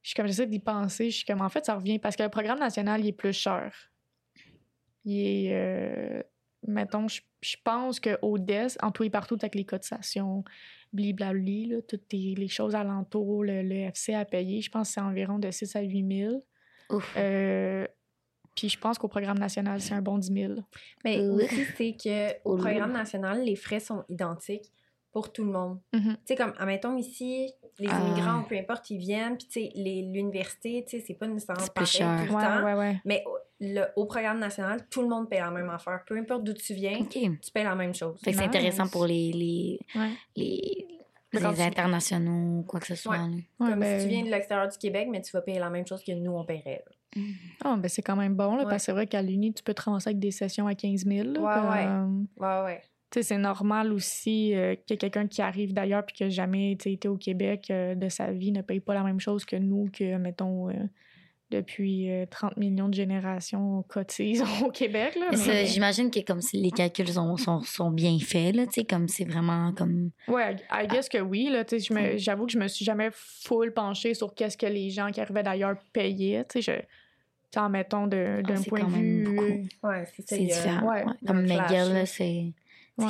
je 0.03 0.09
suis 0.11 0.15
comme 0.15 0.27
j'essaie 0.27 0.47
d'y 0.47 0.59
penser, 0.61 1.11
je 1.11 1.17
suis 1.17 1.25
comme 1.27 1.41
en 1.41 1.49
fait, 1.49 1.65
ça 1.65 1.75
revient 1.75 1.99
parce 1.99 2.17
que 2.17 2.23
le 2.23 2.29
programme 2.29 2.59
national, 2.59 3.01
il 3.01 3.09
est 3.09 3.13
plus 3.13 3.33
cher. 3.33 3.73
Il 5.05 5.19
est, 5.19 5.53
euh, 5.55 6.23
mettons, 6.69 7.09
je, 7.09 7.21
je 7.41 7.57
pense 7.65 7.99
qu'au 8.01 8.39
DES, 8.39 8.77
en 8.83 8.91
tout 8.93 9.03
et 9.05 9.11
partout, 9.11 9.37
avec 9.41 9.55
les 9.55 9.65
cotisations, 9.65 10.45
bliblabli, 10.93 11.67
là, 11.67 11.77
toutes 11.89 12.13
les, 12.13 12.35
les 12.35 12.49
choses 12.49 12.75
alentours, 12.75 13.43
le, 13.45 13.63
le 13.63 13.75
FC 13.91 14.13
à 14.15 14.25
payer, 14.25 14.61
je 14.61 14.71
pense 14.71 14.89
que 14.89 14.95
c'est 14.95 15.01
environ 15.01 15.39
de 15.39 15.51
6 15.51 15.75
à 15.77 15.81
8 15.81 16.19
000. 16.29 16.45
Ouf. 16.91 17.15
Euh, 17.17 17.87
puis 18.61 18.69
je 18.69 18.79
pense 18.79 18.99
qu'au 18.99 19.09
programme 19.09 19.39
national, 19.39 19.81
c'est 19.81 19.95
un 19.95 20.03
bon 20.03 20.19
10 20.19 20.33
000. 20.35 20.53
Mais 21.03 21.19
Euh. 21.19 21.33
aussi, 21.37 21.65
c'est 21.79 21.97
que 21.97 22.35
au 22.45 22.57
là. 22.57 22.63
programme 22.63 22.93
national, 22.93 23.43
les 23.43 23.57
frais 23.57 23.81
sont 23.81 24.05
identiques 24.11 24.71
pour 25.13 25.33
tout 25.33 25.45
le 25.45 25.51
monde. 25.51 25.81
Mhm. 25.95 26.03
Tu 26.15 26.17
sais, 26.27 26.35
comme, 26.37 26.53
admettons 26.59 26.97
ici, 26.99 27.51
les 27.79 27.89
Ah. 27.91 27.99
immigrants, 28.01 28.43
peu 28.49 28.57
importe, 28.59 28.91
ils 28.91 28.99
viennent, 28.99 29.39
puis 29.39 29.47
tu 29.47 29.53
sais, 29.61 29.71
les- 29.75 30.03
l'université, 30.03 30.85
tu 30.87 30.99
sais, 30.99 31.05
c'est 31.07 31.15
pas 31.15 31.27
nécessairement 31.27 31.67
pareil 31.75 31.87
cher. 31.91 32.21
tout 32.27 32.33
le 32.33 32.37
Ouais, 32.37 32.45
temps. 32.45 32.65
ouais, 32.65 32.75
ouais. 32.75 33.01
Mais 33.07 33.25
au, 33.27 33.37
le- 33.61 33.87
au 33.97 34.05
programme 34.05 34.39
national, 34.39 34.87
tout 34.91 35.01
le 35.03 35.09
monde 35.09 35.29
paye 35.31 35.41
la 35.41 35.51
même 35.51 35.71
affaire. 35.71 36.01
Peu 36.07 36.17
importe 36.19 36.45
d'où 36.45 36.53
tu 36.53 36.75
viens, 36.75 37.03
tu 37.07 37.51
payes 37.53 37.65
la 37.65 37.75
même 37.75 37.95
chose. 37.95 38.21
Fait 38.23 38.31
que 38.33 38.37
c'est 38.37 38.45
intéressant 38.45 38.87
pour 38.89 39.07
les, 39.07 39.33
les, 39.33 39.79
Ouais. 39.97 40.11
les, 40.37 40.87
les 41.33 41.61
internationaux, 41.61 42.63
quoi 42.65 42.81
que 42.81 42.87
ce 42.87 42.95
soit. 42.95 43.13
Ouais. 43.13 43.19
là. 43.19 43.37
Ouais, 43.61 43.71
Comme 43.71 43.81
ben- 43.81 44.01
si 44.01 44.07
tu 44.07 44.13
viens 44.15 44.25
de 44.25 44.31
l'extérieur 44.31 44.69
du 44.69 44.79
Québec, 44.79 45.09
mais 45.11 45.21
tu 45.23 45.33
vas 45.33 45.41
payer 45.43 45.59
la 45.59 45.71
même 45.71 45.87
chose 45.87 46.03
que 46.05 46.13
nous, 46.13 46.33
on 46.33 46.45
paierait. 46.45 46.85
là. 46.87 46.93
Ah, 47.65 47.77
ben 47.77 47.89
c'est 47.89 48.03
quand 48.03 48.17
même 48.17 48.35
bon, 48.35 48.55
là, 48.55 48.63
Ouais. 48.65 48.71
parce 48.71 48.83
que 48.83 48.87
c'est 48.87 48.93
vrai 48.93 49.07
qu'à 49.07 49.21
l'Uni, 49.23 49.53
tu 49.53 49.63
peux 49.63 49.75
te 49.75 49.83
ramasser 49.83 50.11
avec 50.11 50.21
des 50.21 50.31
sessions 50.31 50.67
à 50.67 50.75
15 50.75 51.05
000. 51.07 51.29
là, 51.33 51.41
Ouais, 51.41 51.69
ouais. 51.79 51.85
comme- 51.87 52.27
Ouais, 52.39 52.65
ouais. 52.65 52.83
Tu 53.11 53.19
sais, 53.19 53.23
c'est 53.25 53.39
normal 53.39 53.93
aussi 53.93 54.55
euh, 54.55 54.77
que 54.89 54.95
quelqu'un 54.95 55.27
qui 55.27 55.43
arrive 55.43 55.73
d'ailleurs 55.75 56.07
puis 56.07 56.15
qui 56.15 56.23
n'a 56.23 56.29
jamais 56.31 56.73
été 56.73 57.09
au 57.09 57.17
Québec 57.17 57.67
euh, 57.71 57.97
de 57.97 58.09
sa 58.09 58.31
vie 58.31 58.53
ne 58.53 58.63
paye 58.63 58.79
pas 58.79 58.95
la 58.95 59.03
même 59.03 59.19
chose 59.19 59.45
que 59.45 59.57
nous, 59.57 59.89
que, 59.93 60.17
mettons, 60.17 60.69
euh, 60.69 60.75
depuis 61.51 62.09
euh, 62.09 62.27
30 62.31 62.57
millions 62.57 62.89
de 62.89 62.95
générations 62.95 63.83
cotisent 63.89 64.45
au 64.65 64.71
Québec. 64.71 65.19
Mais 65.33 65.67
J'imagine 65.67 66.09
que 66.13 66.21
comme 66.21 66.41
si 66.41 66.59
les 66.63 66.71
calculs 66.71 67.09
sont, 67.09 67.37
sont, 67.37 67.63
sont 67.63 67.91
bien 67.91 68.17
faits, 68.21 68.55
là, 68.55 68.67
tu 68.67 68.75
sais, 68.75 68.85
comme 68.85 69.09
c'est 69.09 69.25
vraiment 69.25 69.73
comme... 69.73 70.11
Ouais, 70.29 70.55
I 70.71 70.87
guess 70.87 71.09
que 71.09 71.19
oui. 71.19 71.49
Là, 71.51 71.65
tu 71.65 71.81
sais, 71.81 71.85
je 71.89 71.93
me- 71.93 72.17
j'avoue 72.17 72.47
que 72.47 72.53
je 72.53 72.59
me 72.59 72.69
suis 72.69 72.85
jamais 72.85 73.09
full 73.13 73.73
penchée 73.75 74.15
sur 74.15 74.33
qu'est-ce 74.33 74.57
que 74.57 74.67
les 74.67 74.91
gens 74.91 75.11
qui 75.11 75.21
arrivaient 75.21 75.43
d'ailleurs 75.43 75.75
payaient. 75.93 76.45
Tu 76.49 76.63
sais, 76.63 76.73
je- 76.79 76.87
en 77.57 77.69
mettons 77.69 78.07
de- 78.07 78.43
d'un 78.43 78.55
Ah, 78.55 78.57
c'est 78.57 78.69
point 78.69 78.81
quand 78.81 78.89
de 78.89 78.93
même 78.93 79.03
vue. 79.03 79.25
beaucoup. 79.25 79.43
euh, 79.87 79.89
Ouais, 79.89 80.05
c'est 80.27 80.39
différent. 80.39 80.89
ouais, 80.89 81.05
ouais. 81.05 81.13
Comme 81.27 81.43
McGill, 81.43 81.93
là. 81.95 82.07
c'est 82.07 82.53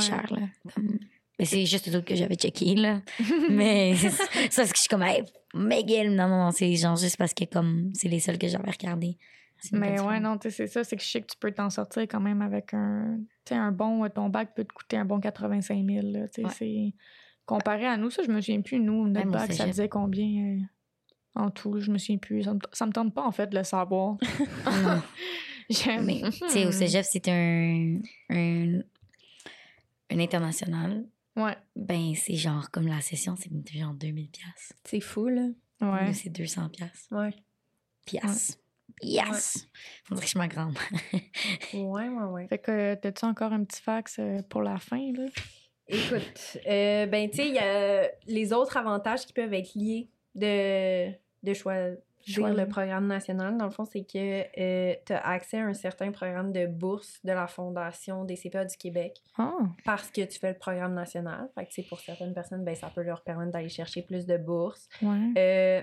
cher, 0.00 0.26
là. 0.32 0.46
Comme- 0.74 0.98
Mais 1.38 1.46
c'est 1.46 1.64
juste 1.64 1.86
les 1.86 1.96
autres 1.96 2.04
que 2.06 2.14
j'avais 2.14 2.34
checké, 2.36 2.74
là. 2.74 3.00
Mais 3.50 3.94
ça, 4.50 4.64
c'est 4.64 4.68
que 4.70 4.76
je 4.76 4.80
suis 4.80 4.88
comme, 4.88 5.02
hey, 5.02 5.24
McGill, 5.54 6.14
non, 6.14 6.28
non, 6.28 6.44
non, 6.44 6.50
c'est 6.50 6.74
genre 6.76 6.96
juste 6.96 7.16
parce 7.16 7.32
que 7.34 7.44
comme 7.44 7.90
c'est 7.94 8.08
les 8.08 8.20
seuls 8.20 8.38
que 8.38 8.46
j'avais 8.48 8.70
regardés. 8.70 9.16
Mais 9.72 10.00
ouais, 10.00 10.20
non, 10.20 10.38
tu 10.38 10.50
sais, 10.50 10.56
c'est 10.56 10.66
ça, 10.68 10.84
c'est 10.84 10.96
que 10.96 11.02
je 11.02 11.08
sais 11.08 11.20
que 11.20 11.26
tu 11.26 11.36
peux 11.38 11.52
t'en 11.52 11.68
sortir 11.68 12.02
quand 12.04 12.20
même 12.20 12.40
avec 12.40 12.72
un. 12.72 13.18
Tu 13.44 13.50
sais, 13.50 13.56
un 13.56 13.72
bon. 13.72 14.08
Ton 14.08 14.30
bac 14.30 14.54
peut 14.54 14.64
te 14.64 14.72
coûter 14.72 14.96
un 14.96 15.04
bon 15.04 15.20
85 15.20 15.84
000. 15.86 16.06
Là, 16.12 16.28
tu 16.28 16.40
sais, 16.40 16.44
Ouais. 16.46 16.52
c'est. 16.58 16.94
Comparé 17.44 17.84
à 17.84 17.96
nous, 17.96 18.10
ça, 18.10 18.22
je 18.22 18.30
me 18.30 18.40
souviens 18.40 18.60
plus, 18.62 18.78
nous, 18.78 19.08
notre 19.08 19.28
bac, 19.30 19.52
ça 19.52 19.66
disait 19.66 19.88
combien 19.88 20.24
euh, 20.54 20.60
en 21.34 21.50
tout, 21.50 21.80
je 21.80 21.90
me 21.90 21.98
souviens 21.98 22.18
plus. 22.18 22.42
Ça 22.44 22.54
me, 22.54 22.60
ça 22.72 22.86
me 22.86 22.92
tente 22.92 23.14
pas, 23.14 23.24
en 23.24 23.32
fait, 23.32 23.46
de 23.48 23.56
le 23.56 23.64
savoir. 23.64 24.16
J'aime. 25.70 26.04
Mais, 26.04 26.22
tu 26.30 26.48
sais, 26.48 26.66
au 26.66 26.72
cégep, 26.72 27.04
c'est 27.08 27.28
un, 27.28 27.98
un, 28.30 28.80
un 30.10 30.18
international. 30.18 31.06
Ouais. 31.36 31.56
Ben, 31.76 32.14
c'est 32.16 32.34
genre, 32.34 32.70
comme 32.70 32.88
la 32.88 33.00
session, 33.00 33.36
c'est 33.36 33.50
genre 33.78 33.94
2000 33.94 34.28
piastres. 34.28 34.74
C'est 34.84 35.00
fou, 35.00 35.28
là. 35.28 35.48
Ouais. 35.80 36.08
Nous, 36.08 36.14
c'est 36.14 36.30
200 36.30 36.68
piastres. 36.70 37.06
Ouais. 37.12 37.32
Piastres. 38.04 38.58
Yes! 39.02 39.66
Faudrait 40.04 40.26
que 40.26 40.30
je 40.30 40.38
m'aggrande. 40.38 40.76
Ouais, 41.72 42.08
ouais, 42.08 42.24
ouais. 42.24 42.48
Fait 42.48 42.58
que, 42.58 42.94
t'as-tu 42.96 43.24
encore 43.24 43.52
un 43.52 43.64
petit 43.64 43.80
fax 43.80 44.18
euh, 44.18 44.42
pour 44.48 44.62
la 44.62 44.78
fin, 44.78 45.12
là? 45.12 45.26
Écoute, 45.86 46.58
euh, 46.66 47.06
ben, 47.06 47.30
tu 47.30 47.36
sais, 47.36 47.48
il 47.48 47.54
y 47.54 47.58
a 47.58 48.08
les 48.26 48.52
autres 48.52 48.76
avantages 48.76 49.24
qui 49.24 49.32
peuvent 49.32 49.54
être 49.54 49.74
liés 49.74 50.08
de, 50.34 51.10
de 51.42 51.54
choisir 51.54 51.96
le 52.26 52.64
programme 52.66 53.06
national. 53.06 53.56
Dans 53.56 53.64
le 53.64 53.70
fond, 53.70 53.84
c'est 53.84 54.02
que 54.04 54.42
tu 55.04 55.12
as 55.12 55.26
accès 55.26 55.58
à 55.58 55.64
un 55.66 55.74
certain 55.74 56.12
programme 56.12 56.52
de 56.52 56.66
bourse 56.66 57.18
de 57.24 57.32
la 57.32 57.46
Fondation 57.46 58.24
des 58.24 58.36
CPA 58.36 58.64
du 58.66 58.76
Québec 58.76 59.16
Ah, 59.38 59.52
parce 59.84 60.10
que 60.10 60.20
tu 60.22 60.38
fais 60.38 60.52
le 60.52 60.58
programme 60.58 60.94
national. 60.94 61.48
Fait 61.54 61.66
que, 61.66 61.88
pour 61.88 61.98
certaines 62.00 62.34
personnes, 62.34 62.64
ben, 62.64 62.74
ça 62.74 62.90
peut 62.94 63.02
leur 63.02 63.22
permettre 63.22 63.52
d'aller 63.52 63.68
chercher 63.70 64.02
plus 64.02 64.26
de 64.26 64.36
bourses. 64.36 64.88
ouais. 65.02 65.32
Euh, 65.38 65.82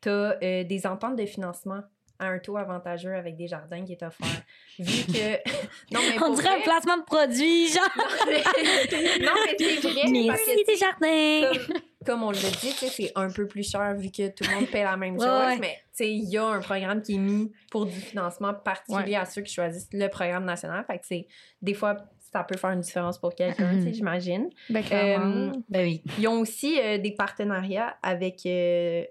tu 0.00 0.08
as 0.08 0.64
des 0.64 0.86
ententes 0.86 1.16
de 1.16 1.26
financement 1.26 1.80
à 2.18 2.26
un 2.26 2.38
taux 2.38 2.56
avantageux 2.56 3.14
avec 3.14 3.36
des 3.36 3.46
jardins 3.48 3.84
qui 3.84 3.92
est 3.92 4.02
offert. 4.02 4.42
Vu 4.78 5.04
que. 5.12 5.34
non, 5.92 6.00
mais 6.08 6.22
On 6.22 6.34
dirait 6.34 6.56
un 6.56 6.60
placement 6.60 6.96
de 6.98 7.02
produit, 7.04 7.68
genre. 7.68 7.88
non, 7.96 9.32
mais 9.46 9.56
c'est 9.58 9.80
vrai. 9.80 10.26
parce 10.26 10.42
que, 10.42 10.46
Merci, 10.46 10.64
tes 10.64 10.76
jardins! 10.76 11.82
Comme, 12.04 12.22
on 12.22 12.30
l'a 12.30 12.38
dit, 12.38 12.70
c'est 12.78 13.12
un 13.14 13.30
peu 13.30 13.46
plus 13.46 13.68
cher 13.70 13.94
vu 13.96 14.10
que 14.10 14.28
tout 14.28 14.44
le 14.48 14.54
monde 14.54 14.66
paie 14.70 14.82
la 14.84 14.96
même 14.96 15.18
chose. 15.18 15.26
ouais. 15.28 15.58
Mais 15.58 15.78
il 16.00 16.28
y 16.30 16.36
a 16.38 16.44
un 16.46 16.60
programme 16.60 17.02
qui 17.02 17.14
est 17.14 17.18
mis 17.18 17.52
pour 17.70 17.86
du 17.86 17.92
financement 17.92 18.54
particulier 18.54 19.16
à 19.16 19.24
ceux 19.24 19.42
qui 19.42 19.52
choisissent 19.54 19.88
le 19.92 20.08
programme 20.08 20.44
national. 20.44 20.84
Fait 20.86 20.98
que 20.98 21.26
des 21.60 21.74
fois, 21.74 21.96
ça 22.32 22.42
peut 22.44 22.56
faire 22.56 22.70
une 22.70 22.80
différence 22.80 23.18
pour 23.18 23.34
quelqu'un, 23.34 23.72
Mhm. 23.72 23.92
j'imagine. 23.92 24.50
Ben, 24.70 24.82
clairement. 24.82 25.52
Euh, 25.54 25.58
Ben 25.68 25.84
oui. 25.84 26.02
Ils 26.18 26.26
ont 26.28 26.40
aussi 26.40 26.80
euh, 26.80 26.96
des 26.98 27.12
partenariats 27.12 27.96
avec 28.02 28.46
euh, 28.46 29.04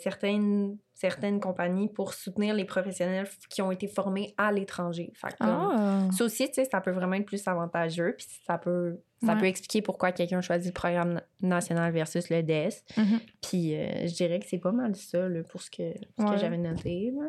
certaines, 0.00 0.76
certaines 1.02 1.40
compagnies 1.40 1.88
pour 1.88 2.14
soutenir 2.14 2.54
les 2.54 2.64
professionnels 2.64 3.28
qui 3.50 3.60
ont 3.60 3.72
été 3.72 3.88
formés 3.88 4.34
à 4.38 4.52
l'étranger. 4.52 5.12
Fait 5.16 5.32
que, 5.32 5.38
comme, 5.38 5.48
ah. 5.76 6.08
ça 6.16 6.24
aussi, 6.24 6.46
tu 6.46 6.54
sais, 6.54 6.64
ça 6.64 6.80
peut 6.80 6.92
vraiment 6.92 7.14
être 7.14 7.26
plus 7.26 7.46
avantageux. 7.48 8.14
Puis 8.16 8.28
ça 8.46 8.56
peut, 8.56 9.00
ça 9.24 9.34
Ouais. 9.34 9.40
peut 9.40 9.46
expliquer 9.46 9.82
pourquoi 9.82 10.12
quelqu'un 10.12 10.40
choisit 10.40 10.68
le 10.68 10.72
programme 10.72 11.14
na- 11.14 11.22
national 11.56 11.92
versus 11.92 12.30
le 12.30 12.42
DES. 12.44 12.84
Mhm. 12.96 13.20
Puis 13.42 13.74
euh, 13.74 14.06
je 14.06 14.14
dirais 14.14 14.38
que 14.38 14.46
c'est 14.48 14.58
pas 14.58 14.70
mal 14.70 14.94
ça 14.94 15.28
là, 15.28 15.42
pour 15.42 15.60
ce 15.60 15.70
que, 15.72 15.92
ce 16.18 16.24
que 16.24 16.30
Ouais. 16.30 16.38
j'avais 16.38 16.56
noté. 16.58 17.10
là. 17.10 17.28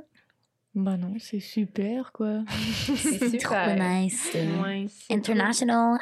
Ben 0.76 0.98
non, 0.98 1.14
c'est 1.20 1.40
super, 1.40 2.12
quoi. 2.12 2.44
C'est 2.96 3.38
Trop 3.38 3.56
nice. 3.78 4.34
Ouais, 4.64 4.86
International. 5.10 5.98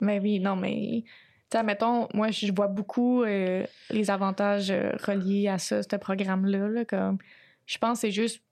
Mais 0.00 0.18
oui, 0.20 0.40
non, 0.40 0.56
mais. 0.56 1.04
Tu 1.54 1.60
sais, 1.60 1.64
mettons, 1.64 2.08
moi, 2.12 2.32
je 2.32 2.50
vois 2.52 2.66
beaucoup 2.66 3.22
euh, 3.22 3.64
les 3.90 4.10
avantages 4.10 4.72
euh, 4.72 4.90
reliés 5.06 5.46
à 5.46 5.58
ça, 5.58 5.82
ce 5.84 5.96
programme-là. 5.96 6.66
là, 6.66 6.84
comme, 6.84 7.18
je 7.64 7.78
pense 7.78 7.98
que 7.98 8.08
c'est 8.08 8.10
juste 8.10 8.42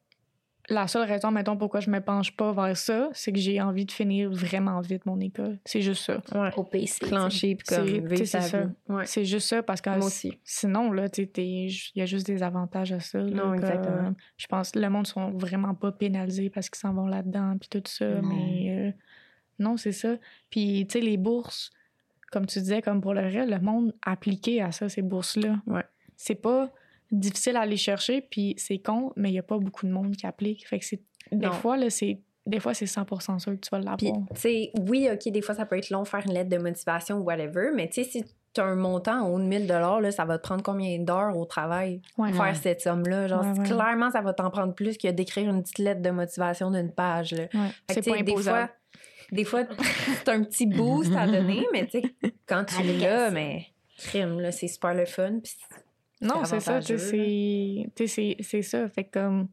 la 0.69 0.87
seule 0.87 1.09
raison, 1.09 1.33
mettons, 1.33 1.57
pourquoi 1.57 1.81
je 1.81 1.91
me 1.91 2.01
penche 2.01 2.37
pas 2.37 2.53
vers 2.53 2.77
ça, 2.77 3.09
c'est 3.13 3.33
que 3.33 3.41
j'ai 3.41 3.61
envie 3.61 3.85
de 3.85 3.91
finir 3.91 4.31
vraiment 4.31 4.81
vite 4.81 5.05
mon 5.05 5.19
école. 5.19 5.59
C'est 5.65 5.83
juste 5.83 6.05
ça. 6.05 6.23
Ouais. 6.33 6.51
Au 6.57 6.63
PC. 6.63 7.05
Clencher, 7.05 7.57
puis 7.57 7.67
comme 7.67 7.85
C'est- 7.85 7.93
vivre 7.93 8.09
tu 8.11 8.17
sais, 8.19 8.27
sa 8.27 8.41
c'est 8.43 8.51
ça. 8.51 8.61
vie. 8.61 8.73
Ouais. 8.89 9.05
C'est 9.07 9.25
juste 9.25 9.49
ça 9.49 9.65
parce 9.65 9.81
que 9.81 9.91
Moi 9.91 10.07
aussi. 10.07 10.39
sinon, 10.45 10.93
là, 10.93 11.09
il 11.19 11.69
y 11.97 12.01
a 12.03 12.07
juste 12.07 12.27
des 12.29 12.45
avantages 12.45 12.93
à 12.93 13.01
ça. 13.01 13.19
là, 13.19 13.25
Non, 13.25 13.55
exactement. 13.55 14.11
euh, 14.11 14.13
je 14.37 14.47
pense 14.47 14.71
que 14.71 14.79
le 14.79 14.89
monde 14.89 15.09
sont 15.09 15.31
vraiment 15.33 15.75
pas 15.75 15.91
pénalisés 15.91 16.49
parce 16.51 16.71
qu'ils 16.71 16.79
s'en 16.79 16.95
vont 16.95 17.09
là-dedans, 17.09 17.57
puis 17.59 17.69
tout 17.69 17.83
ça. 17.85 18.09
Non. 18.09 18.29
Mais 18.29 18.71
euh, 18.71 18.93
non, 19.59 19.77
c'est 19.77 19.91
ça. 19.91 20.15
Puis, 20.49 20.87
tu 20.89 20.93
sais, 21.01 21.05
les 21.05 21.17
bourses, 21.17 21.73
comme 22.33 22.47
tu 22.47 22.59
disais, 22.59 22.83
comme 22.83 23.01
pour 23.01 23.15
le 23.15 23.21
reste, 23.21 23.51
le 23.51 23.61
monde 23.61 23.95
appliqué 24.05 24.63
à 24.63 24.73
ça, 24.73 24.89
ces 24.89 25.03
bourses-là. 25.03 25.57
Ouais. 25.67 25.85
C'est 26.17 26.35
pas 26.35 26.71
difficile 27.11 27.57
à 27.57 27.61
aller 27.61 27.77
chercher, 27.77 28.23
puis 28.23 28.55
c'est 28.57 28.79
con, 28.79 29.13
mais 29.17 29.31
il 29.31 29.35
y 29.35 29.39
a 29.39 29.43
pas 29.43 29.59
beaucoup 29.59 29.87
de 29.87 29.93
monde 29.93 30.17
qui 30.17 30.27
applique. 30.27 30.67
Fait 30.67 30.79
que 30.79 30.85
c'est. 30.85 31.01
Des 31.31 31.51
fois, 31.51 31.77
là, 31.77 31.91
c'est. 31.91 32.19
Des 32.45 32.59
fois, 32.59 32.75
c'est 32.75 32.87
100% 32.87 33.39
sûr 33.39 33.53
que 33.53 33.59
tu 33.59 33.71
vas 33.71 33.79
l'avoir. 33.79 34.19
oui, 34.89 35.09
OK, 35.13 35.31
des 35.31 35.43
fois, 35.43 35.55
ça 35.55 35.65
peut 35.65 35.79
être 35.79 35.91
long 35.91 36.05
faire 36.05 36.27
une 36.27 36.33
lettre 36.33 36.51
de 36.51 36.59
motivation 36.59 37.19
ou 37.19 37.23
whatever, 37.23 37.71
mais 37.73 37.89
tu 37.89 38.03
sais, 38.03 38.11
si 38.11 38.25
tu 38.53 38.61
as 38.61 38.65
un 38.65 38.75
montant 38.75 39.23
en 39.23 39.29
haut 39.31 39.39
de 39.39 39.45
1000 39.45 39.69
là, 39.69 40.11
ça 40.11 40.25
va 40.25 40.39
te 40.39 40.43
prendre 40.43 40.63
combien 40.63 40.99
d'heures 40.99 41.37
au 41.37 41.45
travail 41.45 42.03
Ouais. 42.19 42.33
faire 42.33 42.57
cette 42.57 42.81
somme-là? 42.81 43.29
Genre, 43.29 43.45
Ouais, 43.45 43.63
clairement, 43.65 44.11
ça 44.11 44.23
va 44.23 44.33
t'en 44.33 44.51
prendre 44.51 44.75
plus 44.75 44.99
que 44.99 45.09
d'écrire 45.09 45.49
une 45.49 45.63
petite 45.63 45.79
lettre 45.79 46.03
de 46.03 46.11
motivation 46.11 46.71
d'une 46.73 46.91
page, 46.91 47.33
là. 47.33 47.47
Fait 47.89 48.01
que, 48.01 48.11
pas 48.11 48.23
des 48.23 48.37
fois, 48.37 48.71
des 49.33 49.45
fois, 49.45 49.65
c'est 50.19 50.29
un 50.29 50.45
petit 50.45 50.67
boost 50.67 51.13
à 51.17 51.27
donner, 51.27 51.67
mais 51.73 51.87
tu 51.87 52.01
sais, 52.01 52.15
quand 52.47 52.65
tu 52.65 52.77
Allez, 52.79 52.99
l'as, 52.99 53.25
yes. 53.25 53.33
mais 53.33 53.67
crime, 53.99 54.39
là, 54.41 54.53
c'est 54.53 54.69
super 54.69 54.95
le 54.95 55.07
fun. 55.07 55.41
Non, 56.21 56.45
c'est 56.45 56.61
ça, 56.61 56.79
tu 56.81 56.99
sais, 56.99 56.99
c'est 56.99 57.91
tu 57.97 58.07
sais, 58.07 58.37
c'est 58.37 58.37
c'est 58.43 58.63
ça. 58.63 58.89
Fait 58.89 59.05
que, 59.05 59.19
comme, 59.19 59.49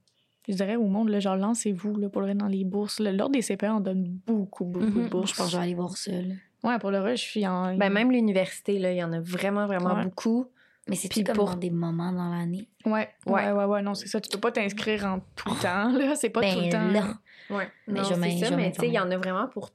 je 0.48 0.54
dirais 0.54 0.76
au 0.76 0.86
monde, 0.88 1.10
là, 1.10 1.20
genre, 1.20 1.36
lancez-vous, 1.36 1.96
là, 1.98 2.10
pour 2.10 2.22
le 2.22 2.28
reste, 2.28 2.38
dans 2.40 2.48
les 2.48 2.64
bourses. 2.64 3.00
là. 3.00 3.12
L'ordre 3.12 3.34
des 3.34 3.42
CPA 3.42 3.74
en 3.74 3.80
donne 3.80 4.04
beaucoup, 4.28 4.66
beaucoup 4.66 4.86
de 5.02 5.08
bourses. 5.10 5.32
je 5.32 5.36
pense 5.38 5.46
que 5.48 5.52
je 5.54 5.58
vais 5.58 5.64
aller 5.64 5.74
voir 5.76 5.98
ça. 5.98 6.12
là. 6.12 6.34
Ouais, 6.64 6.78
pour 6.78 6.92
le 6.92 7.00
reste, 7.00 7.24
je 7.24 7.30
suis 7.30 7.48
en... 7.48 7.76
Ben, 7.78 7.90
même 7.92 8.12
l'université, 8.12 8.80
là, 8.80 8.92
il 8.92 8.98
y 8.98 9.04
en 9.04 9.14
a 9.14 9.20
vraiment, 9.22 9.66
vraiment 9.66 9.96
Ouais. 9.96 10.04
beaucoup. 10.04 10.46
Mais 10.90 10.96
c'est 10.96 11.24
comme 11.24 11.36
pour- 11.36 11.56
des 11.56 11.70
moments 11.70 12.12
dans 12.12 12.30
l'année? 12.30 12.68
Ouais, 12.86 13.10
ouais, 13.26 13.32
Ouais. 13.34 13.52
ouais, 13.52 13.66
ouais, 13.66 13.82
non, 13.82 13.94
c'est 13.94 14.08
ça. 14.08 14.20
Tu 14.20 14.30
peux 14.30 14.40
pas 14.40 14.52
t'inscrire 14.52 15.06
en 15.06 15.20
tout 15.36 15.54
temps, 15.62 15.92
là. 15.92 16.16
C'est 16.16 16.30
pas 16.30 16.42
Ben 16.42 16.54
tout 16.56 16.62
le 16.62 16.70
temps. 16.70 16.88
là. 16.88 17.14
Ouais. 17.50 17.68
Mais 17.88 18.00
non, 18.02 18.06
je 18.10 18.14
m'in- 18.16 18.30
c'est 18.38 18.46
ça, 18.46 18.56
mais 18.56 18.72
tu 18.72 18.82
sais, 18.82 18.88
il 18.88 18.94
y 18.94 19.00
en 19.00 19.10
a 19.12 19.18
vraiment 19.18 19.48
pour 19.48 19.72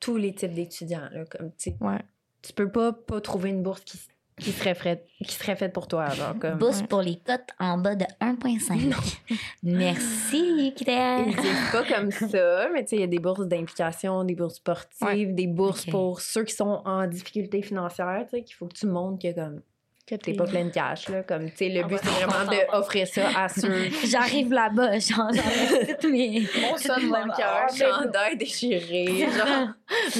tous 0.00 0.16
les 0.16 0.34
types 0.34 0.52
d'étudiants, 0.54 1.08
là, 1.12 1.24
comme, 1.26 1.48
tu 1.50 1.70
sais, 1.70 1.76
Ouais. 1.80 1.98
tu 2.42 2.52
peux 2.52 2.70
pas 2.70 2.92
pas 2.92 3.20
trouver 3.20 3.50
une 3.50 3.62
bourse 3.62 3.80
qui, 3.82 3.98
qui 4.38 4.52
serait 4.52 4.76
faite 4.76 5.04
qui 5.24 5.32
serait 5.34 5.56
faite 5.56 5.72
pour 5.72 5.88
toi 5.88 6.06
comme 6.40 6.58
Bourse 6.58 6.82
Ouais. 6.82 6.86
pour 6.86 7.02
les 7.02 7.16
cotes 7.18 7.50
en 7.58 7.76
bas 7.76 7.96
de 7.96 8.04
1,5. 8.20 8.94
Merci, 9.64 10.72
Claire. 10.76 11.26
disent 11.26 11.70
pas 11.72 11.82
comme 11.84 12.10
ça 12.12 12.68
mais 12.72 12.82
tu 12.84 12.90
sais 12.90 12.96
il 12.96 13.00
y 13.00 13.02
a 13.02 13.08
des 13.08 13.18
bourses 13.18 13.46
d'implication 13.48 14.22
des 14.22 14.36
bourses 14.36 14.54
sportives 14.56 15.34
des 15.34 15.46
bourses 15.48 15.86
pour 15.86 16.20
ceux 16.20 16.44
qui 16.44 16.54
sont 16.54 16.82
en 16.84 17.06
difficulté 17.08 17.62
financière 17.62 18.24
tu 18.30 18.36
sais 18.36 18.42
qu'il 18.44 18.54
faut 18.54 18.66
que 18.66 18.74
tu 18.74 18.86
montres 18.86 19.18
que 19.20 19.34
comme 19.34 19.60
Que 20.08 20.14
t'es 20.14 20.32
pas 20.32 20.44
plein 20.44 20.64
de 20.64 20.70
cash 20.70 21.08
là 21.10 21.22
comme 21.22 21.50
tu 21.50 21.56
sais 21.58 21.68
le 21.68 21.82
Ah 21.84 21.86
but 21.86 21.98
c'est 22.02 22.24
vraiment 22.24 22.50
d'offrir 22.72 23.06
ça 23.12 23.28
à 23.36 23.48
ceux 23.48 23.88
J'arrive 24.06 24.50
là-bas, 24.52 24.98
genre, 25.00 25.28
toutes 26.00 26.10
mes. 26.10 26.48
Mon 26.62 26.76
son 26.78 26.94
de 26.96 27.06
mon 27.06 27.34
cœur. 27.34 27.66
chandail 27.76 28.36
déchiré 28.38 29.26
genre 29.36 29.68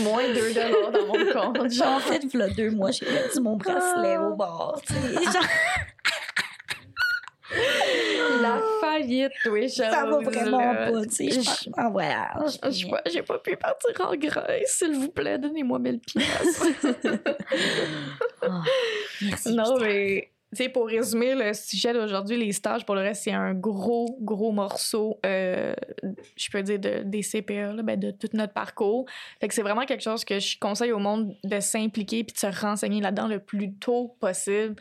moins 0.03 0.29
2 0.29 0.53
dollars 0.53 0.91
dans 0.93 1.07
mon 1.07 1.33
compte 1.33 1.73
Genre, 1.73 1.89
en 1.97 2.01
fait, 2.01 2.23
voilà 2.33 2.49
deux 2.51 2.71
mois, 2.71 2.91
j'ai 2.91 3.07
perdu 3.07 3.41
mon 3.41 3.57
bracelet 3.57 4.19
au 4.19 4.35
bord. 4.37 4.83
tu 4.87 4.93
sais, 4.93 5.25
Genre, 5.25 5.43
La 8.41 8.61
faillite, 8.81 9.33
oui, 9.51 9.69
ça 9.69 10.07
va 10.07 10.19
vraiment 10.19 10.75
pas, 10.75 11.03
tu 11.07 11.31
sais. 11.31 11.31
Je 11.31 11.71
en 11.77 11.91
voyage. 11.91 12.59
J'ai 13.11 13.23
pas 13.23 13.39
pu 13.39 13.57
partir 13.57 13.91
en 14.01 14.15
Grèce. 14.17 14.77
S'il 14.79 14.95
vous 14.95 15.11
plaît, 15.11 15.39
donnez-moi 15.39 15.79
1000 15.79 16.01
pièces. 16.01 16.63
Oh, 18.43 18.63
merci. 19.23 19.55
non, 19.55 19.79
mais... 19.81 20.31
Tu 20.55 20.63
sais, 20.63 20.69
pour 20.71 20.87
résumer 20.87 21.35
le 21.35 21.53
sujet 21.53 21.93
d'aujourd'hui, 21.93 22.39
les 22.39 22.53
stages, 22.53 22.87
pour 22.87 22.95
le 22.95 23.03
reste, 23.03 23.25
c'est 23.25 23.33
un 23.33 23.53
gros, 23.53 24.17
gros 24.23 24.51
morceau, 24.51 25.19
euh, 25.27 25.75
je 26.37 26.51
peux 26.51 26.63
dire, 26.63 26.79
de, 26.79 27.03
des 27.05 27.23
CPA, 27.23 27.75
là, 27.75 27.83
ben, 27.83 28.01
de 28.01 28.13
tout 28.13 28.31
notre 28.33 28.55
parcours. 28.55 29.05
Fait 29.41 29.49
que 29.49 29.55
c'est 29.55 29.63
vraiment 29.63 29.85
quelque 29.85 30.03
chose 30.03 30.25
que 30.25 30.39
je 30.39 30.59
conseille 30.59 30.93
au 30.93 31.01
monde 31.01 31.37
de 31.45 31.61
s'impliquer 31.61 32.25
puis 32.25 32.33
de 32.33 32.39
se 32.39 32.61
renseigner 32.63 33.03
là-dedans 33.03 33.27
le 33.27 33.41
plus 33.41 33.75
tôt 33.75 34.17
possible. 34.21 34.77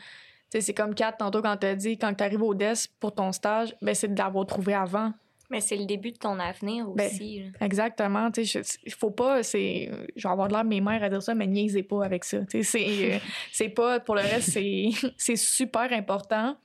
C'est 0.50 0.74
comme 0.74 0.94
Kat, 0.94 1.12
tantôt, 1.12 1.42
quand 1.42 1.56
t'as 1.56 1.74
dit, 1.74 1.98
quand 1.98 2.14
t'arrives 2.14 2.42
au 2.42 2.54
desk 2.54 2.90
pour 3.00 3.14
ton 3.14 3.32
stage, 3.32 3.74
ben, 3.82 3.94
c'est 3.94 4.08
de 4.08 4.18
l'avoir 4.18 4.46
trouvé 4.46 4.74
avant. 4.74 5.12
Mais 5.50 5.60
c'est 5.60 5.76
le 5.76 5.86
début 5.86 6.12
de 6.12 6.18
ton 6.18 6.38
avenir 6.38 6.86
Ben, 6.88 7.06
aussi. 7.06 7.42
Exactement. 7.60 8.30
Il 8.36 8.92
faut 8.92 9.10
pas, 9.10 9.42
c'est, 9.42 9.90
je 10.14 10.28
vais 10.28 10.32
avoir 10.32 10.48
de 10.48 10.52
l'air 10.52 10.64
de 10.64 10.68
mes 10.68 10.80
mères 10.80 11.02
à 11.02 11.08
dire 11.08 11.22
ça, 11.22 11.34
mais 11.34 11.46
niaisez 11.46 11.82
pas 11.82 12.04
avec 12.04 12.24
ça. 12.24 12.40
Tu 12.40 12.62
sais, 12.62 12.62
c'est, 12.62 13.14
euh, 13.14 13.18
c'est 13.52 13.70
pas, 13.70 14.00
pour 14.00 14.14
le 14.14 14.22
reste, 14.22 14.50
c'est, 14.50 14.90
c'est 15.16 15.36
super 15.36 15.92
important. 15.92 16.56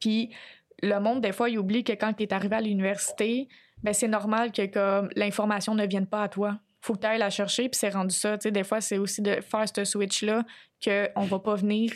Puis 0.00 0.30
le 0.82 0.98
monde, 0.98 1.20
des 1.20 1.32
fois, 1.32 1.48
il 1.48 1.58
oublie 1.58 1.84
que 1.84 1.92
quand 1.92 2.12
tu 2.12 2.24
es 2.24 2.32
arrivé 2.32 2.56
à 2.56 2.60
l'université, 2.60 3.48
ben 3.82 3.92
c'est 3.92 4.08
normal 4.08 4.50
que 4.50 4.66
comme 4.66 5.10
l'information 5.14 5.74
ne 5.74 5.86
vienne 5.86 6.06
pas 6.06 6.22
à 6.22 6.28
toi. 6.28 6.58
Faut 6.80 6.94
que 6.94 7.00
tu 7.00 7.06
ailles 7.06 7.18
la 7.18 7.30
chercher, 7.30 7.68
puis 7.68 7.78
c'est 7.78 7.90
rendu 7.90 8.14
ça. 8.14 8.36
Tu 8.36 8.42
sais, 8.42 8.50
des 8.50 8.64
fois, 8.64 8.80
c'est 8.80 8.98
aussi 8.98 9.22
de 9.22 9.40
faire 9.40 9.64
ce 9.74 9.84
switch-là 9.84 10.44
qu'on 10.84 11.22
va 11.22 11.38
pas 11.38 11.54
venir 11.54 11.92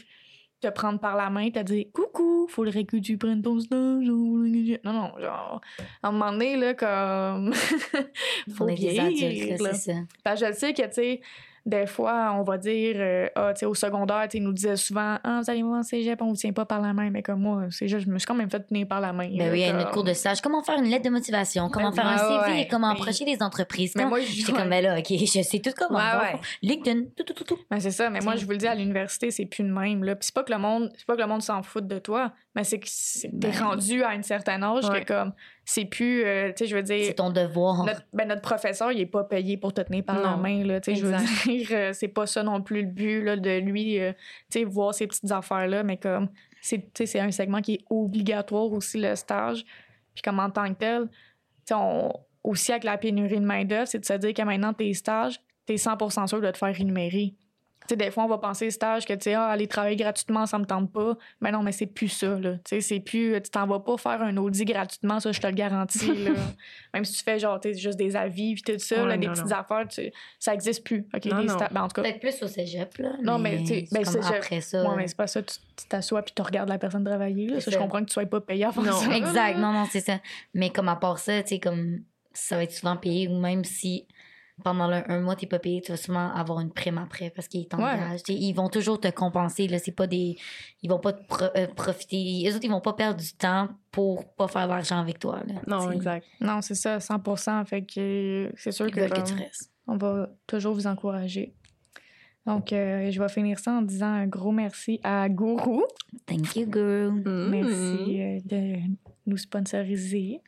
te 0.61 0.69
prendre 0.69 0.99
par 0.99 1.17
la 1.17 1.31
main, 1.31 1.51
te 1.51 1.61
dire 1.61 1.87
coucou, 1.93 2.47
faudrait 2.49 2.85
que 2.85 2.97
tu 2.97 3.17
prennes 3.17 3.43
ton 3.43 3.61
stage. 3.61 4.05
Non, 4.07 4.93
non, 4.93 5.13
genre, 5.21 5.61
à 6.03 6.09
un 6.09 6.13
moment 6.13 6.33
donné, 6.33 6.57
là, 6.57 6.75
comme. 6.75 7.53
faut 8.55 8.65
On 8.65 8.69
est 8.69 8.75
des 8.75 8.89
vieillir, 8.91 9.29
adultes, 9.29 9.61
là, 9.61 9.69
là. 9.69 9.75
c'est 9.75 9.93
ça. 9.93 10.35
Je 10.37 10.45
le 10.47 10.53
sais 10.55 10.73
que, 10.73 10.83
tu 10.83 10.93
sais, 10.93 11.21
des 11.67 11.87
fois, 11.87 12.33
on 12.39 12.43
va 12.43 12.59
dire, 12.59 12.97
euh, 12.99 13.29
ah, 13.35 13.53
tu 13.55 13.61
sais, 13.61 13.67
au 13.67 13.75
secondaire, 13.75 14.27
tu 14.31 14.41
nous 14.41 14.53
disaient 14.53 14.77
souvent, 14.77 15.19
ah, 15.25 15.41
vous 15.43 15.51
allez 15.51 15.63
voir, 15.63 15.85
cégep, 15.85 16.21
on 16.23 16.29
vous 16.29 16.37
tient 16.37 16.53
pas 16.53 16.65
par 16.65 16.81
la 16.81 16.93
main. 16.93 17.11
Mais 17.11 17.23
comme 17.23 17.41
moi, 17.41 17.65
c'est 17.71 17.89
juste, 17.89 18.07
je 18.07 18.11
me 18.11 18.19
suis 18.19 18.27
quand 18.27 18.35
même 18.35 18.51
fait 18.51 18.61
tenir 18.61 18.87
par 18.89 19.01
la 19.01 19.13
main. 19.13 19.29
Ben 19.29 19.39
là, 19.47 19.53
oui, 19.53 19.59
il 19.59 19.61
y 19.61 19.65
a 19.65 19.69
comme- 19.69 19.77
notre 19.79 19.91
cours 19.91 20.05
de 20.05 20.13
stage. 20.13 20.41
Comment 20.41 20.63
faire 20.63 20.79
une 20.79 20.89
lettre 20.89 21.05
de 21.05 21.11
motivation? 21.11 21.69
Comment 21.69 21.91
Ben 21.91 21.97
faire 21.97 22.07
un 22.07 22.19
CV? 22.19 22.59
ouais. 22.59 22.69
Comment 22.71 22.89
Mais- 22.93 23.01
approcher 23.01 23.25
les 23.25 23.43
entreprises? 23.43 23.93
Mais 23.97 24.03
Comment- 24.05 24.17
moi, 24.17 24.25
J'étais 24.25 24.53
comme, 24.53 24.69
ben 24.71 24.83
là, 24.83 24.99
OK, 24.99 25.07
je 25.11 25.43
sais 25.43 25.59
tout 25.61 25.71
comment. 25.77 25.99
Ouais. 25.99 26.37
LinkedIn, 26.63 27.03
tout, 27.17 27.25
tout, 27.25 27.35
tout, 27.35 27.45
tout. 27.45 27.59
Ben, 27.71 27.81
c'est 27.81 27.91
ça, 27.91 28.11
mais 28.11 28.21
moi, 28.21 28.37
je 28.37 28.45
vous 28.45 28.51
le 28.53 28.57
dis, 28.57 28.67
à 28.67 28.75
l'université, 28.75 29.31
c'est 29.31 29.47
plus 29.47 29.65
de 29.65 29.71
même. 29.71 30.05
Là. 30.05 30.15
Puis 30.17 30.27
c'est 30.27 30.35
pas 30.35 30.45
que 30.45 30.53
le 30.53 30.59
monde, 30.59 30.91
c'est 30.97 31.07
pas 31.07 31.15
que 31.17 31.21
le 31.21 31.27
monde 31.27 31.43
s'en 31.43 31.63
fout 31.63 31.87
de 31.87 31.99
toi, 31.99 32.33
mais 32.55 32.65
c'est 32.65 32.79
que 32.79 32.87
t'es 32.87 33.29
Ben. 33.33 33.53
rendu 33.53 34.03
à 34.03 34.11
un 34.11 34.23
certain 34.23 34.63
âge 34.63 34.89
que, 34.89 35.05
comme, 35.05 35.33
c'est 35.71 35.85
plus, 35.85 36.25
euh, 36.25 36.49
tu 36.49 36.65
sais, 36.65 36.67
je 36.67 36.75
veux 36.77 36.83
dire. 36.83 37.05
C'est 37.05 37.13
ton 37.15 37.29
devoir. 37.29 37.85
Notre, 37.85 38.03
ben, 38.15 38.27
notre 38.27 38.41
professeur, 38.41 38.91
il 38.91 39.01
est 39.01 39.07
pas 39.07 39.25
payé 39.25 39.59
pour 39.59 39.75
te 39.75 39.83
tenir 39.83 40.03
par 40.03 40.19
la 40.23 40.37
main. 40.39 40.65
Là, 40.65 40.81
tu 40.81 40.95
sais, 40.95 40.99
je 40.99 41.05
veux 41.07 41.13
dire, 41.59 41.69
euh, 41.73 41.93
c'est 41.93 42.09
pas 42.09 42.27
ça 42.27 42.43
non 42.43 42.63
plus 42.63 42.81
le 42.83 42.89
but 42.89 43.23
là, 43.23 43.37
de 43.37 43.59
lui, 43.59 43.99
euh, 44.01 44.13
tu 44.51 44.61
sais, 44.61 44.65
voir 44.65 44.95
ces 44.95 45.07
petites 45.07 45.31
affaires-là, 45.31 45.83
mais 45.83 45.99
comme, 45.99 46.31
c'est, 46.63 46.79
tu 46.79 46.89
sais, 46.95 47.07
c'est 47.07 47.21
un 47.21 47.31
segment 47.31 47.61
qui 47.61 47.75
est 47.75 47.85
obligatoire 47.91 48.73
aussi, 48.73 48.99
le 48.99 49.15
stage. 49.15 49.63
Puis 50.15 50.23
comme 50.23 50.39
en 50.39 50.49
tant 50.49 50.73
que 50.73 50.79
tel, 50.79 51.09
tu 51.11 51.15
sais, 51.67 51.75
on- 51.75 52.15
aussi 52.45 52.73
avec 52.73 52.85
la 52.85 52.97
pénurie 52.97 53.39
de 53.41 53.45
main-d'œuvre, 53.45 53.87
c'est 53.87 53.99
de 53.99 54.07
se 54.07 54.15
dire 54.15 54.33
que 54.33 54.43
maintenant, 54.43 54.73
tes 54.73 54.95
stages, 54.95 55.39
t'es 55.67 55.77
100% 55.77 56.27
sûr 56.29 56.41
de 56.41 56.51
te 56.51 56.57
faire 56.57 56.75
rémunérer. 56.75 57.35
Tu 57.89 57.95
sais, 57.95 57.97
des 57.97 58.11
fois, 58.11 58.25
on 58.25 58.29
va 58.29 58.37
penser 58.37 58.71
stage 58.71 59.07
que, 59.07 59.15
tu 59.15 59.23
sais, 59.25 59.35
ah, 59.35 59.47
aller 59.47 59.67
travailler 59.67 59.97
gratuitement, 59.97 60.45
ça 60.45 60.59
me 60.59 60.67
tente 60.67 60.93
pas. 60.93 61.17
Mais 61.41 61.51
non, 61.51 61.63
mais 61.63 61.73
c'est 61.73 61.87
plus 61.87 62.09
ça, 62.11 62.39
là. 62.39 62.53
Tu 62.59 62.61
sais, 62.67 62.81
c'est 62.83 63.01
plus, 63.01 63.41
tu 63.43 63.51
t'en 63.51 63.67
vas 63.67 63.81
pas 63.81 63.97
faire 63.97 64.21
un 64.21 64.37
audit 64.37 64.67
gratuitement, 64.67 65.19
ça, 65.21 65.33
je 65.33 65.41
te 65.41 65.47
le 65.47 65.55
garantis, 65.55 66.07
là. 66.25 66.33
Même 66.93 67.05
si 67.07 67.15
tu 67.17 67.25
fais, 67.25 67.39
genre, 67.39 67.59
tu 67.59 67.73
sais, 67.73 67.79
juste 67.81 67.97
des 67.99 68.15
avis, 68.15 68.55
puis 68.55 68.63
tout 68.75 68.79
ça, 68.79 69.03
Ouais, 69.03 69.09
là, 69.09 69.17
des 69.17 69.27
non, 69.27 69.33
petites 69.33 69.47
non. 69.47 69.57
affaires, 69.57 69.89
tu- 69.89 70.13
ça 70.39 70.53
existe 70.53 70.85
plus. 70.85 71.07
OK, 71.15 71.25
Non, 71.25 71.39
les 71.39 71.47
non. 71.47 71.57
sta- 71.57 71.73
ben, 71.73 71.83
en 71.83 71.89
tout 71.89 71.95
cas, 71.95 72.03
Peut-être 72.03 72.21
plus 72.21 72.43
au 72.43 72.49
cégep, 72.49 72.99
là. 72.99 73.13
Non, 73.23 73.39
mais, 73.39 73.59
tu 73.61 73.67
sais, 73.67 73.85
ben, 73.91 74.05
cégep, 74.05 74.23
après 74.37 74.61
ça. 74.61 74.87
ouais, 74.87 74.97
mais 74.97 75.09
c'est 75.09 75.17
pas 75.17 75.27
ça, 75.27 75.43
tu 75.43 75.55
t'assois 75.89 76.23
puis 76.23 76.35
tu 76.37 76.43
regardes 76.43 76.69
la 76.69 76.79
personne 76.79 77.05
travailler, 77.05 77.49
là. 77.49 77.61
Ça, 77.61 77.71
je 77.71 77.79
comprends 77.79 78.01
que 78.01 78.07
tu 78.09 78.13
sois 78.13 78.27
pas 78.27 78.41
payé 78.43 78.67
à 78.67 78.73
faire 78.73 78.83
Non, 78.85 78.93
ça. 78.93 79.09
là. 79.09 79.17
Exact, 79.17 79.57
non, 79.59 79.73
non, 79.73 79.87
c'est 79.91 80.01
ça. 80.01 80.19
Mais 80.53 80.69
comme 80.71 80.89
à 80.91 80.97
part 80.97 81.19
ça, 81.19 81.43
tu 81.43 81.49
sais, 81.49 81.59
comme 81.59 82.01
ça 82.35 82.57
va 82.57 82.65
être 82.65 82.73
souvent 82.73 82.97
payé, 82.97 83.29
ou 83.29 83.39
même 83.41 83.65
si 83.65 84.07
pendant 84.65 84.89
le- 84.89 85.11
un 85.11 85.21
mois, 85.21 85.37
t'es 85.37 85.47
pas 85.47 85.59
payé, 85.59 85.81
tu 85.81 85.93
vas 85.93 85.97
souvent 85.97 86.31
avoir 86.33 86.61
une 86.61 86.71
prime 86.71 86.99
après 86.99 87.31
parce 87.31 87.49
qu'ils 87.49 87.67
t'engagent. 87.69 88.21
Ils 88.29 88.53
vont 88.53 88.69
toujours 88.69 89.01
te 89.01 89.09
compenser, 89.09 89.69
là. 89.69 89.79
C'est 89.79 89.93
pas 89.93 90.07
des. 90.07 90.37
Ils 90.83 90.91
vont 90.91 90.99
pas 90.99 91.13
te 91.13 91.25
pro- 91.27 91.45
euh, 91.57 91.67
profiter. 91.69 92.45
Eux 92.49 92.55
autres, 92.55 92.65
ils 92.65 92.71
vont 92.71 92.81
pas 92.81 92.93
perdre 92.95 93.21
du 93.21 93.33
temps 93.35 93.69
pour 93.91 94.25
pas 94.35 94.49
faire 94.49 94.69
d'argent 94.69 94.99
avec 95.01 95.19
toi, 95.19 95.41
là. 95.47 95.55
non 95.67 95.91
exact 95.91 96.27
Non, 96.41 96.61
c'est 96.63 96.75
ça, 96.75 97.01
100 97.01 97.65
Fait 97.65 97.83
que 97.83 98.53
c'est 98.57 98.73
sûr 98.73 98.87
Ils 98.89 98.93
que, 98.95 99.07
tu 99.23 99.35
restes. 99.35 99.71
on 99.87 99.97
va 99.97 100.29
toujours 100.47 100.75
vous 100.75 100.87
encourager. 100.87 101.55
Donc, 102.47 102.73
euh, 102.73 103.11
je 103.11 103.21
vais 103.21 103.29
finir 103.29 103.59
ça 103.59 103.73
en 103.73 103.83
disant 103.83 104.07
un 104.07 104.27
gros 104.27 104.53
merci 104.53 105.01
à 105.03 105.29
Gourou. 105.29 105.85
Thank 106.27 106.57
you, 106.57 106.67
girl. 106.73 107.11
Mm. 107.13 107.49
Merci 107.51 108.23
euh, 108.23 108.39
de 108.45 108.77
nous 109.29 109.37
sponsoriser. 109.37 110.41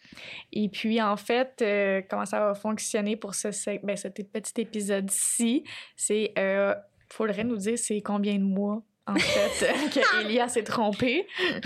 Et 0.52 0.68
puis, 0.68 1.00
en 1.00 1.16
fait, 1.16 1.60
euh, 1.62 2.02
comment 2.08 2.26
ça 2.26 2.40
va 2.40 2.54
fonctionner 2.54 3.16
pour 3.16 3.34
ce, 3.34 3.48
ben, 3.84 3.96
ce 3.96 4.08
petit 4.08 4.60
épisode-ci, 4.60 5.64
c'est... 5.96 6.32
Euh, 6.38 6.74
faudrait 7.08 7.44
nous 7.44 7.56
dire 7.56 7.76
c'est 7.76 8.00
combien 8.00 8.34
de 8.38 8.44
mois, 8.44 8.82
en 9.06 9.14
fait, 9.16 9.66
que 9.94 10.20
Elia 10.24 10.48
s'est 10.48 10.64
trompée. 10.64 11.26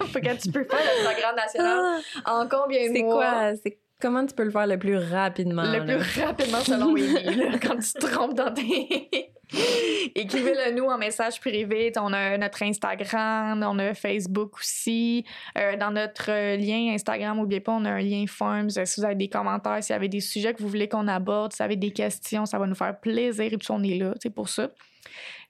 Faut 0.00 0.20
que 0.20 0.40
tu 0.40 0.50
peux 0.50 0.64
faire 0.64 0.80
le 0.80 1.04
programme 1.04 1.36
national 1.36 2.02
en 2.24 2.48
combien 2.48 2.88
de 2.88 2.94
c'est 2.94 3.02
mois? 3.02 3.14
quoi 3.14 3.56
c'est 3.62 3.78
Comment 4.02 4.26
tu 4.26 4.34
peux 4.34 4.42
le 4.42 4.50
faire 4.50 4.66
le 4.66 4.78
plus 4.78 4.96
rapidement? 4.96 5.62
Le 5.62 5.78
là? 5.78 5.96
plus 5.96 6.20
rapidement 6.20 6.58
selon 6.58 6.88
Amy, 6.96 7.36
là, 7.36 7.56
quand 7.62 7.78
tu 7.78 7.92
te 7.92 8.04
trompes 8.04 8.34
dans 8.34 8.52
tes... 8.52 9.08
Écrivez-le 10.16 10.74
nous 10.74 10.86
en 10.86 10.98
message 10.98 11.38
privé. 11.38 11.92
On 11.98 12.12
a 12.12 12.36
notre 12.36 12.64
Instagram, 12.64 13.64
on 13.64 13.78
a 13.78 13.94
Facebook 13.94 14.58
aussi. 14.58 15.24
Euh, 15.56 15.76
dans 15.76 15.92
notre 15.92 16.30
euh, 16.30 16.56
lien 16.56 16.92
Instagram, 16.92 17.36
n'oubliez 17.36 17.60
pas, 17.60 17.72
on 17.72 17.84
a 17.84 17.90
un 17.90 18.00
lien 18.00 18.24
Forms. 18.26 18.70
Euh, 18.76 18.84
Si 18.84 19.00
vous 19.00 19.06
avez 19.06 19.14
des 19.14 19.28
commentaires, 19.28 19.84
s'il 19.84 19.92
y 19.92 19.96
avait 19.96 20.08
des 20.08 20.20
sujets 20.20 20.52
que 20.52 20.62
vous 20.62 20.68
voulez 20.68 20.88
qu'on 20.88 21.06
aborde, 21.06 21.52
si 21.52 21.58
vous 21.58 21.64
avez 21.64 21.76
des 21.76 21.92
questions, 21.92 22.44
ça 22.44 22.58
va 22.58 22.66
nous 22.66 22.74
faire 22.74 22.98
plaisir. 22.98 23.52
Et 23.52 23.56
puis 23.56 23.70
on 23.70 23.84
est 23.84 23.98
là, 23.98 24.14
c'est 24.20 24.34
pour 24.34 24.48
ça. 24.48 24.70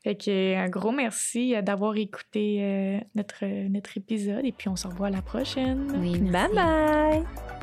Fait 0.04 0.16
que, 0.16 0.56
un 0.56 0.68
gros 0.68 0.92
merci 0.92 1.54
d'avoir 1.62 1.96
écouté 1.96 2.58
euh, 2.60 2.98
notre, 3.14 3.44
notre 3.68 3.96
épisode 3.96 4.44
et 4.44 4.52
puis 4.52 4.68
on 4.68 4.76
se 4.76 4.88
revoit 4.88 5.06
à 5.06 5.10
la 5.10 5.22
prochaine. 5.22 5.90
Oui, 5.96 6.20
merci. 6.20 6.54
Bye 6.54 6.54
bye! 6.54 7.61